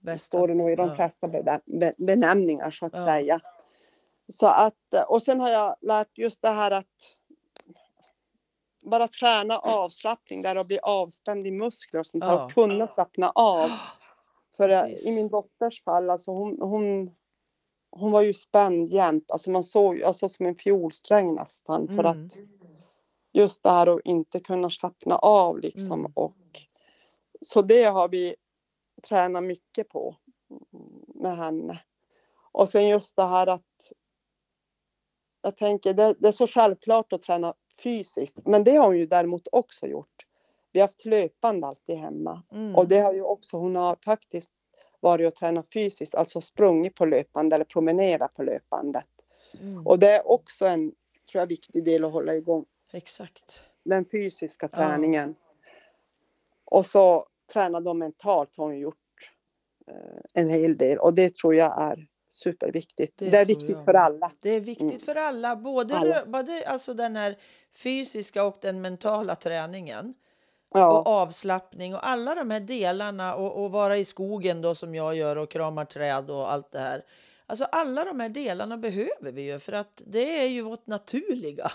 bästa. 0.00 0.24
står 0.26 0.48
det 0.48 0.54
nog 0.54 0.70
i 0.70 0.76
de 0.76 0.88
Ja. 0.88 0.94
flesta 0.96 1.28
be- 1.28 1.60
be- 1.66 1.94
benämningar 1.98 2.70
så 2.70 2.86
att 2.86 2.92
Ja. 2.96 3.04
säga. 3.04 3.40
Så 4.28 4.46
att, 4.46 4.94
eh, 4.94 5.02
och 5.02 5.22
sen 5.22 5.40
har 5.40 5.48
jag 5.50 5.76
lärt 5.80 6.18
just 6.18 6.42
det 6.42 6.50
här 6.50 6.70
att 6.70 7.16
bara 8.82 9.08
träna 9.08 9.58
avslappning 9.58 10.42
där 10.42 10.56
och 10.58 10.66
bli 10.66 10.78
avspänd 10.82 11.46
i 11.46 11.50
muskler 11.50 12.00
och 12.00 12.06
sånt 12.06 12.24
Ja. 12.24 12.44
och 12.44 12.52
kunna 12.52 12.86
slappna 12.88 13.30
av. 13.34 13.70
För 14.56 14.68
eh, 14.68 14.80
Precis. 14.82 15.06
i 15.06 15.14
min 15.14 15.28
dotters 15.28 15.84
fall, 15.84 16.10
alltså 16.10 16.30
hon, 16.30 16.58
hon, 16.60 17.14
hon 17.92 18.12
var 18.12 18.22
ju 18.22 18.34
spänd 18.34 18.92
jämt. 18.92 19.30
Alltså 19.30 19.50
man 19.50 19.64
såg 19.64 20.02
alltså 20.02 20.28
som 20.28 20.46
en 20.46 20.54
fiolsträng 20.56 21.34
nästan. 21.34 21.88
För 21.88 22.04
Mm. 22.04 22.06
att 22.26 22.38
just 23.32 23.62
det 23.62 23.70
här 23.70 23.86
att 23.86 24.00
inte 24.04 24.40
kunna 24.40 24.70
slappna 24.70 25.16
av 25.16 25.58
liksom. 25.58 26.00
Mm. 26.00 26.12
Och, 26.14 26.36
så 27.42 27.62
det 27.62 27.84
har 27.84 28.08
vi 28.08 28.34
tränat 29.08 29.42
mycket 29.44 29.88
på 29.88 30.16
med 31.14 31.36
henne. 31.36 31.80
Och 32.52 32.68
sen 32.68 32.88
just 32.88 33.16
det 33.16 33.26
här 33.26 33.46
att 33.46 33.92
jag 35.42 35.56
tänker 35.56 35.94
det, 35.94 36.14
det 36.18 36.28
är 36.28 36.32
så 36.32 36.46
självklart 36.46 37.12
att 37.12 37.22
träna 37.22 37.54
fysiskt. 37.82 38.38
Men 38.44 38.64
det 38.64 38.76
har 38.76 38.86
hon 38.86 38.98
ju 38.98 39.06
däremot 39.06 39.48
också 39.52 39.86
gjort. 39.86 40.26
Vi 40.72 40.80
har 40.80 40.86
haft 40.88 41.04
löpande 41.04 41.66
alltid 41.66 41.96
hemma. 41.98 42.42
Mm. 42.52 42.76
Och 42.76 42.88
det 42.88 42.98
har 42.98 43.12
ju 43.14 43.22
också, 43.22 43.56
hon 43.56 43.76
har 43.76 43.96
faktiskt 44.04 44.52
varit 45.02 45.26
och 45.26 45.34
tränat 45.34 45.72
fysiskt, 45.72 46.14
alltså 46.14 46.40
sprungit 46.40 46.94
på 46.94 47.06
löpande 47.06 47.54
eller 47.56 47.64
promenerat 47.64 48.34
på 48.34 48.42
löpandet. 48.42 49.06
Mm. 49.60 49.86
Och 49.86 49.98
det 49.98 50.10
är 50.10 50.28
också 50.30 50.66
en, 50.66 50.92
tror 51.30 51.40
jag, 51.40 51.46
viktig 51.46 51.84
del 51.84 52.04
att 52.04 52.12
hålla 52.12 52.34
igång 52.34 52.64
Exakt. 52.92 53.60
den 53.84 54.04
fysiska 54.12 54.68
Ja. 54.72 54.78
träningen. 54.78 55.34
Och 56.64 56.86
så 56.86 57.26
träna 57.52 57.80
dem 57.80 57.98
mentalt 57.98 58.56
har 58.56 58.64
hon 58.64 58.78
gjort 58.78 58.96
eh, 59.88 60.42
en 60.42 60.48
hel 60.48 60.76
del 60.76 60.98
och 60.98 61.14
det 61.14 61.34
tror 61.36 61.54
jag 61.54 61.82
är 61.82 62.06
superviktigt. 62.28 63.18
Det 63.18 63.30
Det, 63.30 63.38
är 63.38 63.46
viktigt 63.46 63.70
jag 63.70 63.84
för 63.84 63.94
alla. 63.94 64.30
Det 64.40 64.50
är 64.50 64.60
viktigt 64.60 64.90
Mm. 64.90 65.00
för 65.00 65.14
alla, 65.14 65.56
både, 65.56 65.96
Alla. 65.96 66.26
både 66.26 66.68
alltså 66.68 66.94
den 66.94 67.16
här 67.16 67.36
fysiska 67.74 68.44
och 68.44 68.58
den 68.60 68.80
mentala 68.80 69.34
träningen. 69.34 70.14
Och 70.72 70.78
Ja, 70.80 71.02
avslappning 71.06 71.94
och 71.94 72.06
alla 72.08 72.34
de 72.34 72.50
här 72.50 72.60
delarna 72.60 73.34
och, 73.34 73.64
och 73.64 73.70
vara 73.72 73.96
i 73.98 74.04
skogen 74.04 74.62
då 74.62 74.74
som 74.74 74.94
jag 74.94 75.14
gör 75.16 75.36
och 75.36 75.50
kramar 75.50 75.84
träd 75.84 76.30
och 76.30 76.52
allt 76.52 76.72
det 76.72 76.78
här. 76.80 77.04
Alltså 77.46 77.64
alla 77.64 78.04
de 78.04 78.20
här 78.20 78.28
delarna 78.28 78.76
behöver 78.76 79.32
vi 79.32 79.42
ju 79.42 79.58
för 79.58 79.72
att 79.72 80.02
det 80.06 80.40
är 80.40 80.46
ju 80.48 80.62
vårt 80.62 80.86
naturliga. 80.86 81.72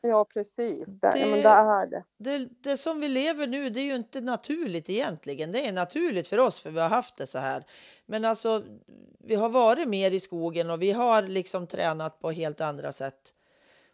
ja 0.00 0.24
precis. 0.24 0.86
Det, 1.00 1.12
Det- 1.14 1.26
men 1.26 1.42
det 1.42 1.48
är 1.48 1.86
det. 1.86 2.04
Det, 2.18 2.48
det 2.62 2.76
som 2.76 3.00
vi 3.00 3.08
lever 3.08 3.46
nu 3.46 3.70
det 3.70 3.80
är 3.80 3.84
ju 3.84 3.96
inte 3.96 4.20
naturligt 4.20 4.90
egentligen. 4.90 5.52
Det 5.52 5.66
är 5.66 5.72
naturligt 5.72 6.28
för 6.28 6.38
oss 6.38 6.58
för 6.58 6.70
vi 6.70 6.80
har 6.80 6.88
haft 6.88 7.16
det 7.16 7.26
så 7.26 7.38
här. 7.38 7.64
Men 8.06 8.24
alltså 8.24 8.64
vi 9.18 9.34
har 9.34 9.48
varit 9.48 9.88
mer 9.88 10.10
i 10.10 10.20
skogen 10.20 10.70
och 10.70 10.82
vi 10.82 10.92
har 10.92 11.22
liksom 11.22 11.66
tränat 11.66 12.20
på 12.20 12.30
helt 12.30 12.60
andra 12.60 12.92
sätt. 12.92 13.34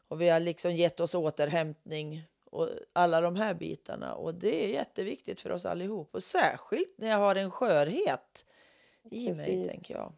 Och 0.09 0.21
vi 0.21 0.29
har 0.29 0.41
liksom 0.41 0.73
gett 0.73 1.01
oss 1.01 1.15
återhämtning 1.15 2.23
och 2.55 2.69
alla 2.93 3.21
de 3.21 3.37
här 3.37 3.55
bitarna. 3.55 4.15
Och 4.15 4.35
det 4.35 4.65
är 4.65 4.69
jätteviktigt 4.69 5.41
för 5.41 5.53
oss 5.53 5.67
allihop. 5.67 6.15
Och 6.15 6.23
särskilt 6.23 6.95
när 6.99 7.09
jag 7.09 7.19
har 7.19 7.35
en 7.35 7.51
skörhet 7.51 8.45
i 9.11 9.25
mig, 9.25 9.35
Precis. 9.35 9.69
tänker 9.69 9.95
jag. 9.95 10.13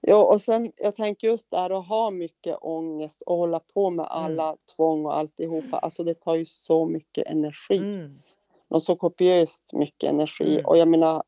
Ja, 0.00 0.24
och 0.24 0.42
sen 0.42 0.72
jag 0.76 0.94
tänker 0.94 1.28
just 1.28 1.50
där 1.50 1.78
att 1.78 1.88
ha 1.88 2.10
mycket 2.10 2.56
ångest 2.60 3.22
och 3.22 3.36
hålla 3.36 3.60
på 3.60 3.90
med 3.90 4.06
alla 4.06 4.56
tvång 4.76 5.06
och 5.06 5.16
alltihopa. 5.16 5.78
Alltså 5.78 6.04
det 6.04 6.14
tar 6.14 6.34
ju 6.34 6.44
så 6.44 6.86
mycket 6.86 7.26
energi. 7.26 7.78
Mm. 7.78 8.22
Och 8.68 8.82
så 8.82 8.96
kopiöst 8.96 9.72
mycket 9.72 10.10
energi. 10.10 10.52
Mm. 10.52 10.66
Och 10.66 10.78
jag 10.78 10.88
menar, 10.88 11.22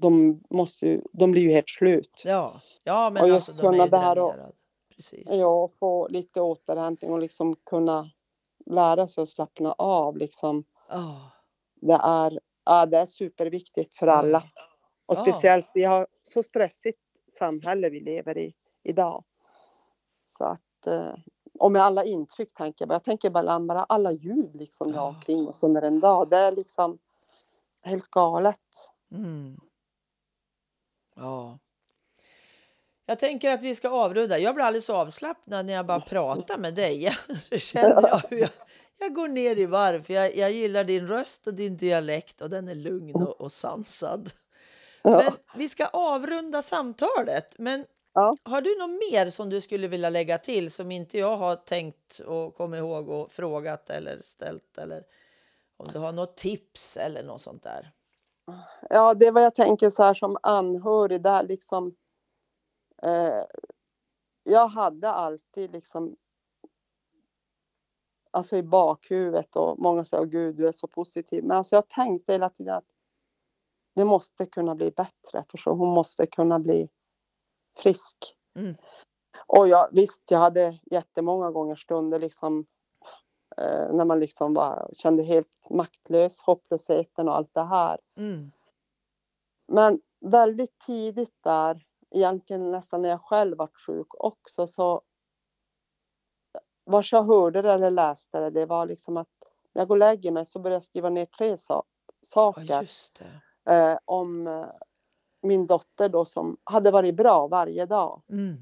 de, 0.00 0.42
måste 0.50 0.86
ju, 0.86 1.02
de 1.12 1.32
blir 1.32 1.42
ju 1.42 1.50
helt 1.50 1.68
slut. 1.68 2.22
Ja. 2.24 2.60
ja, 2.84 3.10
men 3.10 3.22
Och 3.22 3.28
alltså 3.28 3.52
just 3.52 3.60
de 3.60 3.66
är 3.66 3.70
kunna 3.70 3.84
ju 3.84 3.90
det 3.90 3.98
här 3.98 4.18
och-. 4.18 4.59
Precis. 5.00 5.26
Ja, 5.30 5.68
få 5.78 6.08
lite 6.08 6.40
återhämtning 6.40 7.12
och 7.12 7.18
liksom 7.18 7.56
kunna 7.56 8.10
lära 8.66 9.08
sig 9.08 9.22
att 9.22 9.28
slappna 9.28 9.72
av. 9.78 10.16
Liksom. 10.16 10.64
Ja. 10.88 11.30
Det, 11.74 11.98
är, 12.02 12.40
ja, 12.64 12.86
det 12.86 12.96
är 12.96 13.06
superviktigt 13.06 13.96
för 13.96 14.06
alla. 14.06 14.42
Och 15.06 15.16
speciellt, 15.16 15.66
vi 15.74 15.84
har 15.84 16.06
så 16.22 16.42
stressigt 16.42 16.98
samhälle 17.38 17.90
vi 17.90 18.00
lever 18.00 18.38
i 18.38 18.54
idag. 18.82 19.24
Så 20.26 20.44
att, 20.44 20.86
eh, 20.86 21.14
och 21.58 21.72
med 21.72 21.82
alla 21.82 22.04
intryck 22.04 22.54
tänker 22.54 22.82
jag. 22.82 22.88
bara- 22.88 22.94
Jag 22.94 23.04
tänker 23.04 23.30
bara 23.30 23.84
alla 23.84 24.12
ljud 24.12 24.56
liksom 24.56 24.86
vi 24.86 24.96
har 24.96 25.04
Ja. 25.04 25.08
omkring 25.08 25.48
oss 25.48 25.62
under 25.62 25.82
en 25.82 26.00
dag. 26.00 26.30
Det 26.30 26.36
är 26.36 26.52
liksom 26.52 26.98
helt 27.82 28.10
galet. 28.10 28.60
Mm. 29.12 29.60
Ja. 31.16 31.58
Jag 33.10 33.18
tänker 33.18 33.50
att 33.50 33.62
vi 33.62 33.74
ska 33.74 33.88
avrunda. 33.88 34.38
Jag 34.38 34.54
blir 34.54 34.64
alldeles 34.64 34.90
avslappnad 34.90 35.66
när 35.66 35.72
jag 35.72 35.86
bara 35.86 36.00
pratar 36.00 36.58
med 36.58 36.74
dig. 36.74 37.16
Så 37.50 37.58
känner 37.58 38.08
jag 38.08 38.22
hur 38.30 38.38
jag, 38.38 38.50
jag 38.98 39.14
går 39.14 39.28
ner 39.28 39.58
i 39.58 39.66
varv. 39.66 40.02
För 40.02 40.14
jag, 40.14 40.36
jag 40.36 40.52
gillar 40.52 40.84
din 40.84 41.08
röst 41.08 41.46
och 41.46 41.54
din 41.54 41.76
dialekt 41.76 42.40
och 42.40 42.50
den 42.50 42.68
är 42.68 42.74
lugn 42.74 43.14
och, 43.22 43.40
och 43.40 43.52
sansad. 43.52 44.30
Men 45.04 45.32
vi 45.56 45.68
ska 45.68 45.86
avrunda 45.86 46.62
samtalet. 46.62 47.54
Men 47.58 47.86
Ja. 48.14 48.36
har 48.42 48.60
du 48.60 48.78
något 48.78 49.00
mer 49.12 49.30
som 49.30 49.50
du 49.50 49.60
skulle 49.60 49.88
vilja 49.88 50.10
lägga 50.10 50.38
till 50.38 50.70
som 50.70 50.90
inte 50.90 51.18
jag 51.18 51.36
har 51.36 51.56
tänkt 51.56 52.18
och 52.26 52.54
kommit 52.56 52.78
ihåg 52.78 53.08
och 53.08 53.32
frågat 53.32 53.90
eller 53.90 54.18
ställt? 54.22 54.78
Eller 54.78 55.02
om 55.76 55.86
du 55.92 55.98
har 55.98 56.12
något 56.12 56.36
tips 56.36 56.96
eller 56.96 57.22
något 57.22 57.40
sånt 57.40 57.62
där? 57.62 57.90
Ja, 58.90 59.14
det 59.14 59.26
är 59.26 59.32
vad 59.32 59.42
jag 59.44 59.54
tänker 59.54 59.90
så 59.90 60.02
här 60.02 60.14
som 60.14 60.36
anhörig 60.42 61.22
där 61.22 61.42
liksom. 61.42 61.94
Eh, 63.02 63.44
jag 64.42 64.68
hade 64.68 65.10
alltid 65.10 65.72
liksom. 65.72 66.16
Alltså 68.32 68.56
i 68.56 68.62
bakhuvudet 68.62 69.56
och 69.56 69.78
många 69.78 70.04
säger 70.04 70.24
gud 70.24 70.56
du 70.56 70.68
är 70.68 70.72
så 70.72 70.86
positiv. 70.86 71.44
Men 71.44 71.56
alltså 71.56 71.74
jag 71.74 71.88
tänkte 71.88 72.32
hela 72.32 72.50
tiden 72.50 72.74
att 72.74 72.90
det 73.94 74.04
måste 74.04 74.46
kunna 74.46 74.74
bli 74.74 74.90
bättre 74.90 75.44
för 75.50 75.58
så 75.58 75.70
hon 75.70 75.94
måste 75.94 76.26
kunna 76.26 76.58
bli 76.58 76.88
frisk. 77.76 78.36
Mm. 78.54 78.76
Och 79.46 79.68
jag, 79.68 79.88
visst, 79.92 80.22
jag 80.30 80.38
hade 80.38 80.78
jättemånga 80.90 81.50
gånger 81.50 81.74
stunder 81.74 82.18
liksom 82.18 82.66
eh, 83.56 83.92
när 83.92 84.04
man 84.04 84.20
liksom 84.20 84.54
var, 84.54 84.90
kände 84.92 85.22
helt 85.22 85.70
maktlös, 85.70 86.42
hopplösheten 86.42 87.28
och 87.28 87.36
allt 87.36 87.54
det 87.54 87.64
här. 87.64 87.98
Mm. 88.16 88.52
Men 89.68 90.00
väldigt 90.20 90.78
tidigt 90.78 91.42
där, 91.42 91.86
egentligen 92.10 92.70
nästan 92.70 93.02
när 93.02 93.08
jag 93.08 93.20
själv 93.22 93.58
var 93.58 93.68
sjuk 93.86 94.06
också, 94.24 94.66
så 94.66 95.02
vars 96.84 97.12
jag 97.12 97.22
hörde 97.24 97.62
det 97.62 97.72
eller 97.72 97.90
läste 97.90 98.40
det, 98.40 98.50
det 98.50 98.66
var 98.66 98.86
liksom 98.86 99.16
att 99.16 99.28
när 99.72 99.80
jag 99.80 99.88
går 99.88 99.94
och 99.94 99.98
lägger 99.98 100.30
mig 100.32 100.46
så 100.46 100.58
började 100.58 100.76
jag 100.76 100.82
skriva 100.82 101.10
ner 101.10 101.26
tre 101.26 101.56
Ja, 101.68 101.84
saker 102.22 102.88
det. 103.64 103.90
eh, 103.92 103.98
om 104.04 104.46
eh, 104.46 104.66
min 105.42 105.66
dotter 105.66 106.08
då 106.08 106.24
som 106.24 106.56
hade 106.64 106.90
varit 106.90 107.16
bra 107.16 107.46
varje 107.48 107.86
dag. 107.86 108.22
Mm. 108.28 108.56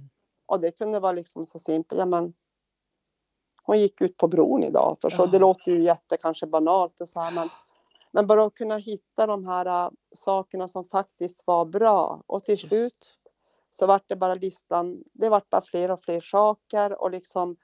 Och 0.47 0.61
det 0.61 0.71
kunde 0.71 1.01
vara 1.01 1.13
liksom 1.13 1.47
så 1.47 1.59
simpelt, 1.59 1.99
ja 1.99 2.05
men 2.07 2.35
hon 3.63 3.79
gick 3.79 4.01
ut 4.01 4.17
på 4.17 4.29
bron 4.29 4.65
idag. 4.65 4.97
För 5.01 5.11
så, 5.11 5.23
Ja. 5.23 5.27
Det 5.27 5.39
låter 5.39 5.73
ju 5.73 5.83
jätte 5.83 6.17
kanske 6.17 6.47
banalt 6.47 7.01
och 7.01 7.09
så 7.09 7.21
här, 7.21 7.31
men, 7.31 7.49
men 8.13 8.27
bara 8.27 8.45
att 8.45 8.55
kunna 8.55 8.77
hitta 8.77 9.27
de 9.27 9.47
här 9.47 9.67
äh, 9.87 9.91
sakerna 10.15 10.69
som 10.69 10.85
faktiskt 10.85 11.47
var 11.47 11.65
bra. 11.65 12.23
Och 12.27 12.45
till 12.45 12.53
Just. 12.55 12.69
slut 12.69 13.18
så 13.71 13.87
vart 13.87 14.05
det 14.07 14.17
bara 14.17 14.35
listan, 14.35 15.03
det 15.13 15.29
vart 15.29 15.51
bara 15.51 15.63
fler 15.63 15.91
och 15.91 16.05
fler 16.05 16.21
saker 16.21 17.03
och 17.03 17.11
liksom 17.11 17.57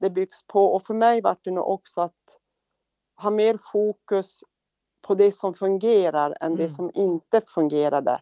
det 0.00 0.10
byggs 0.10 0.46
på. 0.46 0.64
Och 0.74 0.86
för 0.86 0.94
mig 0.94 1.20
vart 1.22 1.44
det 1.44 1.50
nog 1.50 1.68
också 1.68 2.00
att 2.00 2.38
ha 3.16 3.30
mer 3.30 3.58
fokus 3.72 4.40
på 5.02 5.14
det 5.14 5.32
som 5.32 5.54
fungerar 5.54 6.36
än 6.40 6.56
det 6.56 6.62
Mm. 6.62 6.70
som 6.70 6.90
inte 6.94 7.40
fungerade. 7.46 8.20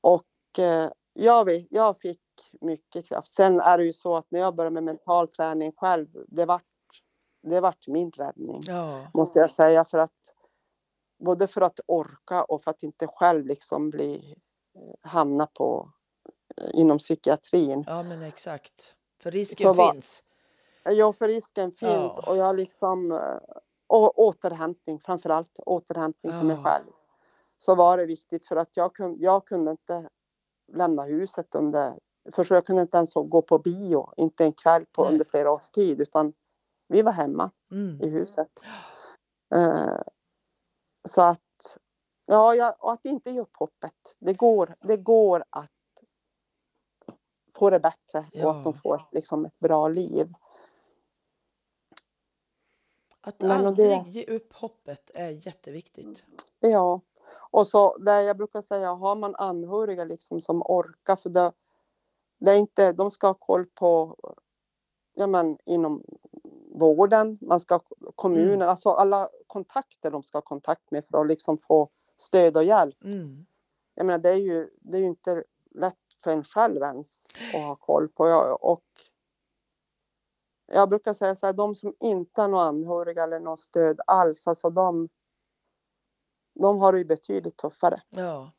Och 0.00 0.58
eh, 0.58 0.90
jag, 1.12 1.44
vet, 1.44 1.66
jag 1.70 2.00
fick 2.00 2.20
mycket 2.60 3.06
kraft. 3.06 3.32
Sen 3.34 3.60
är 3.60 3.78
det 3.78 3.84
ju 3.84 3.92
så 3.92 4.16
att 4.16 4.26
när 4.30 4.40
jag 4.40 4.54
började 4.54 4.74
med 4.74 4.84
mental 4.84 5.28
träning 5.28 5.72
själv, 5.76 6.08
det 6.28 6.44
vart, 6.44 6.64
det 7.42 7.60
vart 7.60 7.86
min 7.86 8.10
räddning 8.10 8.60
Ja. 8.66 9.08
måste 9.14 9.38
jag 9.38 9.50
säga. 9.50 9.84
För 9.84 9.98
att, 9.98 10.34
både 11.18 11.46
för 11.48 11.60
att 11.60 11.80
orka 11.86 12.44
och 12.44 12.64
för 12.64 12.70
att 12.70 12.82
inte 12.82 13.06
själv 13.06 13.46
liksom 13.46 13.90
bli, 13.90 14.34
hamna 15.02 15.46
på, 15.46 15.90
eh, 16.56 16.70
inom 16.80 16.98
psykiatrin. 16.98 17.84
ja, 17.86 18.02
men 18.02 18.22
exakt. 18.22 18.94
För 19.22 19.30
risken 19.30 19.76
vad- 19.76 19.92
finns. 19.94 20.22
Ja, 20.84 21.12
för 21.12 21.28
risken 21.28 21.72
finns 21.72 22.12
Ja. 22.16 22.22
och 22.26 22.36
jag 22.36 22.56
liksom, 22.56 23.12
eh, 23.12 23.38
och 23.86 24.18
återhämtning, 24.18 25.00
framförallt 25.00 25.58
återhämtning 25.66 26.32
för 26.32 26.42
mig 26.46 26.56
Ja. 26.56 26.62
själv. 26.70 26.86
Så 27.58 27.74
var 27.74 27.98
det 27.98 28.06
viktigt 28.06 28.46
för 28.46 28.56
att 28.56 28.76
jag, 28.76 28.94
kun, 28.94 29.16
jag 29.18 29.46
kunde 29.46 29.70
inte 29.70 30.08
lämna 30.72 31.02
huset 31.02 31.54
under, 31.54 31.98
för 32.34 32.44
så 32.44 32.54
jag 32.54 32.66
kunde 32.66 32.82
inte 32.82 32.96
ens 32.96 33.14
gå 33.14 33.42
på 33.42 33.58
bio, 33.58 34.12
inte 34.16 34.44
en 34.44 34.52
kväll 34.52 34.86
på 34.92 35.02
Nej. 35.04 35.12
under 35.12 35.24
flera 35.24 35.52
års 35.52 35.68
tid, 35.68 36.00
utan 36.00 36.32
vi 36.88 37.02
var 37.02 37.12
hemma 37.12 37.50
Mm. 37.70 38.02
i 38.02 38.08
huset. 38.08 38.48
Eh, 39.54 40.00
så 41.08 41.22
att, 41.22 41.40
ja, 42.28 42.54
jag, 42.54 42.74
och 42.78 42.92
att 42.92 43.04
inte 43.04 43.30
ge 43.30 43.40
upp 43.40 43.56
hoppet. 43.56 44.16
Det 44.18 44.32
går, 44.32 44.74
det 44.80 44.96
går 44.96 45.44
att 45.50 45.70
få 47.58 47.70
det 47.70 47.80
bättre 47.80 48.18
och 48.18 48.26
Ja. 48.32 48.50
att 48.50 48.64
de 48.64 48.74
får 48.74 49.08
liksom 49.12 49.44
ett 49.44 49.58
bra 49.58 49.88
liv. 49.88 50.32
Att 53.20 53.40
Men 53.40 53.50
aldrig 53.66 53.88
det- 54.04 54.10
ge 54.10 54.24
upp 54.24 54.52
hoppet 54.52 55.10
är 55.14 55.46
jätteviktigt. 55.46 56.24
Ja, 56.60 57.00
och 57.50 57.68
så 57.68 57.96
där 57.98 58.20
jag 58.20 58.36
brukar 58.36 58.62
säga, 58.62 58.92
har 58.94 59.14
man 59.16 59.34
anhöriga 59.36 60.04
liksom 60.04 60.40
som 60.40 60.62
orkar, 60.62 61.16
för 61.16 61.30
det, 61.30 61.52
det 62.38 62.50
är 62.50 62.58
inte, 62.58 62.92
de 62.92 63.10
ska 63.10 63.26
ha 63.26 63.34
koll 63.34 63.66
på, 63.66 64.16
ja 65.14 65.26
men 65.26 65.58
inom 65.64 66.04
vården, 66.74 67.38
man 67.40 67.60
ska 67.60 67.74
ha 67.74 67.82
kommunen, 68.14 68.52
Mm. 68.54 68.68
alltså 68.68 68.88
alla 68.90 69.28
kontakter 69.46 70.10
de 70.10 70.22
ska 70.22 70.38
ha 70.38 70.42
kontakt 70.42 70.90
med 70.90 71.04
för 71.06 71.20
att 71.20 71.26
liksom 71.26 71.58
få 71.58 71.88
stöd 72.20 72.56
och 72.56 72.64
hjälp. 72.64 73.04
Mm. 73.04 73.46
Jag 73.94 74.06
menar, 74.06 74.18
det 74.18 74.28
är 74.28 74.40
ju, 74.40 74.70
det 74.80 74.96
är 74.96 75.00
ju 75.00 75.06
inte 75.06 75.44
lätt 75.70 76.14
för 76.22 76.30
en 76.30 76.44
själv 76.44 76.82
ens 76.82 77.26
att 77.54 77.60
ha 77.60 77.76
koll 77.76 78.08
på. 78.08 78.28
Jag, 78.28 78.64
och 78.64 78.84
jag 80.72 80.88
brukar 80.88 81.12
säga 81.12 81.34
så 81.34 81.46
här, 81.46 81.52
de 81.52 81.74
som 81.74 81.94
inte 82.00 82.40
har 82.40 82.48
några 82.48 82.64
anhöriga 82.64 83.22
eller 83.22 83.40
något 83.40 83.60
stöd 83.60 84.00
alls, 84.06 84.46
alltså 84.46 84.70
de, 84.70 85.08
de 86.54 86.78
har 86.78 86.92
det 86.92 86.98
ju 86.98 87.04
betydligt 87.04 87.56
tuffare. 87.56 88.02
Ja, 88.08 88.52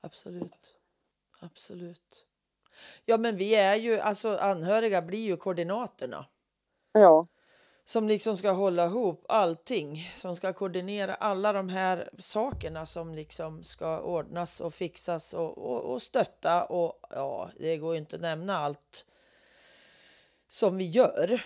absolut. 0.00 0.78
Absolut. 1.40 2.26
Ja, 3.04 3.18
men 3.18 3.36
vi 3.36 3.54
är 3.54 3.74
ju, 3.74 4.00
alltså 4.00 4.36
anhöriga 4.36 5.02
blir 5.02 5.24
ju 5.24 5.36
koordinatorna. 5.36 6.26
Ja, 6.92 7.26
Som 7.88 8.08
liksom 8.08 8.36
ska 8.36 8.50
hålla 8.50 8.84
ihop 8.86 9.24
allting. 9.28 10.10
Som 10.16 10.36
ska 10.36 10.52
koordinera 10.52 11.14
alla 11.14 11.52
de 11.52 11.68
här 11.68 12.10
sakerna 12.18 12.86
som 12.86 13.14
liksom 13.14 13.62
ska 13.62 14.00
ordnas 14.00 14.60
och 14.60 14.74
fixas 14.74 15.34
och, 15.34 15.58
och, 15.58 15.80
och 15.80 16.02
stötta. 16.02 16.64
Och 16.64 17.00
ja, 17.10 17.50
det 17.58 17.76
går 17.76 17.94
ju 17.94 18.00
inte 18.00 18.16
att 18.16 18.22
nämna 18.22 18.56
allt 18.58 19.06
som 20.48 20.76
vi 20.76 20.84
gör. 20.84 21.42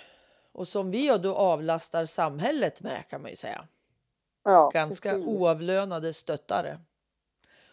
Och 0.53 0.68
som 0.68 0.91
vi 0.91 1.18
då 1.18 1.34
avlastar 1.34 2.05
samhället 2.05 2.80
med 2.80 3.05
kan 3.11 3.22
man 3.22 3.30
ju 3.30 3.36
säga. 3.36 3.66
ja 4.45 4.70
ganska 4.74 5.11
precis. 5.11 5.26
oavlönade 5.26 6.12
stöttare. 6.14 6.80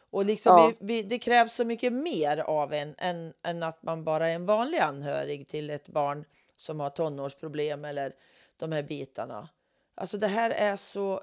Och 0.10 0.26
liksom 0.26 0.52
Ja. 0.58 0.74
vi, 0.80 0.86
vi, 0.86 1.04
det 1.04 1.20
krävs 1.20 1.54
så 1.56 1.66
mycket 1.66 1.94
mer 1.94 2.38
av 2.38 2.74
en 2.74 2.96
än, 2.98 3.34
än 3.44 3.64
att 3.64 3.84
man 3.84 4.04
bara 4.04 4.30
är 4.30 4.36
en 4.36 4.46
vanlig 4.46 4.78
anhörig 4.80 5.48
till 5.48 5.70
ett 5.70 5.88
barn 5.88 6.26
som 6.58 6.80
har 6.80 6.90
tonårsproblem 6.90 7.86
eller 7.86 8.14
de 8.58 8.72
här 8.72 8.84
bitarna. 8.84 9.50
Alltså 9.96 10.18
det 10.18 10.28
här 10.28 10.50
är 10.50 10.78
så 10.78 11.22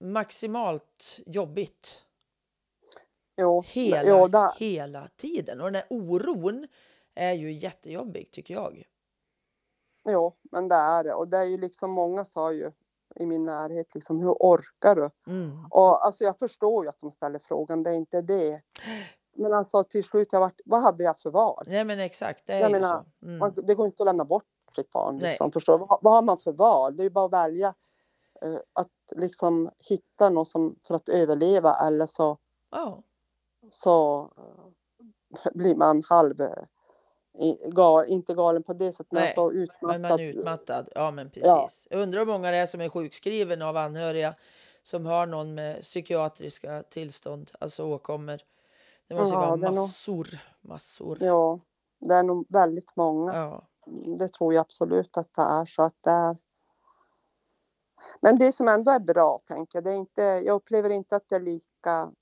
maximalt 0.00 1.20
jobbigt 1.26 2.02
Jo, 3.40 3.62
hela, 3.66 4.10
jo, 4.10 4.26
där, 4.26 4.52
hela 4.56 5.08
tiden. 5.16 5.60
Och 5.60 5.66
den 5.66 5.74
här 5.74 5.86
oron 5.90 6.66
är 7.14 7.32
ju 7.32 7.52
jättejobbig 7.52 8.30
tycker 8.30 8.54
jag. 8.54 8.84
jo, 10.08 10.32
men 10.42 10.68
det 10.68 10.74
är 10.74 11.04
det. 11.04 11.14
Och 11.14 11.28
det 11.28 11.36
är 11.36 11.44
ju 11.44 11.58
liksom, 11.58 11.90
många 11.90 12.24
sa 12.24 12.52
ju 12.52 12.72
i 13.16 13.26
min 13.26 13.44
närhet, 13.44 13.94
liksom, 13.94 14.20
hur 14.20 14.32
orkar 14.40 14.94
du? 14.94 15.10
Mm. 15.26 15.64
Och 15.70 16.06
alltså 16.06 16.24
jag 16.24 16.38
förstår 16.38 16.84
ju 16.84 16.88
att 16.88 17.00
de 17.00 17.10
ställer 17.10 17.38
frågan, 17.38 17.82
det 17.82 17.90
är 17.90 17.94
inte 17.94 18.22
det. 18.22 18.62
Men 19.36 19.52
alltså 19.52 19.84
till 19.84 20.04
slut, 20.04 20.28
jag 20.32 20.40
vart, 20.40 20.60
vad 20.64 20.82
hade 20.82 21.04
jag 21.04 21.20
för 21.20 21.30
val? 21.30 21.64
Nej 21.66 21.84
men 21.84 22.00
exakt, 22.00 22.46
det 22.46 22.52
är 22.52 22.60
Jag 22.60 22.72
menar. 22.72 23.04
Mm. 23.22 23.38
Man, 23.38 23.54
det 23.56 23.74
går 23.74 23.86
inte 23.86 24.02
att 24.02 24.06
lämna 24.06 24.24
bort 24.24 24.44
sitt 24.82 24.90
barn. 24.90 25.18
Liksom, 25.18 25.52
förstår? 25.52 25.78
Vad, 25.78 25.98
vad 26.02 26.14
har 26.14 26.22
man 26.22 26.38
för 26.38 26.52
val? 26.52 26.96
Det 26.96 27.02
är 27.02 27.04
ju 27.04 27.10
bara 27.10 27.24
att 27.24 27.32
välja 27.32 27.74
eh, 28.42 28.56
att 28.72 28.88
liksom 29.16 29.70
hitta 29.88 30.30
något 30.30 30.48
som, 30.48 30.76
för 30.86 30.94
att 30.94 31.08
överleva 31.08 31.74
eller 31.86 32.06
så, 32.06 32.38
Ja, 32.70 33.02
så 33.70 34.20
eh, 34.36 35.50
blir 35.54 35.74
man 35.76 36.02
halv, 36.08 36.40
eh, 36.40 36.64
i- 37.38 37.70
gal, 37.70 38.04
inte 38.08 38.34
galen 38.34 38.62
på 38.62 38.72
det 38.72 38.92
sättet, 38.92 39.12
men 39.12 39.22
Nej, 39.22 39.32
så 39.34 39.46
men 39.50 39.56
utmattad. 39.56 40.00
man 40.00 40.10
är 40.20 40.24
utmattad. 40.24 40.88
Ja, 40.94 41.10
men 41.10 41.30
precis. 41.30 41.46
Ja. 41.46 41.68
Jag 41.90 42.00
undrar 42.00 42.18
hur 42.18 42.26
många 42.26 42.50
det 42.50 42.56
är 42.56 42.66
som 42.66 42.80
är 42.80 42.88
sjukskriven 42.88 43.62
av 43.62 43.76
anhöriga 43.76 44.34
som 44.82 45.06
har 45.06 45.26
någon 45.26 45.54
med 45.54 45.82
psykiatriska 45.82 46.82
tillstånd, 46.82 47.50
alltså 47.60 47.84
åkommor. 47.84 48.40
Det 49.08 49.14
måste 49.14 49.28
Ja, 49.34 49.40
vara 49.40 49.52
är 49.52 49.56
nog- 49.56 49.74
massor, 49.74 50.28
massor. 50.60 51.18
Ja, 51.20 51.60
det 51.98 52.14
är 52.14 52.22
nog 52.22 52.46
väldigt 52.48 52.96
många. 52.96 53.34
Ja. 53.34 53.67
Det 54.18 54.28
tror 54.28 54.54
jag 54.54 54.60
absolut 54.60 55.16
att 55.16 55.34
det 55.34 55.42
är. 55.42 55.64
Så 55.66 55.82
att 55.82 55.94
det 56.00 56.10
är... 56.10 56.36
Men 58.20 58.38
det 58.38 58.52
som 58.52 58.68
ändå 58.68 58.90
är 58.90 59.00
bra, 59.00 59.38
tänker 59.48 59.76
jag, 59.78 59.84
det 59.84 59.90
är 59.90 59.96
inte, 59.96 60.22
jag 60.22 60.54
upplever 60.54 60.90
inte 60.90 61.16
att 61.16 61.28
det 61.28 61.36
är 61.36 61.40
lika 61.40 62.12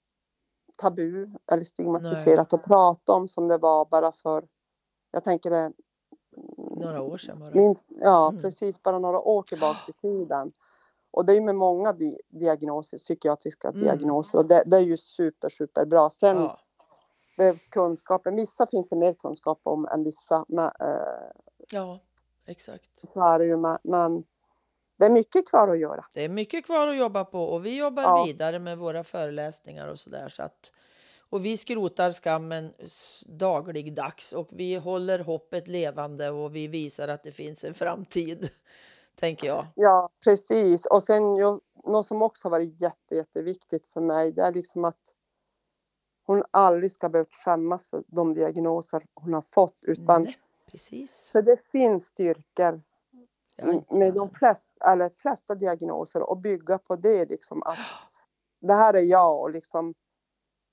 tabu 0.78 1.30
eller 1.52 1.64
stigmatiserat 1.64 2.52
att 2.52 2.62
prata 2.64 3.12
om 3.12 3.28
som 3.28 3.48
det 3.48 3.58
var 3.58 3.84
bara 3.84 4.12
för, 4.12 4.48
jag 5.10 5.24
tänker 5.24 5.50
det, 5.50 5.72
Några 6.56 7.02
år 7.02 7.18
sedan 7.18 7.38
bara. 7.40 7.50
min, 7.54 7.76
ja 7.88 8.28
Mm. 8.28 8.42
precis, 8.42 8.82
bara 8.82 8.98
några 8.98 9.20
år 9.20 9.42
tillbaks 9.42 9.88
i 9.88 9.92
tiden. 10.02 10.52
Och 11.10 11.26
det 11.26 11.32
är 11.32 11.34
ju 11.34 11.40
med 11.42 11.54
många 11.56 11.92
di 11.92 12.18
diagnoser, 12.28 12.98
psykiatriska 12.98 13.68
Mm. 13.68 13.80
diagnoser 13.80 14.38
och 14.38 14.46
det, 14.48 14.62
det 14.66 14.76
är 14.76 14.80
ju 14.80 14.96
super, 14.96 15.48
super 15.48 15.84
bra. 15.86 16.10
Sen 16.10 16.36
Ja. 16.36 16.60
behövs 17.36 17.66
kunskapen, 17.68 18.36
vissa 18.36 18.66
finns 18.66 18.88
det 18.88 18.96
mer 18.96 19.14
kunskap 19.14 19.60
om 19.62 19.86
än 19.86 20.04
vissa, 20.04 20.44
men, 20.48 20.64
eh, 20.80 21.30
ja, 21.72 22.00
exakt. 22.46 22.90
så 23.12 23.20
är 23.22 23.38
det 23.38 23.44
ju, 23.44 23.56
men 23.84 24.24
det 24.98 25.04
är 25.06 25.10
mycket 25.10 25.48
kvar 25.48 25.68
att 25.68 25.80
göra. 25.80 26.04
Det 26.12 26.24
är 26.24 26.28
mycket 26.28 26.66
kvar 26.66 26.88
att 26.88 26.96
jobba 26.96 27.24
på 27.24 27.44
och 27.44 27.66
vi 27.66 27.76
jobbar 27.76 28.02
Ja. 28.02 28.24
vidare 28.26 28.58
med 28.58 28.78
våra 28.78 29.04
föreläsningar 29.04 29.88
och 29.88 29.98
sådär. 29.98 30.28
Så 30.28 30.42
att, 30.42 30.72
och 31.30 31.44
vi 31.44 31.56
skrotar 31.56 32.12
skammen 32.12 32.72
dagligdags 33.26 34.32
och 34.32 34.48
vi 34.52 34.74
håller 34.76 35.18
hoppet 35.18 35.68
levande 35.68 36.30
och 36.30 36.56
vi 36.56 36.68
visar 36.68 37.08
att 37.08 37.22
det 37.22 37.32
finns 37.32 37.64
en 37.64 37.74
framtid, 37.74 38.50
tänker 39.20 39.46
jag. 39.46 39.66
Ja, 39.74 40.10
precis. 40.24 40.86
Och 40.86 41.02
sen 41.02 41.36
jag, 41.36 41.60
något 41.84 42.06
som 42.06 42.22
också 42.22 42.46
har 42.48 42.50
varit 42.50 42.80
jätte, 42.80 43.14
jätteviktigt 43.14 43.86
för 43.86 44.00
mig, 44.00 44.32
det 44.32 44.42
är 44.42 44.52
liksom 44.52 44.84
att 44.84 45.00
hon 46.26 46.42
aldrig 46.50 46.92
ska 46.92 47.08
behöva 47.08 47.28
skämmas 47.44 47.88
för 47.88 48.02
de 48.06 48.34
diagnoser 48.34 49.02
hon 49.14 49.34
har 49.34 49.44
fått, 49.54 49.78
utan 49.86 50.22
Nej. 50.22 50.38
Precis. 50.70 51.30
För 51.32 51.42
det 51.42 51.56
finns 51.72 52.06
styrkor 52.06 52.82
med 53.90 54.14
de 54.14 54.30
flesta, 54.30 54.92
eller 54.92 55.10
flesta 55.10 55.54
diagnoser 55.54 56.22
och 56.22 56.38
bygga 56.38 56.78
på 56.78 56.96
det 56.96 57.28
liksom 57.28 57.62
att 57.62 57.78
det 58.60 58.72
här 58.72 58.94
är 58.94 59.02
jag 59.02 59.40
och 59.40 59.50
liksom 59.50 59.94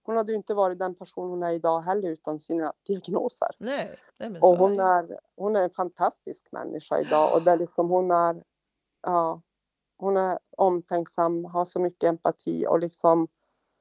hon 0.05 0.17
hade 0.17 0.31
ju 0.31 0.35
inte 0.37 0.53
varit 0.53 0.79
den 0.79 0.95
person 0.95 1.29
hon 1.29 1.43
är 1.43 1.51
idag 1.51 1.81
heller 1.81 2.09
utan 2.09 2.39
sina 2.39 2.73
diagnoser. 2.87 3.49
Nej, 3.57 3.99
nej 4.17 4.29
men 4.29 4.41
Och 4.41 4.57
hon 4.57 4.77
det. 4.77 4.83
är, 4.83 5.19
hon 5.35 5.55
är 5.55 5.63
en 5.63 5.69
fantastisk 5.69 6.51
människa 6.51 6.99
idag 6.99 7.33
och 7.33 7.43
det 7.43 7.51
är 7.51 7.57
liksom 7.57 7.89
hon 7.89 8.11
är, 8.11 8.43
ja, 9.01 9.41
hon 9.97 10.17
är 10.17 10.39
omtänksam, 10.57 11.45
har 11.45 11.65
så 11.65 11.79
mycket 11.79 12.09
empati 12.09 12.65
och 12.69 12.79
liksom, 12.79 13.27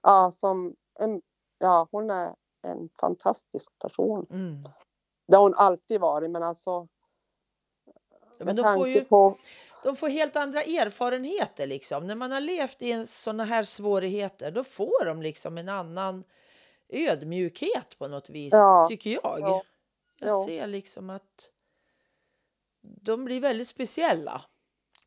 ja, 0.02 0.30
som 0.32 0.74
en, 1.00 1.22
ja, 1.58 1.88
hon 1.90 2.10
är 2.10 2.34
en 2.62 2.88
fantastisk 3.00 3.78
person. 3.78 4.26
Mm. 4.30 4.62
Det 5.26 5.36
har 5.36 5.42
hon 5.42 5.54
alltid 5.54 6.00
varit, 6.00 6.30
men 6.30 6.42
alltså 6.42 6.88
Ja, 8.38 8.44
med 8.44 8.46
men 8.46 8.56
de 8.56 8.62
får 8.62 8.68
tanke 8.84 8.90
ju 8.90 9.04
på, 9.04 9.36
de 9.84 9.96
får 9.96 10.08
helt 10.08 10.36
andra 10.36 10.62
erfarenheter 10.62 11.66
liksom. 11.66 12.06
När 12.06 12.14
man 12.14 12.32
har 12.32 12.40
levt 12.40 12.82
i 12.82 13.06
sådana 13.06 13.44
här 13.44 13.64
svårigheter 13.64 14.50
då 14.50 14.64
får 14.64 15.04
de 15.04 15.22
liksom 15.22 15.58
en 15.58 15.68
annan 15.68 16.24
ödmjukhet 16.88 17.98
på 17.98 18.08
något 18.08 18.30
vis, 18.30 18.52
Ja, 18.52 18.86
tycker 18.88 19.10
jag. 19.10 19.40
ja, 19.40 19.62
Jag 20.18 20.28
ja. 20.28 20.44
ser 20.46 20.66
liksom 20.66 21.10
att 21.10 21.50
de 22.80 23.24
blir 23.24 23.40
väldigt 23.40 23.68
speciella 23.68 24.42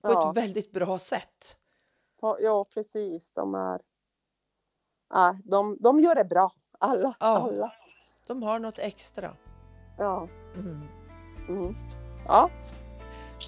på 0.01 0.11
ett 0.11 0.37
väldigt 0.37 0.71
bra 0.71 0.99
sätt. 0.99 1.57
ja 2.39 2.65
precis, 2.73 3.31
de 3.31 3.55
är, 3.55 3.81
ja, 5.09 5.37
de, 5.43 5.77
de 5.79 5.99
gör 5.99 6.15
det 6.15 6.25
bra, 6.25 6.51
alla, 6.79 7.15
alla. 7.19 7.73
De 8.27 8.43
har 8.43 8.59
något 8.59 8.79
extra. 8.79 9.37
Ja, 9.97 10.27
Mm. 10.55 10.81
mm. 11.49 11.75
ja, 12.27 12.49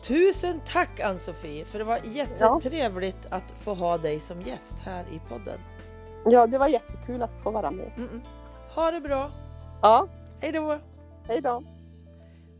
Tusen 0.07 0.61
tack 0.65 0.99
Ann-Sofie 0.99 1.65
för 1.65 1.79
det 1.79 1.85
var 1.85 1.99
jättetrevligt 2.03 3.25
att 3.29 3.51
få 3.51 3.73
ha 3.73 3.97
dig 3.97 4.19
som 4.19 4.41
gäst 4.41 4.77
här 4.85 5.05
i 5.11 5.19
podden. 5.29 5.59
ja, 6.25 6.47
det 6.47 6.57
var 6.57 6.67
jättekul 6.67 7.21
att 7.21 7.35
få 7.35 7.51
vara 7.51 7.71
med. 7.71 7.91
Mm-mm. 7.97 8.21
Ha 8.75 8.91
det 8.91 9.01
bra! 9.01 9.31
Ja, 9.81 10.07
Hej 10.39 10.51
då! 10.51 10.79
hej 11.27 11.41
då. 11.41 11.63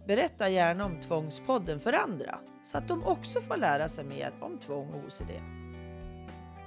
Berätta 0.08 0.50
gärna 0.50 0.86
om 0.86 1.00
Tvångspodden 1.02 1.80
för 1.80 1.94
andra 1.94 2.40
så 2.66 2.78
att 2.78 2.88
de 2.88 3.04
också 3.04 3.42
får 3.42 3.58
lära 3.58 3.90
sig 3.90 4.06
mer 4.06 4.32
om 4.42 4.58
tvång 4.58 4.90
och 4.94 5.06
OCD. 5.08 5.32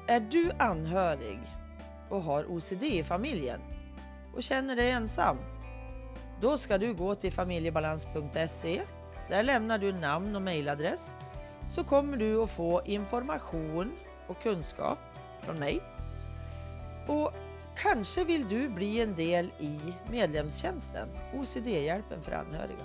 Är 0.08 0.20
du 0.20 0.50
anhörig 0.58 1.40
och 2.08 2.22
har 2.22 2.44
OCD 2.52 2.82
i 2.82 3.02
familjen 3.04 3.60
och 4.36 4.42
känner 4.42 4.76
dig 4.76 4.90
ensam? 4.90 5.36
Då 6.40 6.58
ska 6.58 6.78
du 6.78 6.94
gå 6.94 7.14
till 7.14 7.32
familjebalans.se. 7.32 8.82
Där 9.28 9.42
lämnar 9.42 9.78
du 9.78 9.92
namn 9.92 10.36
och 10.36 10.42
mejladress 10.42 11.14
så 11.72 11.84
kommer 11.84 12.16
du 12.16 12.42
att 12.42 12.50
få 12.50 12.82
information 12.84 13.92
och 14.26 14.42
kunskap 14.42 14.98
från 15.40 15.58
mig. 15.58 15.80
Och 17.06 17.32
kanske 17.76 18.24
vill 18.24 18.48
du 18.48 18.68
bli 18.68 19.00
en 19.00 19.14
del 19.14 19.50
i 19.58 19.78
medlemstjänsten 20.10 21.08
OCD-hjälpen 21.34 22.22
för 22.22 22.32
anhöriga. 22.32 22.84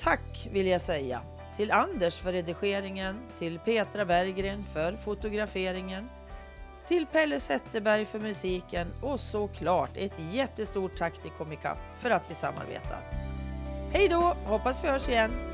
Tack 0.00 0.48
vill 0.52 0.66
jag 0.66 0.80
säga 0.80 1.20
till 1.56 1.70
Anders 1.70 2.18
för 2.18 2.32
redigeringen, 2.32 3.20
till 3.38 3.58
Petra 3.58 4.04
Berggren 4.04 4.64
för 4.72 4.92
fotograferingen, 4.92 6.08
till 6.88 7.06
Pelle 7.06 7.40
Zetterberg 7.40 8.04
för 8.04 8.18
musiken 8.18 8.88
och 9.00 9.20
såklart 9.20 9.90
ett 9.96 10.12
jättestort 10.32 10.96
tack 10.96 11.22
till 11.22 11.30
Comica 11.30 11.76
för 12.00 12.10
att 12.10 12.22
vi 12.28 12.34
samarbetar. 12.34 13.00
Hej 13.92 14.08
då! 14.08 14.36
Hoppas 14.44 14.84
vi 14.84 14.88
hörs 14.88 15.08
igen! 15.08 15.51